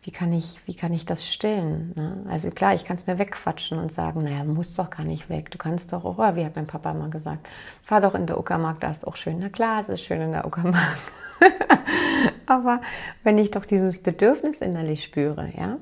wie 0.03 0.11
kann 0.11 0.31
ich, 0.31 0.65
wie 0.65 0.73
kann 0.73 0.93
ich 0.93 1.05
das 1.05 1.27
stillen? 1.27 1.91
Ne? 1.97 2.25
Also 2.29 2.49
klar, 2.49 2.73
ich 2.73 2.85
kann 2.85 2.95
es 2.95 3.07
mir 3.07 3.19
wegquatschen 3.19 3.77
und 3.77 3.91
sagen, 3.91 4.23
naja, 4.23 4.45
du 4.45 4.53
musst 4.53 4.79
doch 4.79 4.89
gar 4.89 5.03
nicht 5.03 5.27
weg. 5.27 5.51
Du 5.51 5.57
kannst 5.57 5.91
doch, 5.91 6.05
oh, 6.05 6.35
wie 6.35 6.45
hat 6.45 6.55
mein 6.55 6.65
Papa 6.65 6.93
mal 6.93 7.09
gesagt, 7.09 7.49
fahr 7.83 7.99
doch 7.99 8.15
in 8.15 8.25
der 8.25 8.39
Uckermark, 8.39 8.79
da 8.79 8.91
ist 8.91 9.05
auch 9.05 9.17
schön. 9.17 9.39
Na 9.39 9.49
klar, 9.49 9.81
es 9.81 9.89
ist 9.89 10.01
schön 10.01 10.21
in 10.21 10.31
der 10.31 10.47
Uckermark. 10.47 10.97
Aber 12.45 12.79
wenn 13.23 13.37
ich 13.37 13.51
doch 13.51 13.65
dieses 13.65 14.01
Bedürfnis 14.01 14.61
innerlich 14.61 15.03
spüre, 15.03 15.51
ja, 15.57 15.75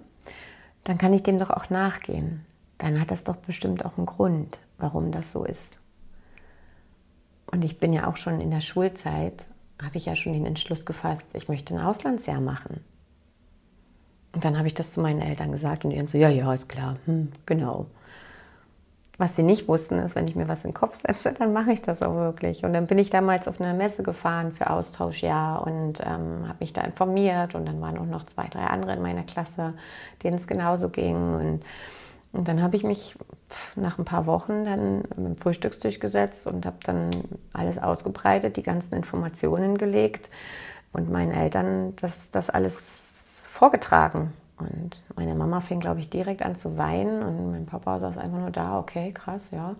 dann 0.86 0.98
kann 0.98 1.14
ich 1.14 1.22
dem 1.22 1.38
doch 1.38 1.52
auch 1.52 1.70
nachgehen. 1.70 2.48
Dann 2.80 3.00
hat 3.00 3.12
das 3.12 3.24
doch 3.24 3.36
bestimmt 3.36 3.86
auch 3.86 3.96
einen 3.98 4.08
Grund, 4.08 4.58
warum 4.80 5.12
das 5.12 5.32
so 5.32 5.46
ist. 5.46 5.79
Und 7.52 7.64
ich 7.64 7.80
bin 7.80 7.94
ja 7.94 8.08
auch 8.08 8.18
schon 8.18 8.42
in 8.42 8.52
der 8.52 8.62
Schulzeit, 8.62 9.46
habe 9.82 9.98
ich 9.98 10.06
ja 10.06 10.16
schon 10.16 10.34
den 10.34 10.46
Entschluss 10.46 10.86
gefasst, 10.86 11.26
ich 11.34 11.48
möchte 11.48 11.74
ein 11.74 11.82
Auslandsjahr 11.82 12.42
machen. 12.42 12.84
Und 14.34 14.46
dann 14.46 14.58
habe 14.58 14.68
ich 14.68 14.76
das 14.76 14.94
zu 14.94 15.02
meinen 15.02 15.22
Eltern 15.22 15.52
gesagt 15.52 15.84
und 15.84 15.92
die 15.92 15.98
dann 15.98 16.08
so, 16.08 16.18
ja, 16.18 16.30
ja, 16.30 16.54
ist 16.54 16.70
klar, 16.70 16.98
hm, 17.06 17.32
genau. 17.46 17.88
Was 19.18 19.36
sie 19.36 19.44
nicht 19.44 19.68
wussten, 19.68 20.00
ist, 20.00 20.16
wenn 20.16 20.28
ich 20.30 20.36
mir 20.36 20.48
was 20.48 20.64
in 20.64 20.70
den 20.70 20.76
Kopf 20.76 21.02
setze, 21.02 21.34
dann 21.34 21.52
mache 21.52 21.74
ich 21.74 21.82
das 21.82 22.02
auch 22.02 22.16
wirklich. 22.16 22.64
Und 22.64 22.72
dann 22.72 22.88
bin 22.88 22.98
ich 22.98 23.10
damals 23.10 23.50
auf 23.50 23.60
eine 23.60 23.74
Messe 23.74 24.02
gefahren 24.02 24.54
für 24.54 24.70
Austauschjahr 24.70 25.68
und 25.68 26.00
ähm, 26.00 26.48
habe 26.48 26.58
mich 26.62 26.72
da 26.72 26.84
informiert. 26.84 27.54
Und 27.54 27.68
dann 27.68 27.82
waren 27.82 27.98
auch 27.98 28.06
noch 28.06 28.26
zwei, 28.28 28.48
drei 28.48 28.66
andere 28.68 28.94
in 28.94 29.02
meiner 29.02 29.24
Klasse, 29.24 29.74
denen 30.24 30.38
es 30.38 30.48
genauso 30.48 30.88
ging. 30.88 31.16
Und 31.16 31.64
und 32.32 32.48
dann 32.48 32.62
habe 32.62 32.76
ich 32.76 32.84
mich 32.84 33.15
nach 33.76 33.98
ein 33.98 34.06
paar 34.06 34.26
Wochen 34.28 34.63
dann 34.63 35.04
dem 35.18 35.36
Frühstückstisch 35.36 36.00
gesetzt 36.00 36.46
und 36.46 36.65
habe 36.65 36.78
dann 36.84 37.10
alles 37.54 37.80
ausgebreitet, 37.80 38.56
die 38.56 38.63
ganzen 38.63 38.96
Informationen 38.96 39.78
gelegt 39.78 40.30
und 40.94 41.10
meinen 41.10 41.32
Eltern 41.32 41.96
das, 41.96 42.30
das 42.32 42.50
alles 42.50 43.48
vorgetragen. 43.52 44.34
Und 44.58 45.02
meine 45.15 45.36
Mama 45.36 45.62
fing, 45.62 45.80
glaube 45.80 46.02
ich, 46.02 46.10
direkt 46.10 46.44
an 46.44 46.56
zu 46.56 46.78
weinen 46.78 47.24
und 47.24 47.52
mein 47.52 47.65
Papa 47.65 48.00
saß 48.00 48.18
einfach 48.18 48.39
nur 48.39 48.52
da, 48.52 48.78
okay, 48.78 49.12
krass, 49.12 49.52
ja. 49.52 49.76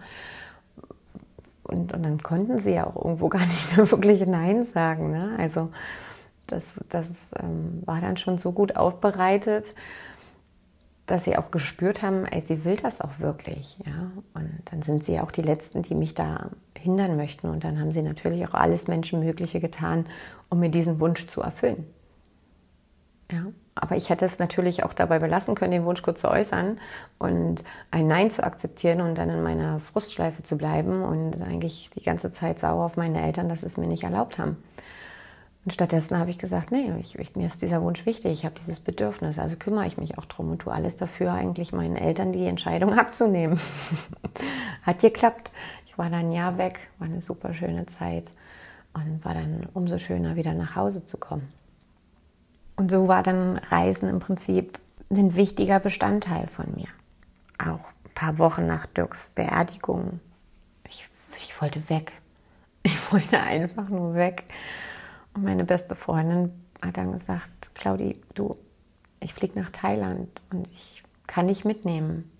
Und, 1.64 1.94
und 1.94 2.02
dann 2.02 2.24
konnten 2.24 2.60
sie 2.60 2.74
ja 2.74 2.88
auch 2.88 2.96
irgendwo 2.96 3.30
gar 3.30 3.46
nicht 3.46 3.78
mehr 3.78 3.92
wirklich 3.92 4.26
Nein 4.26 4.64
sagen. 4.64 5.12
Ne? 5.12 5.36
Also 5.38 5.70
das, 6.48 6.64
das 6.90 7.06
ähm, 7.38 7.84
war 7.86 8.02
dann 8.02 8.18
schon 8.18 8.40
so 8.40 8.52
gut 8.52 8.76
aufbereitet 8.76 9.66
dass 11.10 11.24
sie 11.24 11.38
auch 11.38 11.50
gespürt 11.50 12.04
haben, 12.04 12.26
ey, 12.26 12.44
sie 12.46 12.64
will 12.66 12.76
das 12.76 13.02
auch 13.02 13.20
wirklich. 13.20 13.78
Ja? 13.84 14.12
Und 14.36 14.62
dann 14.66 14.84
sind 14.84 15.04
sie 15.04 15.20
auch 15.20 15.32
die 15.32 15.42
Letzten, 15.42 15.82
die 15.82 15.96
mich 15.96 16.14
da 16.14 16.52
hindern 16.78 17.18
möchten. 17.18 17.50
Und 17.50 17.64
dann 17.64 17.80
haben 17.80 17.92
sie 17.92 18.04
natürlich 18.04 18.48
auch 18.48 18.54
alles 18.54 18.88
Menschenmögliche 18.88 19.60
getan, 19.60 20.06
um 20.50 20.60
mir 20.60 20.70
diesen 20.70 21.00
Wunsch 21.00 21.26
zu 21.26 21.42
erfüllen. 21.42 21.88
Ja? 23.32 23.48
Aber 23.74 23.96
ich 23.96 24.10
hätte 24.10 24.26
es 24.26 24.38
natürlich 24.38 24.84
auch 24.84 24.94
dabei 24.94 25.18
belassen 25.18 25.56
können, 25.56 25.72
den 25.72 25.86
Wunsch 25.86 26.04
kurz 26.04 26.22
zu 26.22 26.30
äußern 26.30 26.80
und 27.18 27.64
ein 27.90 28.08
Nein 28.08 28.30
zu 28.30 28.44
akzeptieren 28.44 29.02
und 29.02 29.18
dann 29.18 29.32
in 29.32 29.42
meiner 29.42 29.80
Frustschleife 29.80 30.44
zu 30.44 30.58
bleiben 30.58 31.02
und 31.02 31.42
eigentlich 31.42 31.90
die 31.96 32.04
ganze 32.04 32.32
Zeit 32.32 32.60
sauer 32.60 32.86
auf 32.86 32.98
meine 32.98 33.24
Eltern, 33.24 33.50
dass 33.50 33.62
sie 33.62 33.66
es 33.66 33.78
mir 33.78 33.88
nicht 33.88 34.04
erlaubt 34.04 34.38
haben. 34.38 34.58
Und 35.66 35.74
stattdessen 35.74 36.18
habe 36.18 36.32
ich 36.32 36.38
gesagt, 36.38 36.72
nee, 36.72 36.92
ich, 37.00 37.20
ich, 37.20 37.36
mir 37.36 37.48
ist 37.48 37.62
dieser 37.62 37.82
Wunsch 37.82 38.06
wichtig, 38.06 38.32
ich 38.32 38.46
habe 38.46 38.56
dieses 38.60 38.80
Bedürfnis, 38.80 39.38
also 39.38 39.56
kümmere 39.58 39.88
ich 39.88 39.98
mich 39.98 40.18
auch 40.18 40.26
drum 40.26 40.52
und 40.52 40.60
tue 40.60 40.74
alles 40.74 40.96
dafür, 40.98 41.34
eigentlich 41.34 41.74
meinen 41.74 41.96
Eltern 41.96 42.32
die 42.32 42.46
Entscheidung 42.46 42.94
abzunehmen. 42.98 43.60
Hat 44.84 45.00
geklappt. 45.00 45.52
Ich 45.86 45.98
war 45.98 46.10
dann 46.10 46.28
ein 46.28 46.32
Jahr 46.32 46.58
weg, 46.58 46.80
war 46.98 47.08
eine 47.08 47.22
super 47.22 47.54
schöne 47.54 47.86
Zeit 47.98 48.32
und 48.94 49.24
war 49.24 49.34
dann 49.34 49.68
umso 49.74 49.98
schöner, 49.98 50.36
wieder 50.36 50.54
nach 50.54 50.76
Hause 50.76 51.06
zu 51.06 51.18
kommen. 51.18 51.52
Und 52.78 52.90
so 52.90 53.10
war 53.10 53.24
dann 53.24 53.58
Reisen 53.58 54.08
im 54.08 54.20
Prinzip 54.20 54.80
ein 55.12 55.36
wichtiger 55.36 55.80
Bestandteil 55.80 56.48
von 56.48 56.66
mir. 56.76 56.88
Auch 57.58 57.92
ein 58.06 58.14
paar 58.16 58.38
Wochen 58.38 58.68
nach 58.68 58.86
Dirks 58.86 59.32
Beerdigung. 59.36 60.22
Ich, 60.88 61.08
ich 61.38 61.62
wollte 61.62 61.90
weg. 61.90 62.14
Ich 62.82 63.12
wollte 63.12 63.38
einfach 63.42 63.90
nur 63.90 64.16
weg. 64.16 64.46
Und 65.34 65.44
meine 65.44 65.64
beste 65.64 65.96
Freundin 65.96 66.52
hat 66.82 66.98
dann 66.98 67.12
gesagt, 67.12 67.74
Claudi, 67.76 68.20
du, 68.34 68.56
ich 69.20 69.34
fliege 69.34 69.60
nach 69.60 69.70
Thailand 69.70 70.30
und 70.52 70.68
ich 70.72 71.04
kann 71.28 71.48
dich 71.48 71.66
mitnehmen. 71.66 72.32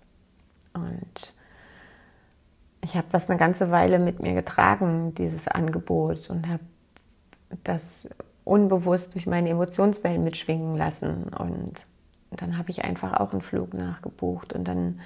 Und 0.72 1.34
ich 2.82 2.96
habe 2.96 3.06
das 3.10 3.28
eine 3.28 3.38
ganze 3.38 3.70
Weile 3.70 3.98
mit 3.98 4.20
mir 4.20 4.34
getragen, 4.34 5.14
dieses 5.14 5.48
Angebot, 5.48 6.30
und 6.30 6.48
habe 6.48 6.62
das 7.64 8.08
unbewusst 8.44 9.14
durch 9.14 9.26
meine 9.26 9.50
Emotionswellen 9.50 10.24
mitschwingen 10.24 10.76
lassen. 10.76 11.24
Und 11.38 11.86
dann 12.30 12.56
habe 12.56 12.70
ich 12.70 12.84
einfach 12.84 13.20
auch 13.20 13.32
einen 13.32 13.42
Flug 13.42 13.74
nachgebucht. 13.74 14.52
Und 14.52 14.66
dann 14.66 15.00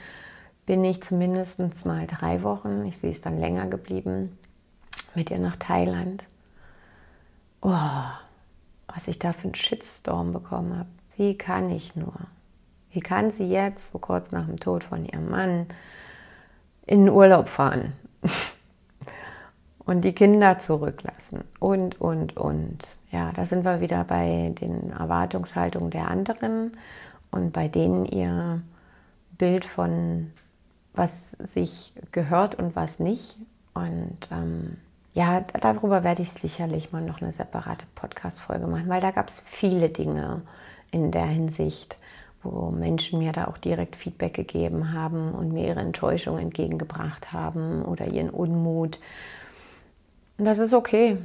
bin 0.67 0.85
ich 0.85 1.03
zumindest 1.03 1.59
mal 1.85 2.07
drei 2.07 2.43
Wochen, 2.43 2.85
ich 2.87 2.99
sehe 2.99 3.11
es 3.11 3.21
dann 3.21 3.39
länger 3.39 3.67
geblieben, 3.67 4.39
mit 5.15 5.31
ihr 5.31 5.39
nach 5.39 5.57
Thailand 5.57 6.25
oh, 7.65 8.05
was 8.87 9.09
ich 9.09 9.19
da 9.19 9.33
für 9.33 9.45
einen 9.45 9.55
Shitstorm 9.55 10.33
bekommen 10.33 10.79
habe. 10.79 10.89
Wie 11.17 11.37
kann 11.37 11.71
ich 11.71 11.97
nur? 11.97 12.15
Wie 12.93 13.01
kann 13.01 13.33
sie 13.33 13.49
jetzt, 13.49 13.91
so 13.91 13.99
kurz 13.99 14.31
nach 14.31 14.47
dem 14.47 14.61
Tod 14.61 14.85
von 14.85 15.05
ihrem 15.05 15.31
Mann, 15.31 15.67
in 16.87 17.07
den 17.07 17.09
Urlaub 17.09 17.49
fahren 17.49 17.95
und 19.85 20.03
die 20.03 20.13
Kinder 20.13 20.59
zurücklassen 20.59 21.43
und, 21.59 22.01
und, 22.01 22.37
und. 22.37 22.79
Ja, 23.11 23.33
da 23.33 23.47
sind 23.47 23.65
wir 23.65 23.81
wieder 23.81 24.05
bei 24.05 24.55
den 24.61 24.91
Erwartungshaltungen 24.91 25.91
der 25.91 26.09
anderen 26.09 26.77
und 27.31 27.53
bei 27.53 27.69
denen 27.69 28.05
ihr 28.05 28.63
Bild 29.39 29.65
von, 29.65 30.33
was 30.93 31.33
sich 31.33 31.95
gehört 32.13 32.55
und 32.57 32.77
was 32.77 33.01
nicht 33.01 33.37
Und 33.75 34.19
ähm, 34.31 34.77
ja, 35.15 35.41
darüber 35.41 36.03
werde 36.03 36.23
ich 36.23 36.33
sicherlich 36.33 36.91
mal 36.91 37.01
noch 37.01 37.23
eine 37.23 37.31
separate 37.31 37.87
Podcast-Folge 37.95 38.67
machen, 38.67 38.89
weil 38.89 39.01
da 39.01 39.13
gab 39.13 39.29
es 39.29 39.41
viele 39.41 39.89
Dinge 39.89 40.43
in 40.91 41.13
der 41.13 41.27
Hinsicht, 41.27 41.97
wo 42.43 42.71
Menschen 42.71 43.21
mir 43.21 43.31
da 43.31 43.47
auch 43.47 43.57
direkt 43.57 43.95
Feedback 43.95 44.35
gegeben 44.35 44.93
haben 44.93 45.33
und 45.33 45.53
mir 45.53 45.69
ihre 45.69 45.81
Enttäuschung 45.81 46.39
entgegengebracht 46.39 47.33
haben 47.33 47.85
oder 47.85 48.09
ihren 48.09 48.29
Unmut. 48.29 48.99
Das 50.37 50.59
ist 50.59 50.75
okay. 50.75 51.19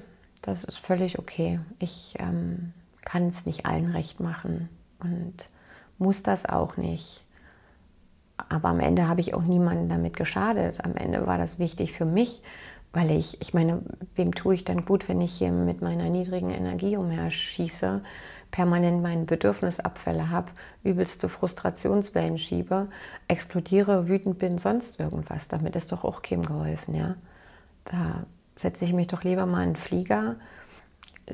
Das 0.44 0.64
ist 0.64 0.78
völlig 0.78 1.20
okay. 1.20 1.60
Ich 1.80 2.16
ähm, 2.20 2.74
kann 3.04 3.28
es 3.28 3.46
nicht 3.46 3.66
allen 3.66 3.92
recht 3.92 4.20
machen 4.20 4.70
und 5.00 5.48
muss 5.98 6.24
das 6.24 6.46
auch 6.46 6.78
nicht. 6.78 7.26
Aber 8.48 8.70
am 8.70 8.80
Ende 8.80 9.08
habe 9.08 9.20
ich 9.20 9.34
auch 9.34 9.42
niemanden 9.42 9.90
damit 9.90 10.16
geschadet. 10.16 10.84
Am 10.86 10.96
Ende 10.96 11.28
war 11.28 11.38
das 11.38 11.60
wichtig 11.60 11.92
für 11.92 12.06
mich, 12.06 12.42
weil 12.94 13.12
ich, 13.12 13.42
ich 13.42 13.54
meine, 13.54 13.82
wem 14.16 14.34
tue 14.34 14.56
ich 14.56 14.64
dann 14.64 14.86
gut, 14.86 15.08
wenn 15.08 15.22
ich 15.22 15.34
hier 15.34 15.52
mit 15.52 15.82
meiner 15.82 16.10
niedrigen 16.10 16.52
Energie 16.52 16.98
umher 16.98 17.30
schieße? 17.32 18.02
permanent 18.52 19.02
meine 19.02 19.26
Bedürfnisabfälle 19.26 20.30
habe, 20.30 20.52
übelste 20.84 21.30
Frustrationswellen 21.30 22.38
schiebe, 22.38 22.88
explodiere, 23.28 24.08
wütend 24.08 24.40
bin, 24.40 24.58
sonst 24.58 25.00
irgendwas. 25.00 25.48
Damit 25.48 25.76
ist 25.76 25.92
doch 25.92 26.04
auch 26.04 26.22
keinem 26.22 26.46
geholfen, 26.46 26.96
ja. 26.96 27.16
Da 27.86 28.26
setze 28.56 28.86
ich 28.86 28.94
mich 28.94 29.08
doch 29.08 29.24
lieber 29.24 29.46
mal 29.46 29.64
in 29.64 29.74
den 29.74 29.76
Flieger, 29.76 30.36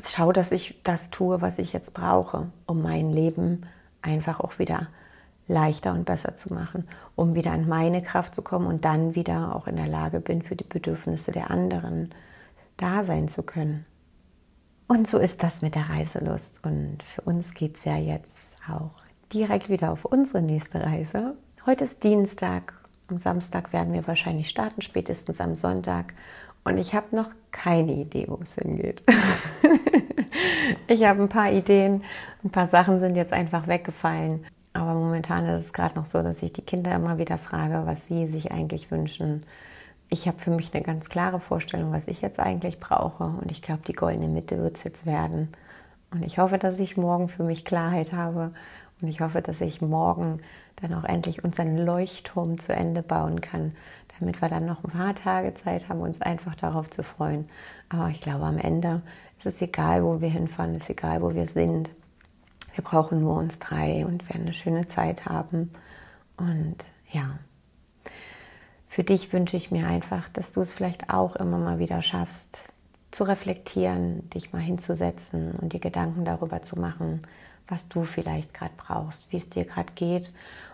schaue, 0.03 0.33
dass 0.33 0.51
ich 0.51 0.81
das 0.83 1.09
tue, 1.09 1.41
was 1.41 1.57
ich 1.57 1.73
jetzt 1.73 1.93
brauche, 1.93 2.47
um 2.65 2.81
mein 2.81 3.11
Leben 3.11 3.65
einfach 4.01 4.39
auch 4.39 4.59
wieder 4.59 4.87
leichter 5.47 5.93
und 5.93 6.05
besser 6.05 6.35
zu 6.35 6.53
machen, 6.53 6.87
um 7.15 7.35
wieder 7.35 7.51
an 7.51 7.67
meine 7.67 8.01
Kraft 8.01 8.35
zu 8.35 8.41
kommen 8.41 8.67
und 8.67 8.85
dann 8.85 9.15
wieder 9.15 9.55
auch 9.55 9.67
in 9.67 9.75
der 9.75 9.87
Lage 9.87 10.19
bin, 10.19 10.41
für 10.41 10.55
die 10.55 10.63
Bedürfnisse 10.63 11.31
der 11.31 11.51
anderen 11.51 12.13
da 12.77 13.03
sein 13.03 13.27
zu 13.27 13.43
können. 13.43 13.85
Und 14.87 15.07
so 15.07 15.17
ist 15.17 15.41
das 15.43 15.61
mit 15.61 15.75
der 15.75 15.89
Reiselust. 15.89 16.63
Und 16.63 17.03
für 17.03 17.21
uns 17.21 17.53
geht 17.53 17.77
es 17.77 17.85
ja 17.85 17.97
jetzt 17.97 18.55
auch 18.69 18.95
direkt 19.33 19.69
wieder 19.69 19.91
auf 19.91 20.05
unsere 20.05 20.41
nächste 20.41 20.81
Reise. 20.81 21.35
Heute 21.65 21.85
ist 21.85 22.03
Dienstag. 22.03 22.73
Am 23.07 23.17
Samstag 23.17 23.73
werden 23.73 23.93
wir 23.93 24.07
wahrscheinlich 24.07 24.49
starten, 24.49 24.81
spätestens 24.81 25.41
am 25.41 25.55
Sonntag. 25.55 26.13
Und 26.63 26.77
ich 26.77 26.95
habe 26.95 27.15
noch 27.15 27.29
keine 27.51 27.93
Idee, 27.93 28.25
wo 28.27 28.39
es 28.41 28.55
hingeht. 28.55 29.03
ich 30.87 31.05
habe 31.05 31.21
ein 31.21 31.29
paar 31.29 31.51
Ideen, 31.51 32.03
ein 32.43 32.49
paar 32.49 32.67
Sachen 32.67 32.99
sind 32.99 33.15
jetzt 33.15 33.33
einfach 33.33 33.67
weggefallen. 33.67 34.45
Aber 34.75 34.93
momentan 34.93 35.45
ist 35.47 35.65
es 35.65 35.73
gerade 35.73 35.95
noch 35.95 36.05
so, 36.05 36.21
dass 36.21 36.43
ich 36.43 36.53
die 36.53 36.61
Kinder 36.61 36.93
immer 36.93 37.17
wieder 37.17 37.37
frage, 37.37 37.83
was 37.85 38.05
sie 38.07 38.27
sich 38.27 38.51
eigentlich 38.51 38.91
wünschen 38.91 39.43
ich 40.09 40.27
habe 40.27 40.39
für 40.39 40.51
mich 40.51 40.73
eine 40.73 40.83
ganz 40.83 41.09
klare 41.09 41.39
Vorstellung, 41.39 41.91
was 41.91 42.07
ich 42.07 42.21
jetzt 42.21 42.39
eigentlich 42.39 42.79
brauche. 42.79 43.23
Und 43.23 43.51
ich 43.51 43.61
glaube, 43.61 43.81
die 43.87 43.93
goldene 43.93 44.27
Mitte 44.27 44.61
wird 44.61 44.77
es 44.77 44.83
jetzt 44.83 45.05
werden. 45.05 45.49
Und 46.11 46.25
ich 46.25 46.37
hoffe, 46.37 46.57
dass 46.57 46.79
ich 46.79 46.97
morgen 46.97 47.27
für 47.27 47.43
mich 47.43 47.65
Klarheit 47.65 48.13
habe. 48.13 48.51
Und 49.01 49.07
ich 49.07 49.21
hoffe, 49.21 49.41
dass 49.41 49.61
ich 49.61 49.81
morgen 49.81 50.39
dann 50.77 50.93
auch 50.93 51.03
endlich 51.03 51.43
unseren 51.43 51.77
Leuchtturm 51.77 52.59
zu 52.59 52.73
Ende 52.73 53.01
bauen 53.01 53.41
kann, 53.41 53.75
damit 54.19 54.41
wir 54.41 54.49
dann 54.49 54.65
noch 54.65 54.83
ein 54.83 54.91
paar 54.91 55.15
Tage 55.15 55.53
Zeit 55.55 55.89
haben, 55.89 56.01
uns 56.01 56.21
einfach 56.21 56.55
darauf 56.55 56.89
zu 56.89 57.03
freuen. 57.03 57.49
Aber 57.89 58.09
ich 58.09 58.21
glaube, 58.21 58.45
am 58.45 58.57
Ende 58.57 59.01
ist 59.37 59.45
es 59.45 59.61
egal, 59.61 60.03
wo 60.03 60.21
wir 60.21 60.29
hinfahren, 60.29 60.75
ist 60.75 60.89
egal, 60.89 61.21
wo 61.21 61.33
wir 61.33 61.47
sind. 61.47 61.89
Wir 62.75 62.83
brauchen 62.83 63.21
nur 63.21 63.37
uns 63.37 63.57
drei 63.57 64.05
und 64.05 64.29
werden 64.29 64.43
eine 64.43 64.53
schöne 64.53 64.87
Zeit 64.87 65.25
haben. 65.25 65.71
Und 66.37 66.75
ja, 67.11 67.39
für 68.89 69.03
dich 69.03 69.33
wünsche 69.33 69.57
ich 69.57 69.71
mir 69.71 69.87
einfach, 69.87 70.29
dass 70.29 70.51
du 70.51 70.61
es 70.61 70.73
vielleicht 70.73 71.09
auch 71.09 71.35
immer 71.37 71.57
mal 71.57 71.79
wieder 71.79 72.01
schaffst, 72.01 72.65
zu 73.11 73.23
reflektieren, 73.23 74.29
dich 74.29 74.51
mal 74.51 74.61
hinzusetzen 74.61 75.53
und 75.53 75.71
dir 75.71 75.79
Gedanken 75.79 76.25
darüber 76.25 76.61
zu 76.61 76.77
machen, 76.77 77.21
was 77.67 77.87
du 77.87 78.03
vielleicht 78.03 78.53
gerade 78.53 78.73
brauchst, 78.75 79.31
wie 79.31 79.37
es 79.37 79.49
dir 79.49 79.63
gerade 79.63 79.93
geht 79.95 80.33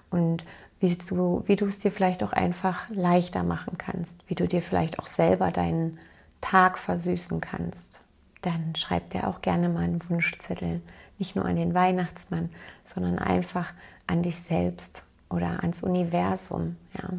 und 0.09 0.43
wie 0.79 0.95
du, 0.95 1.43
wie 1.45 1.55
du 1.55 1.67
es 1.67 1.79
dir 1.79 1.91
vielleicht 1.91 2.23
auch 2.23 2.33
einfach 2.33 2.89
leichter 2.89 3.43
machen 3.43 3.77
kannst, 3.77 4.17
wie 4.27 4.35
du 4.35 4.47
dir 4.47 4.63
vielleicht 4.63 4.97
auch 4.97 5.05
selber 5.05 5.51
deinen 5.51 5.99
Tag 6.41 6.79
versüßen 6.79 7.39
kannst. 7.39 8.01
Dann 8.41 8.75
schreib 8.75 9.11
dir 9.11 9.27
auch 9.27 9.41
gerne 9.41 9.69
mal 9.69 9.83
einen 9.83 10.01
Wunschzettel, 10.09 10.81
nicht 11.21 11.37
nur 11.37 11.45
an 11.45 11.55
den 11.55 11.73
Weihnachtsmann, 11.73 12.49
sondern 12.83 13.17
einfach 13.17 13.71
an 14.07 14.23
dich 14.23 14.37
selbst 14.37 15.03
oder 15.29 15.61
ans 15.61 15.81
Universum. 15.83 16.75
Ja, 16.93 17.09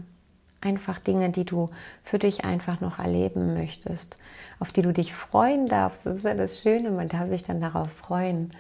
Einfach 0.63 1.01
Dinge, 1.01 1.31
die 1.31 1.45
du 1.45 1.71
für 2.05 2.21
dich 2.21 2.45
einfach 2.45 2.81
noch 2.81 3.01
erleben 3.01 3.53
möchtest, 3.53 4.17
auf 4.61 4.71
die 4.71 4.83
du 4.83 4.93
dich 4.93 5.13
freuen 5.13 5.67
darfst. 5.67 6.07
Das 6.07 6.19
ist 6.19 6.25
ja 6.25 6.35
das 6.35 6.61
Schöne, 6.61 6.93
man 6.93 7.09
darf 7.09 7.27
sich 7.27 7.43
dann 7.43 7.61
darauf 7.61 7.91
freuen. 7.91 8.53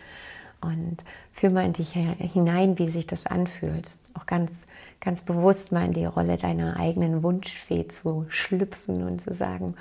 Und 0.60 1.04
fühl 1.32 1.50
mal 1.50 1.64
in 1.64 1.74
dich 1.74 1.92
hinein, 1.92 2.78
wie 2.80 2.90
sich 2.90 3.06
das 3.06 3.26
anfühlt. 3.26 3.88
Auch 4.14 4.26
ganz, 4.26 4.66
ganz 5.00 5.22
bewusst 5.22 5.70
mal 5.70 5.84
in 5.84 5.92
die 5.92 6.04
Rolle 6.04 6.36
deiner 6.38 6.76
eigenen 6.76 7.22
Wunschfee 7.22 7.86
zu 7.86 8.26
schlüpfen 8.30 9.04
und 9.04 9.20
zu 9.20 9.32
sagen, 9.32 9.76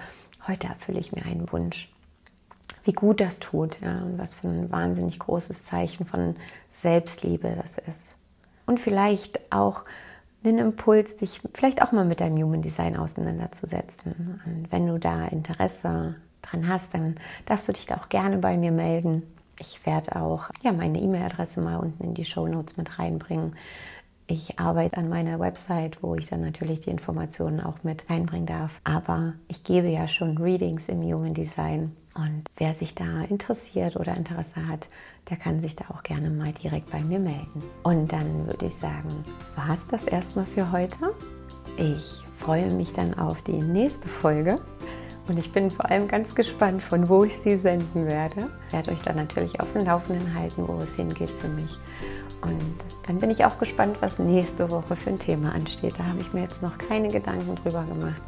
heute 0.48 0.68
erfülle 0.68 1.00
ich 1.00 1.12
mir 1.14 1.26
einen 1.26 1.52
Wunsch. 1.52 1.91
Wie 2.84 2.94
gut 2.94 3.22
das 3.22 3.40
tut 3.40 3.80
ja, 3.82 4.02
und 4.04 4.18
was 4.18 4.36
für 4.36 4.48
ein 4.48 4.72
wahnsinnig 4.72 5.20
großes 5.20 5.64
Zeichen 5.66 6.06
von 6.06 6.36
Selbstliebe 6.72 7.56
das 7.62 7.78
ist. 7.78 8.16
Und 8.66 8.80
vielleicht 8.80 9.52
auch 9.52 9.84
einen 10.44 10.58
Impuls, 10.58 11.18
dich 11.18 11.42
vielleicht 11.54 11.82
auch 11.82 11.92
mal 11.92 12.06
mit 12.06 12.20
deinem 12.20 12.42
Human 12.42 12.62
Design 12.62 12.98
auseinanderzusetzen. 12.98 14.42
Und 14.46 14.72
wenn 14.72 14.88
du 14.88 14.98
da 14.98 15.28
Interesse 15.28 16.16
dran 16.42 16.68
hast, 16.68 16.94
dann 16.94 17.16
darfst 17.46 17.68
du 17.68 17.74
dich 17.74 17.86
da 17.86 17.96
auch 17.96 18.10
gerne 18.10 18.38
bei 18.38 18.58
mir 18.58 18.72
melden. 18.72 19.24
Ich 19.60 19.86
werde 19.86 20.16
auch 20.16 20.50
ja, 20.64 20.72
meine 20.72 21.00
E-Mail-Adresse 21.00 21.62
mal 21.62 21.78
unten 21.78 22.04
in 22.04 22.14
die 22.16 22.26
Show 22.26 22.48
Notes 22.48 22.78
mit 22.78 22.98
reinbringen. 22.98 23.56
Ich 24.26 24.58
arbeite 24.60 24.98
an 24.98 25.10
meiner 25.10 25.40
Website, 25.40 26.02
wo 26.02 26.16
ich 26.16 26.28
dann 26.28 26.42
natürlich 26.42 26.82
die 26.82 26.90
Informationen 26.90 27.60
auch 27.60 27.84
mit 27.84 28.10
reinbringen 28.10 28.48
darf. 28.48 28.72
Aber 28.84 29.34
ich 29.48 29.64
gebe 29.64 29.90
ja 29.90 30.08
schon 30.08 30.38
Readings 30.38 30.88
im 30.88 31.04
Human 31.04 31.34
Design. 31.34 31.96
Und 32.14 32.44
wer 32.58 32.74
sich 32.74 32.94
da 32.94 33.22
interessiert 33.30 33.96
oder 33.96 34.16
Interesse 34.16 34.68
hat, 34.68 34.88
der 35.30 35.38
kann 35.38 35.62
sich 35.62 35.76
da 35.76 35.86
auch 35.90 36.04
gerne 36.04 36.30
mal 36.30 36.52
direkt 36.52 36.92
bei 36.92 37.02
mir 37.02 37.20
melden. 37.20 37.64
Und 37.84 38.12
dann 38.12 38.48
würde 38.48 38.66
ich 38.66 38.76
sagen, 38.76 39.10
war 39.56 39.74
es 39.74 39.88
das 39.88 40.06
erstmal 40.06 40.46
für 40.46 40.72
heute. 40.72 41.14
Ich 41.78 42.22
freue 42.40 42.72
mich 42.72 42.92
dann 42.94 43.14
auf 43.18 43.42
die 43.44 43.62
nächste 43.62 44.08
Folge. 44.08 44.60
Und 45.28 45.38
ich 45.38 45.54
bin 45.54 45.72
vor 45.72 45.90
allem 45.90 46.08
ganz 46.08 46.36
gespannt, 46.36 46.84
von 46.84 47.08
wo 47.08 47.24
ich 47.24 47.38
sie 47.38 47.56
senden 47.56 48.06
werde. 48.06 48.50
Ich 48.68 48.74
werde 48.74 48.92
euch 48.92 49.02
dann 49.02 49.16
natürlich 49.16 49.60
auf 49.62 49.72
dem 49.72 49.86
Laufenden 49.86 50.34
halten, 50.36 50.68
wo 50.68 50.80
es 50.82 50.96
hingeht 50.96 51.30
für 51.30 51.48
mich. 51.48 51.78
Und 52.42 52.76
dann 53.08 53.20
bin 53.20 53.30
ich 53.30 53.46
auch 53.46 53.58
gespannt, 53.60 53.98
was 54.02 54.20
nächste 54.20 54.70
Woche 54.72 54.96
für 54.96 55.12
ein 55.12 55.20
Thema 55.20 55.54
ansteht. 55.54 55.94
Da 55.98 56.06
habe 56.06 56.20
ich 56.20 56.34
mir 56.34 56.42
jetzt 56.42 56.62
noch 56.62 56.78
keine 56.78 57.08
Gedanken 57.08 57.56
drüber 57.56 57.84
gemacht. 57.84 58.22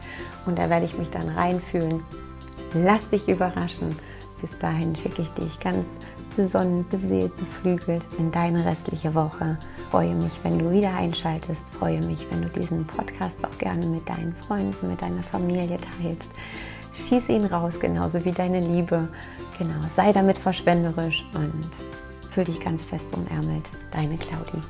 Und 0.45 0.57
da 0.57 0.69
werde 0.69 0.85
ich 0.85 0.97
mich 0.97 1.09
dann 1.09 1.29
reinfühlen. 1.29 2.03
Lass 2.73 3.09
dich 3.09 3.27
überraschen. 3.27 3.95
Bis 4.41 4.57
dahin 4.59 4.95
schicke 4.95 5.21
ich 5.21 5.29
dich 5.29 5.59
ganz 5.59 5.85
besonnen, 6.35 6.85
beseelt, 6.89 7.35
beflügelt 7.37 8.03
in 8.17 8.31
deine 8.31 8.65
restliche 8.65 9.13
Woche. 9.13 9.57
Freue 9.89 10.15
mich, 10.15 10.33
wenn 10.43 10.59
du 10.59 10.71
wieder 10.71 10.93
einschaltest. 10.93 11.61
Freue 11.77 12.01
mich, 12.01 12.25
wenn 12.31 12.41
du 12.41 12.49
diesen 12.49 12.85
Podcast 12.85 13.35
auch 13.43 13.57
gerne 13.57 13.85
mit 13.85 14.07
deinen 14.09 14.35
Freunden, 14.47 14.89
mit 14.89 15.01
deiner 15.01 15.23
Familie 15.23 15.77
teilst. 16.01 16.29
Schieß 16.93 17.29
ihn 17.29 17.45
raus, 17.45 17.79
genauso 17.79 18.23
wie 18.25 18.31
deine 18.31 18.59
Liebe. 18.59 19.07
Genau, 19.57 19.79
sei 19.95 20.11
damit 20.11 20.37
verschwenderisch 20.37 21.25
und 21.33 21.69
fühl 22.31 22.45
dich 22.45 22.59
ganz 22.59 22.85
fest 22.85 23.07
umärmelt. 23.13 23.65
Deine 23.91 24.17
Claudie. 24.17 24.61